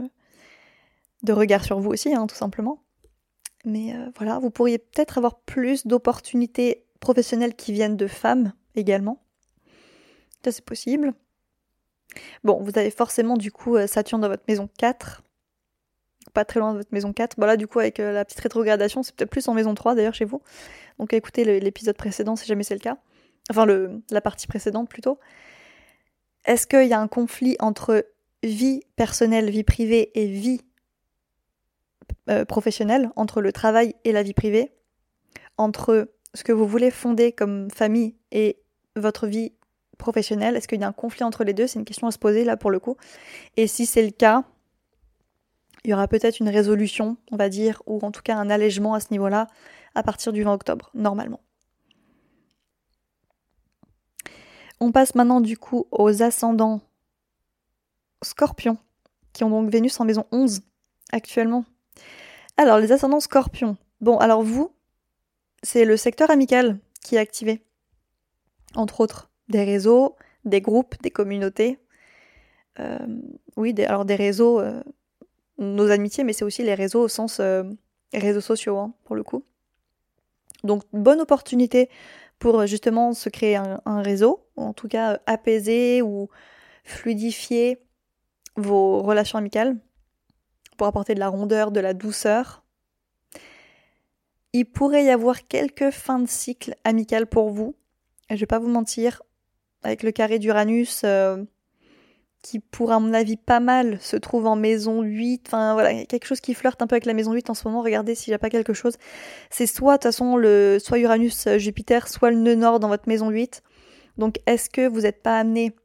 de 1.23 1.33
regard 1.33 1.63
sur 1.63 1.79
vous 1.79 1.89
aussi, 1.89 2.13
hein, 2.13 2.27
tout 2.27 2.35
simplement. 2.35 2.81
Mais 3.65 3.95
euh, 3.95 4.09
voilà, 4.17 4.39
vous 4.39 4.49
pourriez 4.49 4.77
peut-être 4.77 5.17
avoir 5.17 5.39
plus 5.41 5.85
d'opportunités 5.85 6.85
professionnelles 6.99 7.55
qui 7.55 7.73
viennent 7.73 7.97
de 7.97 8.07
femmes 8.07 8.53
également. 8.75 9.21
Ça 10.45 10.51
c'est 10.51 10.63
possible. 10.63 11.13
Bon, 12.43 12.61
vous 12.61 12.71
avez 12.75 12.89
forcément 12.89 13.35
du 13.35 13.51
coup 13.51 13.75
Saturne 13.85 14.21
dans 14.21 14.29
votre 14.29 14.45
maison 14.47 14.69
4, 14.77 15.23
pas 16.37 16.45
très 16.45 16.59
loin 16.59 16.73
de 16.73 16.77
votre 16.77 16.93
maison 16.93 17.13
4. 17.13 17.39
Bon 17.39 17.47
là 17.47 17.57
du 17.57 17.65
coup 17.65 17.79
avec 17.79 17.97
la 17.97 18.23
petite 18.23 18.41
rétrogradation, 18.41 19.01
c'est 19.01 19.15
peut-être 19.15 19.31
plus 19.31 19.47
en 19.47 19.55
maison 19.55 19.73
3 19.73 19.95
d'ailleurs 19.95 20.13
chez 20.13 20.25
vous. 20.25 20.39
Donc 20.99 21.11
écoutez 21.11 21.59
l'épisode 21.59 21.97
précédent 21.97 22.35
si 22.35 22.45
jamais 22.45 22.63
c'est 22.63 22.75
le 22.75 22.79
cas. 22.79 22.97
Enfin 23.49 23.65
le, 23.65 24.03
la 24.11 24.21
partie 24.21 24.45
précédente 24.45 24.87
plutôt. 24.87 25.17
Est-ce 26.45 26.67
qu'il 26.67 26.87
y 26.87 26.93
a 26.93 26.99
un 26.99 27.07
conflit 27.07 27.55
entre 27.59 28.05
vie 28.43 28.81
personnelle, 28.95 29.49
vie 29.49 29.63
privée 29.63 30.11
et 30.13 30.27
vie 30.27 30.61
euh, 32.29 32.45
professionnelle, 32.45 33.09
entre 33.15 33.41
le 33.41 33.51
travail 33.51 33.95
et 34.03 34.11
la 34.11 34.21
vie 34.21 34.35
privée, 34.35 34.71
entre 35.57 36.13
ce 36.35 36.43
que 36.43 36.51
vous 36.51 36.67
voulez 36.67 36.91
fonder 36.91 37.31
comme 37.31 37.71
famille 37.71 38.15
et 38.31 38.59
votre 38.95 39.25
vie 39.25 39.53
professionnelle? 39.97 40.55
Est-ce 40.55 40.67
qu'il 40.67 40.79
y 40.79 40.83
a 40.83 40.87
un 40.87 40.93
conflit 40.93 41.23
entre 41.23 41.43
les 41.43 41.53
deux? 41.53 41.65
C'est 41.65 41.79
une 41.79 41.85
question 41.85 42.05
à 42.05 42.11
se 42.11 42.19
poser 42.19 42.43
là 42.43 42.57
pour 42.57 42.69
le 42.69 42.79
coup. 42.79 42.95
Et 43.55 43.65
si 43.65 43.87
c'est 43.87 44.03
le 44.03 44.11
cas, 44.11 44.43
il 45.87 45.91
y 45.91 45.93
aura 45.93 46.09
peut-être 46.09 46.41
une 46.41 46.49
résolution, 46.49 47.15
on 47.31 47.37
va 47.37 47.47
dire, 47.47 47.81
ou 47.85 47.99
en 48.01 48.11
tout 48.11 48.21
cas 48.21 48.35
un 48.35 48.49
allègement 48.49 48.93
à 48.93 48.99
ce 48.99 49.07
niveau-là 49.11 49.47
à 49.95 50.03
partir 50.03 50.33
du 50.33 50.43
20 50.43 50.53
octobre, 50.53 50.91
normalement. 50.93 51.39
On 54.81 54.91
passe 54.91 55.15
maintenant 55.15 55.39
du 55.39 55.57
coup 55.57 55.87
aux 55.91 56.21
ascendants 56.21 56.81
scorpions, 58.21 58.77
qui 59.31 59.45
ont 59.45 59.49
donc 59.49 59.69
Vénus 59.69 59.97
en 60.01 60.03
maison 60.03 60.25
11 60.33 60.59
actuellement. 61.13 61.63
Alors, 62.57 62.79
les 62.79 62.91
ascendants 62.91 63.21
scorpions. 63.21 63.77
Bon, 64.01 64.17
alors 64.17 64.43
vous, 64.43 64.73
c'est 65.63 65.85
le 65.85 65.95
secteur 65.95 66.29
amical 66.29 66.79
qui 67.01 67.15
est 67.15 67.19
activé. 67.19 67.63
Entre 68.75 68.99
autres, 68.99 69.31
des 69.47 69.63
réseaux, 69.63 70.17
des 70.43 70.59
groupes, 70.59 71.01
des 71.01 71.11
communautés. 71.11 71.79
Euh, 72.79 72.99
oui, 73.55 73.73
alors 73.85 74.03
des 74.03 74.15
réseaux, 74.15 74.59
euh, 74.59 74.83
nos 75.57 75.89
amitiés, 75.89 76.23
mais 76.23 76.33
c'est 76.33 76.45
aussi 76.45 76.63
les 76.63 76.75
réseaux 76.75 77.01
au 77.01 77.07
sens 77.07 77.39
euh, 77.39 77.63
réseaux 78.13 78.41
sociaux, 78.41 78.77
hein, 78.77 78.93
pour 79.03 79.15
le 79.15 79.23
coup. 79.23 79.43
Donc, 80.63 80.83
bonne 80.93 81.21
opportunité 81.21 81.89
pour 82.39 82.65
justement 82.67 83.13
se 83.13 83.29
créer 83.29 83.55
un, 83.55 84.01
réseau, 84.01 84.45
ou 84.55 84.63
en 84.63 84.73
tout 84.73 84.87
cas 84.87 85.19
apaiser 85.25 86.01
ou 86.01 86.29
fluidifier 86.83 87.79
vos 88.55 89.01
relations 89.01 89.39
amicales, 89.39 89.77
pour 90.77 90.87
apporter 90.87 91.15
de 91.15 91.19
la 91.19 91.29
rondeur, 91.29 91.71
de 91.71 91.79
la 91.79 91.93
douceur. 91.93 92.63
Il 94.53 94.65
pourrait 94.65 95.05
y 95.05 95.09
avoir 95.09 95.47
quelques 95.47 95.91
fins 95.91 96.19
de 96.19 96.27
cycle 96.27 96.75
amicales 96.83 97.27
pour 97.27 97.49
vous. 97.49 97.75
Je 98.29 98.35
vais 98.35 98.45
pas 98.45 98.59
vous 98.59 98.69
mentir, 98.69 99.21
avec 99.83 100.03
le 100.03 100.11
carré 100.11 100.37
d'Uranus, 100.39 101.01
euh, 101.03 101.43
qui 102.41 102.59
pour 102.59 102.91
à 102.91 102.99
mon 102.99 103.13
avis 103.13 103.37
pas 103.37 103.59
mal 103.59 103.99
se 103.99 104.15
trouve 104.15 104.45
en 104.45 104.55
maison 104.55 105.01
8, 105.01 105.43
enfin 105.47 105.73
voilà, 105.73 106.05
quelque 106.05 106.25
chose 106.25 106.39
qui 106.39 106.53
flirte 106.53 106.81
un 106.81 106.87
peu 106.87 106.95
avec 106.95 107.05
la 107.05 107.13
maison 107.13 107.33
8 107.33 107.49
en 107.49 107.53
ce 107.53 107.67
moment, 107.67 107.81
regardez 107.81 108.15
s'il 108.15 108.31
n'y 108.31 108.35
a 108.35 108.39
pas 108.39 108.49
quelque 108.49 108.73
chose. 108.73 108.95
C'est 109.49 109.67
soit 109.67 109.93
de 109.93 109.97
toute 109.97 110.03
façon 110.03 110.37
le 110.37 110.77
soit 110.79 110.99
Uranus 110.99 111.47
euh, 111.47 111.57
Jupiter, 111.57 112.07
soit 112.07 112.31
le 112.31 112.37
nœud 112.37 112.55
nord 112.55 112.79
dans 112.79 112.87
votre 112.87 113.07
maison 113.07 113.29
8. 113.29 113.63
Donc 114.17 114.37
est-ce 114.45 114.69
que 114.69 114.87
vous 114.87 115.01
n'êtes 115.01 115.21
pas 115.21 115.39
amené 115.39 115.75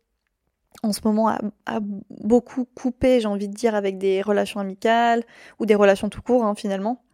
en 0.83 0.93
ce 0.93 1.01
moment 1.05 1.29
à, 1.29 1.81
beaucoup 2.11 2.65
couper, 2.65 3.21
j'ai 3.21 3.29
envie 3.29 3.49
de 3.49 3.55
dire, 3.55 3.75
avec 3.75 3.99
des 3.99 4.23
relations 4.23 4.61
amicales 4.61 5.25
ou 5.59 5.67
des 5.67 5.75
relations 5.75 6.09
tout 6.09 6.23
court 6.23 6.45
hein, 6.45 6.55
finalement? 6.55 7.05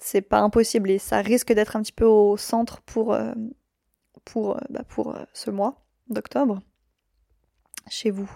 C'est 0.00 0.22
pas 0.22 0.40
impossible 0.40 0.90
et 0.90 0.98
ça 0.98 1.20
risque 1.20 1.52
d'être 1.52 1.76
un 1.76 1.82
petit 1.82 1.92
peu 1.92 2.04
au 2.04 2.36
centre 2.36 2.82
pour, 2.82 3.14
euh, 3.14 3.32
pour, 4.24 4.56
euh, 4.56 4.60
bah, 4.70 4.82
pour 4.88 5.16
ce 5.32 5.50
mois 5.50 5.84
d'octobre 6.08 6.60
chez 7.88 8.10
vous. 8.10 8.30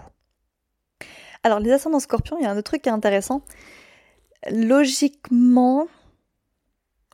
Alors, 1.43 1.59
les 1.59 1.71
ascendants 1.71 1.99
scorpions, 1.99 2.37
il 2.39 2.43
y 2.43 2.45
a 2.45 2.51
un 2.51 2.57
autre 2.57 2.71
truc 2.71 2.81
qui 2.81 2.89
est 2.89 2.93
intéressant. 2.93 3.41
Logiquement, 4.49 5.87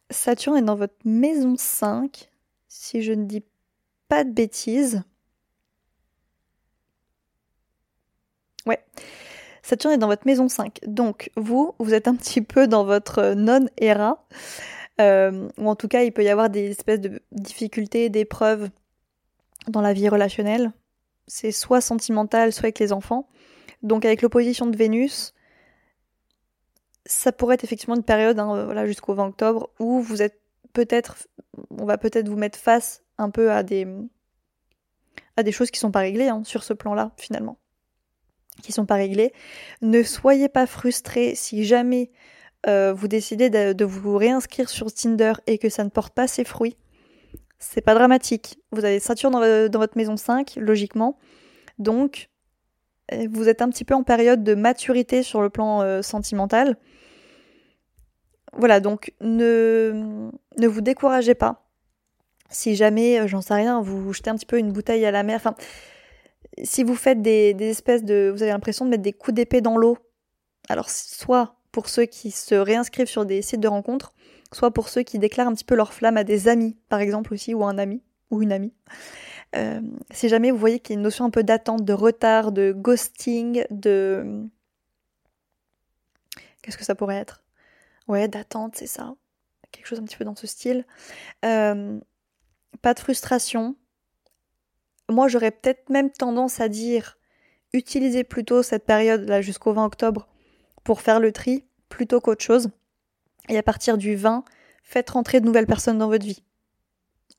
Saturne 0.10 0.58
est 0.58 0.62
dans 0.62 0.76
votre 0.76 0.96
maison 1.04 1.56
5, 1.58 2.30
si 2.68 3.02
je 3.02 3.14
ne 3.14 3.26
dis 3.26 3.44
pas 4.08 4.24
de 4.24 4.32
bêtises. 4.32 5.04
Ouais. 8.66 8.84
Saturne 9.62 9.94
est 9.94 9.98
dans 9.98 10.08
votre 10.08 10.26
maison 10.26 10.48
5. 10.48 10.80
Donc, 10.88 11.32
vous, 11.36 11.74
vous 11.80 11.94
êtes 11.94 12.08
un 12.08 12.16
petit 12.16 12.42
peu 12.42 12.68
dans 12.68 12.84
votre 12.84 13.34
non-era. 13.34 14.26
Euh, 15.02 15.50
ou 15.58 15.70
en 15.70 15.76
tout 15.76 15.88
cas, 15.88 16.04
il 16.04 16.12
peut 16.12 16.24
y 16.24 16.30
avoir 16.30 16.50
des 16.50 16.72
espèces 16.72 17.02
de 17.02 17.22
difficultés, 17.32 18.10
d'épreuves 18.10 18.70
dans 19.68 19.82
la 19.82 19.94
vie 19.94 20.10
relationnelle 20.10 20.72
c'est 21.28 21.52
soit 21.52 21.82
sentimental, 21.82 22.54
soit 22.54 22.66
avec 22.66 22.80
les 22.80 22.94
enfants. 22.94 23.28
Donc 23.84 24.06
avec 24.06 24.22
l'opposition 24.22 24.68
de 24.68 24.76
Vénus, 24.76 25.34
ça 27.06 27.32
pourrait 27.32 27.56
être 27.56 27.64
effectivement 27.64 27.96
une 27.96 28.04
période, 28.04 28.40
hein, 28.40 28.66
voilà, 28.66 28.86
jusqu'au 28.86 29.14
20 29.14 29.28
octobre, 29.28 29.70
où 29.80 30.02
vous 30.02 30.22
êtes 30.22 30.40
peut-être, 30.74 31.28
on 31.70 31.86
va 31.86 31.98
peut-être 31.98 32.28
vous 32.28 32.36
mettre 32.36 32.58
face 32.58 33.04
un 33.18 33.30
peu 33.30 33.52
à 33.52 33.64
des, 33.64 33.88
à 35.38 35.44
des 35.44 35.52
choses 35.52 35.72
qui 35.72 35.80
sont 35.80 35.92
pas 35.92 36.00
réglées 36.00 36.28
hein, 36.28 36.44
sur 36.44 36.64
ce 36.64 36.74
plan-là, 36.74 37.12
finalement, 37.18 37.58
qui 38.62 38.72
sont 38.72 38.86
pas 38.86 38.96
réglées. 38.96 39.34
Ne 39.82 40.04
soyez 40.04 40.50
pas 40.50 40.66
frustrés 40.66 41.36
si 41.36 41.64
jamais 41.64 42.12
euh, 42.68 42.94
vous 42.94 43.08
décidez 43.08 43.50
de, 43.50 43.86
vous 43.86 44.18
réinscrire 44.18 44.70
sur 44.70 44.92
Tinder 44.92 45.34
et 45.46 45.58
que 45.58 45.70
ça 45.70 45.84
ne 45.84 45.90
porte 45.90 46.14
pas 46.14 46.28
ses 46.28 46.44
fruits 46.44 46.78
c'est 47.66 47.82
pas 47.82 47.96
dramatique. 47.96 48.60
Vous 48.72 48.86
avez 48.86 49.00
Saturne 49.00 49.34
dans, 49.34 49.80
votre 49.80 49.98
maison 49.98 50.18
5, 50.18 50.56
logiquement. 50.58 51.18
Donc, 51.80 52.30
euh, 53.12 53.28
vous 53.32 53.50
êtes 53.50 53.62
un 53.62 53.70
petit 53.70 53.84
peu 53.84 53.96
en 53.96 54.04
période 54.04 54.44
de 54.44 54.54
maturité 54.54 55.24
sur 55.24 55.42
le 55.42 55.50
plan 55.50 55.82
euh, 55.82 56.02
sentimental. 56.02 56.78
Voilà, 58.54 58.80
donc 58.80 59.14
ne, 59.20 60.30
ne 60.58 60.68
vous 60.68 60.82
découragez 60.82 61.36
pas. 61.36 61.68
Si 62.50 62.76
jamais, 62.76 63.20
euh, 63.20 63.28
j'en 63.28 63.42
sais 63.42 63.56
rien, 63.56 63.82
vous 63.82 64.14
jetez 64.14 64.30
un 64.30 64.36
petit 64.36 64.46
peu 64.46 64.60
une 64.60 64.72
bouteille 64.72 65.06
à 65.06 65.12
la 65.12 65.24
mer, 65.24 65.38
enfin, 65.38 65.56
si 66.64 66.84
vous 66.84 66.96
faites 66.96 67.22
des 67.22 67.56
espèces 67.60 68.04
de. 68.04 68.32
Vous 68.34 68.44
avez 68.44 68.52
l'impression 68.52 68.86
de 68.86 68.92
mettre 68.92 69.04
des 69.04 69.12
coups 69.12 69.36
d'épée 69.36 69.62
dans 69.62 69.76
l'eau, 69.76 69.98
alors 70.70 70.90
soit 70.90 71.56
pour 71.72 71.90
ceux 71.90 72.06
qui 72.06 72.32
se 72.32 72.56
réinscrivent 72.56 73.08
sur 73.08 73.26
des 73.26 73.42
sites 73.42 73.60
de 73.60 73.68
rencontres, 73.68 74.14
soit 74.56 74.72
pour 74.72 74.90
ceux 74.90 75.04
qui 75.04 75.20
déclarent 75.20 75.48
un 75.48 75.54
petit 75.54 75.66
peu 75.66 75.76
leur 75.76 75.94
flamme 75.94 76.18
à 76.18 76.24
des 76.24 76.48
amis, 76.48 76.78
par 76.88 77.00
exemple 77.00 77.34
aussi, 77.34 77.54
ou 77.54 77.66
un 77.66 77.78
ami, 77.78 78.02
ou 78.32 78.42
une 78.42 78.52
amie. 78.52 78.74
Euh, 79.56 79.82
si 80.12 80.30
jamais 80.30 80.52
vous 80.52 80.58
voyez 80.58 80.80
qu'il 80.80 80.94
y 80.94 80.96
a 80.96 81.00
une 81.00 81.04
notion 81.04 81.26
un 81.26 81.30
peu 81.30 81.44
d'attente, 81.44 81.84
de 81.84 81.94
retard, 81.94 82.52
de 82.52 82.72
ghosting, 82.72 83.66
de... 83.70 84.46
Qu'est-ce 86.62 86.78
que 86.78 86.86
ça 86.86 86.96
pourrait 86.96 87.18
être? 87.18 87.44
Ouais, 88.08 88.28
d'attente, 88.28 88.76
c'est 88.76 88.88
ça. 88.88 89.16
Quelque 89.72 89.88
chose 89.88 90.00
un 90.00 90.04
petit 90.04 90.18
peu 90.18 90.26
dans 90.26 90.36
ce 90.36 90.48
style. 90.48 90.86
Euh, 91.44 92.00
pas 92.82 92.94
de 92.94 93.00
frustration. 93.00 93.76
Moi, 95.10 95.28
j'aurais 95.28 95.52
peut-être 95.52 95.90
même 95.90 96.12
tendance 96.12 96.60
à 96.62 96.70
dire 96.70 97.18
utilisez 97.74 98.24
plutôt 98.24 98.64
cette 98.64 98.86
période 98.86 99.28
là 99.28 99.42
jusqu'au 99.42 99.74
20 99.74 99.86
octobre 99.86 100.30
pour 100.86 101.02
faire 101.02 101.20
le 101.20 101.34
tri 101.34 101.66
plutôt 101.90 102.22
qu'autre 102.22 102.44
chose. 102.44 102.70
Et 103.50 103.58
à 103.58 103.64
partir 103.64 103.98
du 103.98 104.16
20, 104.16 104.44
faites 104.84 105.10
rentrer 105.10 105.40
de 105.40 105.46
nouvelles 105.46 105.68
personnes 105.68 105.98
dans 105.98 106.08
votre 106.08 106.26
vie. 106.26 106.44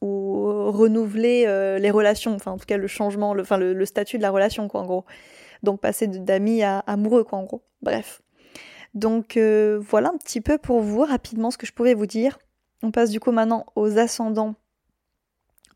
Ou 0.03 0.71
renouveler 0.71 1.45
euh, 1.47 1.79
les 1.79 1.91
relations, 1.91 2.35
enfin 2.35 2.53
en 2.53 2.59
tout 2.59 2.67
cas 2.67 2.77
le 2.77 2.87
changement, 2.87 3.35
le, 3.35 3.85
statut 3.85 4.19
de 4.19 4.23
la 4.23 4.31
relation, 4.31 4.69
quoi, 4.69 4.83
en 4.83 4.87
gros. 4.87 5.05
Donc 5.63 5.81
passer 5.81 6.07
d'amis 6.07 6.63
à 6.63 6.81
amoureux, 6.81 7.25
quoi, 7.25 7.39
en 7.39 7.45
gros. 7.45 7.63
Bref. 7.83 8.21
Donc 8.95 9.37
euh, 9.37 9.79
voilà 9.81 10.09
un 10.09 10.19
petit 10.19 10.41
peu 10.41 10.59
pour 10.59 10.81
vous, 10.81 11.03
rapidement, 11.03 11.51
ce 11.51 11.59
que 11.59 11.67
je 11.67 11.73
pouvais 11.73 11.95
vous 11.95 12.07
dire. 12.07 12.39
On 12.83 12.91
passe 12.91 13.11
du 13.11 13.21
coup 13.21 13.33
maintenant 13.33 13.65
aux 13.75 13.99
ascendants 13.99 14.55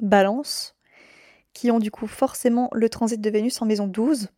balance, 0.00 0.76
qui 1.52 1.70
ont 1.70 1.78
du 1.78 1.90
coup 1.90 2.06
forcément 2.06 2.68
le 2.72 2.88
transit 2.88 3.20
de 3.20 3.30
Vénus 3.30 3.60
en 3.60 3.66
maison 3.66 3.86
12. 3.86 4.28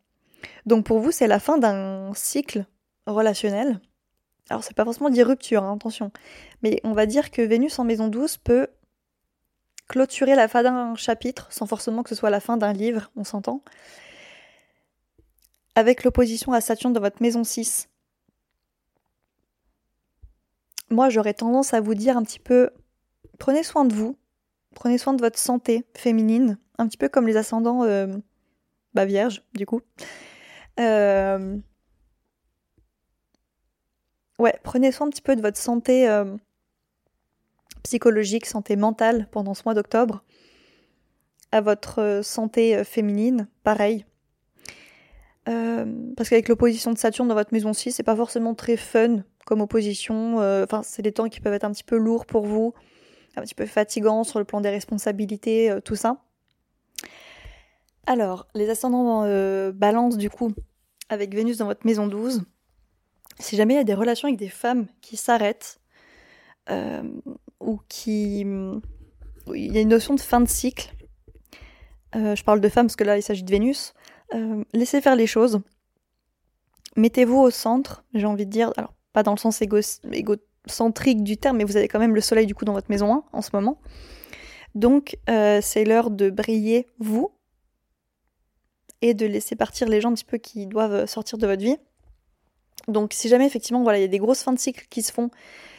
Donc 0.67 0.85
pour 0.85 0.99
vous, 0.99 1.11
c'est 1.11 1.27
la 1.27 1.39
fin 1.39 1.59
d'un 1.59 2.13
cycle 2.15 2.67
relationnel 3.07 3.81
alors 4.51 4.65
c'est 4.65 4.75
pas 4.75 4.85
forcément 4.85 5.11
dire 5.11 5.27
rupture, 5.27 5.63
hein, 5.63 5.75
attention, 5.75 6.13
mais 6.63 6.81
on 6.85 6.93
va 6.93 7.07
dire 7.07 7.31
que 7.31 7.43
Vénus 7.43 7.79
en 7.79 7.85
maison 7.85 8.09
12 8.09 8.39
peut 8.39 8.69
clôturer 9.89 10.35
la 10.35 10.49
fin 10.49 10.63
d'un 10.63 10.95
chapitre, 10.95 11.49
sans 11.51 11.67
forcément 11.67 12.03
que 12.03 12.09
ce 12.09 12.15
soit 12.15 12.31
la 12.31 12.41
fin 12.41 12.57
d'un 12.57 12.73
livre, 12.73 13.11
on 13.17 13.25
s'entend. 13.25 13.63
avec 15.75 16.05
l'opposition 16.05 16.53
à 16.53 16.61
Saturne 16.61 16.93
dans 16.93 17.01
votre 17.01 17.23
maison 17.23 17.45
6, 17.45 17.89
moi 20.91 21.09
j'aurais 21.09 21.35
tendance 21.35 21.73
à 21.73 21.81
vous 21.81 21.95
dire 21.95 22.17
un 22.17 22.23
petit 22.23 22.39
peu 22.39 22.71
prenez 23.39 23.63
soin 23.63 23.85
de 23.85 23.95
vous, 23.95 24.17
prenez 24.75 24.99
soin 24.99 25.15
de 25.15 25.21
votre 25.21 25.39
santé 25.39 25.85
féminine, 25.97 26.59
un 26.79 26.87
petit 26.87 26.97
peu 26.97 27.09
comme 27.09 27.27
les 27.27 27.37
ascendants 27.37 27.85
euh, 27.85 28.07
bah, 28.95 29.05
vierges, 29.05 29.43
du 29.55 29.67
coup. 29.67 29.81
Euh, 30.81 31.57
ouais, 34.43 34.59
prenez 34.63 34.93
soin 34.93 35.07
un 35.07 35.11
petit 35.11 35.23
peu 35.23 35.37
de 35.37 35.41
votre 35.41 35.57
santé 35.57 36.09
euh, 36.09 36.37
psychologique, 37.83 38.47
santé 38.47 38.77
mentale 38.77 39.29
pendant 39.31 39.55
ce 39.55 39.63
mois 39.65 39.75
d'octobre. 39.75 40.23
À 41.51 41.61
votre 41.61 42.21
santé 42.23 42.83
féminine, 42.83 43.47
pareil. 43.63 44.07
parce 45.45 46.31
qu'avec 46.31 46.49
l'opposition 46.49 46.93
de 46.93 46.99
Saturne 46.99 47.29
dans 47.29 47.35
votre 47.35 47.53
maison 47.53 47.75
6, 47.75 47.93
c'est 47.93 48.03
pas 48.03 48.17
forcément 48.17 48.55
très 48.55 48.79
fun 48.79 49.23
comme 49.45 49.61
opposition. 49.61 50.39
Enfin, 50.63 50.83
c'est 50.83 51.03
des 51.03 51.13
temps 51.13 51.29
qui 51.29 51.41
peuvent 51.41 51.53
être 51.53 51.65
un 51.65 51.73
petit 51.73 51.85
peu 51.85 51.99
lourds 51.99 52.25
pour 52.25 52.47
vous 52.47 52.73
un 53.37 53.43
petit 53.43 53.55
peu 53.55 53.67
fatigant 53.67 54.25
sur 54.25 54.39
le 54.39 54.45
plan 54.45 54.61
des 54.61 54.71
responsabilités, 54.71 55.71
euh, 55.71 55.81
tout 55.81 55.97
ça. 55.97 56.23
Alors, 58.07 58.49
les 58.55 58.69
ascendants 58.69 59.23
euh, 59.25 59.73
balance 59.73 60.17
du 60.17 60.29
coup, 60.29 60.53
avec 61.09 61.35
Vénus 61.35 61.59
dans 61.59 61.67
votre 61.67 61.87
maison 61.87 62.07
12, 62.07 62.43
si 63.39 63.57
jamais 63.57 63.75
il 63.75 63.77
y 63.77 63.81
a 63.81 63.85
des 63.85 63.95
relations 63.95 64.29
avec 64.29 64.39
des 64.39 64.49
femmes 64.49 64.87
qui 65.01 65.17
s'arrêtent, 65.17 65.81
euh, 66.71 67.03
ou 67.61 67.81
qui... 67.89 68.41
il 68.41 69.73
y 69.73 69.79
a 69.79 69.81
une 69.81 69.89
notion 69.89 70.15
de 70.15 70.21
fin 70.21 70.41
de 70.41 70.49
cycle, 70.49 70.93
je 72.15 72.43
parle 72.45 72.61
de 72.61 72.69
femmes 72.69 72.87
parce 72.87 72.97
que 72.97 73.05
là 73.05 73.17
il 73.17 73.23
s'agit 73.23 73.43
de 73.43 73.51
Vénus, 73.51 73.95
laissez 74.73 75.01
faire 75.01 75.17
les 75.17 75.27
choses, 75.27 75.61
mettez-vous 76.97 77.39
au 77.39 77.51
centre, 77.51 78.05
j'ai 78.15 78.27
envie 78.27 78.47
de 78.47 78.51
dire, 78.51 78.73
alors 78.77 78.95
pas 79.13 79.23
dans 79.23 79.33
le 79.33 79.39
sens 79.39 79.63
égo, 79.63 79.79
égo 80.13 80.37
centrique 80.67 81.23
du 81.23 81.37
terme, 81.37 81.59
mais 81.59 81.65
vous 81.65 81.77
avez 81.77 81.89
quand 81.89 81.99
même 81.99 82.15
le 82.15 82.21
soleil 82.21 82.47
du 82.47 82.55
coup 82.55 82.65
dans 82.65 82.73
votre 82.73 82.91
maison 82.91 83.15
1 83.15 83.25
en 83.33 83.43
ce 83.43 83.51
moment. 83.53 83.81
Donc 84.75 85.19
euh, 85.29 85.61
c'est 85.63 85.85
l'heure 85.85 86.11
de 86.11 86.31
briller 86.31 86.87
vous 86.99 87.33
et 89.01 89.15
de 89.15 89.27
laisser 89.27 89.57
partir 89.57 89.89
les 89.89 90.01
gens 90.01 90.11
un 90.11 90.15
petit 90.15 90.25
peu 90.25 90.39
qui 90.39 90.67
doivent 90.67 91.07
sortir 91.07 91.39
de 91.39 91.47
votre 91.47 91.63
vie. 91.63 91.77
Donc 92.89 93.13
si 93.13 93.29
jamais 93.29 93.47
effectivement 93.47 93.83
voilà 93.83 93.99
il 93.99 94.03
y 94.03 94.05
a 94.05 94.09
des 94.09 94.19
grosses 94.19 94.43
fins 94.43 94.53
de 94.53 94.59
cycle 94.59 94.87
qui 94.91 95.03
se 95.03 95.13
font, 95.13 95.31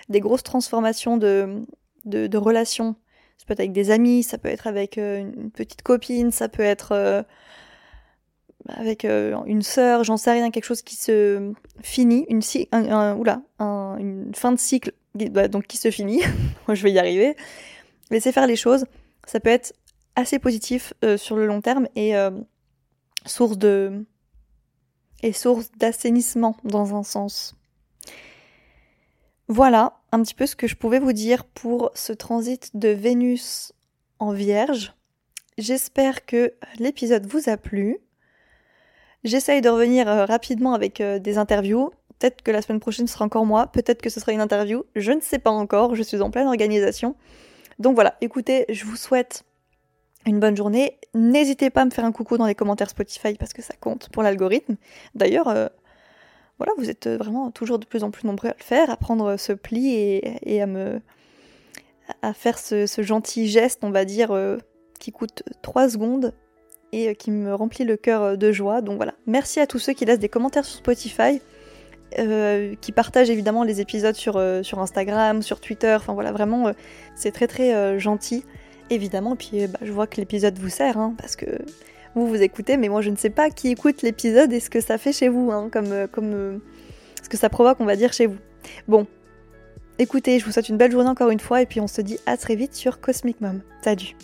des 0.09 0.19
grosses 0.19 0.43
transformations 0.43 1.17
de, 1.17 1.61
de, 2.05 2.37
relations, 2.37 2.95
ça 3.37 3.45
peut 3.45 3.53
être 3.53 3.59
avec 3.59 3.71
des 3.71 3.91
amis, 3.91 4.23
ça 4.23 4.37
peut 4.37 4.49
être 4.49 4.67
avec 4.67 4.97
euh, 4.97 5.19
une 5.19 5.51
petite 5.51 5.81
copine, 5.81 6.31
ça 6.31 6.49
peut 6.49 6.63
être 6.63 6.91
euh, 6.91 7.23
avec 8.67 9.05
euh, 9.05 9.37
une 9.45 9.61
sœur, 9.61 10.03
j'en 10.03 10.17
sais 10.17 10.31
rien, 10.31 10.51
quelque 10.51 10.65
chose 10.65 10.81
qui 10.81 10.95
se 10.95 11.53
finit, 11.81 12.25
une, 12.29 12.41
un, 12.71 13.15
oula, 13.15 13.41
une 13.59 14.31
fin 14.33 14.51
de 14.51 14.59
cycle 14.59 14.93
bah, 15.15 15.47
donc 15.47 15.67
qui 15.67 15.77
se 15.77 15.91
finit, 15.91 16.21
je 16.69 16.83
vais 16.83 16.91
y 16.91 16.99
arriver. 16.99 17.35
Laissez 18.11 18.31
faire 18.31 18.47
les 18.47 18.55
choses, 18.55 18.85
ça 19.25 19.39
peut 19.39 19.49
être 19.49 19.73
assez 20.15 20.37
positif 20.37 20.93
sur 21.17 21.35
le 21.35 21.47
long 21.47 21.61
terme 21.61 21.87
et 21.95 22.13
source 23.25 23.57
de 23.57 24.05
et 25.23 25.33
source 25.33 25.71
d'assainissement 25.77 26.55
dans 26.63 26.95
un 26.95 27.01
sens. 27.03 27.55
Voilà 29.47 29.99
un 30.11 30.21
petit 30.21 30.35
peu 30.35 30.45
ce 30.45 30.55
que 30.55 30.67
je 30.67 30.75
pouvais 30.75 30.99
vous 30.99 31.13
dire 31.13 31.45
pour 31.45 31.91
ce 31.95 32.13
transit 32.13 32.69
de 32.75 32.89
Vénus 32.89 33.73
en 34.19 34.31
Vierge. 34.31 34.93
J'espère 35.57 36.25
que 36.25 36.53
l'épisode 36.79 37.25
vous 37.25 37.49
a 37.49 37.57
plu. 37.57 37.97
J'essaye 39.23 39.61
de 39.61 39.69
revenir 39.69 40.07
euh, 40.07 40.25
rapidement 40.25 40.73
avec 40.73 40.99
euh, 40.99 41.19
des 41.19 41.37
interviews. 41.37 41.91
Peut-être 42.19 42.41
que 42.41 42.51
la 42.51 42.61
semaine 42.61 42.79
prochaine 42.79 43.07
sera 43.07 43.25
encore 43.25 43.45
moi, 43.45 43.67
peut-être 43.67 44.01
que 44.01 44.09
ce 44.09 44.19
sera 44.19 44.31
une 44.31 44.41
interview, 44.41 44.83
je 44.95 45.11
ne 45.11 45.19
sais 45.19 45.39
pas 45.39 45.49
encore, 45.49 45.95
je 45.95 46.03
suis 46.03 46.21
en 46.21 46.31
pleine 46.31 46.47
organisation. 46.47 47.15
Donc 47.79 47.95
voilà, 47.95 48.15
écoutez, 48.21 48.65
je 48.69 48.85
vous 48.85 48.95
souhaite 48.95 49.43
une 50.25 50.39
bonne 50.39 50.55
journée. 50.55 50.97
N'hésitez 51.13 51.69
pas 51.69 51.81
à 51.81 51.85
me 51.85 51.91
faire 51.91 52.05
un 52.05 52.11
coucou 52.11 52.37
dans 52.37 52.45
les 52.45 52.55
commentaires 52.55 52.89
Spotify 52.89 53.33
parce 53.35 53.53
que 53.53 53.61
ça 53.61 53.73
compte 53.79 54.09
pour 54.09 54.23
l'algorithme. 54.23 54.75
D'ailleurs, 55.15 55.47
euh, 55.47 55.67
voilà, 56.57 56.73
vous 56.77 56.89
êtes 56.89 57.07
vraiment 57.07 57.51
toujours 57.51 57.79
de 57.79 57.85
plus 57.85 58.03
en 58.03 58.11
plus 58.11 58.25
nombreux 58.27 58.49
à 58.49 58.55
le 58.57 58.63
faire, 58.63 58.89
à 58.89 58.97
prendre 58.97 59.37
ce 59.37 59.53
pli 59.53 59.93
et, 59.93 60.61
à 60.61 60.67
me 60.67 61.01
faire 62.33 62.57
ce, 62.59 62.85
gentil 62.99 63.47
geste, 63.47 63.83
on 63.83 63.91
va 63.91 64.05
dire, 64.05 64.31
qui 64.99 65.11
coûte 65.11 65.43
3 65.61 65.89
secondes 65.89 66.33
et 66.93 67.09
euh, 67.09 67.13
qui 67.13 67.31
me 67.31 67.53
remplit 67.53 67.83
le 67.83 67.97
cœur 67.97 68.21
euh, 68.21 68.35
de 68.37 68.51
joie. 68.53 68.81
Donc 68.81 68.95
voilà, 68.95 69.13
merci 69.27 69.59
à 69.59 69.67
tous 69.67 69.79
ceux 69.79 69.91
qui 69.91 70.05
laissent 70.05 70.19
des 70.19 70.29
commentaires 70.29 70.63
sur 70.63 70.77
Spotify, 70.77 71.41
euh, 72.19 72.75
qui 72.79 72.93
partagent 72.93 73.31
évidemment 73.31 73.63
les 73.63 73.81
épisodes 73.81 74.15
sur, 74.15 74.41
sur 74.61 74.79
Instagram, 74.79 75.41
sur 75.41 75.59
Twitter. 75.59 75.93
Enfin 75.95 76.13
voilà, 76.13 76.31
vraiment, 76.31 76.71
c'est 77.15 77.31
très 77.31 77.47
très 77.47 77.99
gentil, 77.99 78.45
évidemment. 78.89 79.35
Puis 79.35 79.67
bah, 79.67 79.79
je 79.81 79.91
vois 79.91 80.07
que 80.07 80.17
l'épisode 80.17 80.57
vous 80.57 80.69
sert, 80.69 80.97
hein, 80.97 81.13
parce 81.17 81.35
que 81.35 81.45
vous 82.15 82.27
vous 82.27 82.41
écoutez, 82.41 82.77
mais 82.77 82.89
moi 82.89 83.01
je 83.01 83.09
ne 83.09 83.15
sais 83.15 83.29
pas 83.29 83.49
qui 83.49 83.69
écoute 83.69 84.01
l'épisode 84.01 84.53
et 84.53 84.59
ce 84.59 84.69
que 84.69 84.81
ça 84.81 84.97
fait 84.97 85.13
chez 85.13 85.29
vous, 85.29 85.51
hein, 85.51 85.69
comme, 85.71 86.07
comme 86.11 86.61
ce 87.21 87.29
que 87.29 87.37
ça 87.37 87.49
provoque, 87.49 87.79
on 87.79 87.85
va 87.85 87.95
dire, 87.95 88.13
chez 88.13 88.27
vous. 88.27 88.37
Bon, 88.87 89.07
écoutez, 89.99 90.39
je 90.39 90.45
vous 90.45 90.51
souhaite 90.51 90.69
une 90.69 90.77
belle 90.77 90.91
journée 90.91 91.09
encore 91.09 91.31
une 91.31 91.39
fois, 91.39 91.61
et 91.61 91.65
puis 91.65 91.79
on 91.79 91.87
se 91.87 92.01
dit 92.01 92.19
à 92.25 92.37
très 92.37 92.55
vite 92.55 92.75
sur 92.75 92.99
Cosmic 92.99 93.41
Mom. 93.41 93.61
Salut 93.83 94.15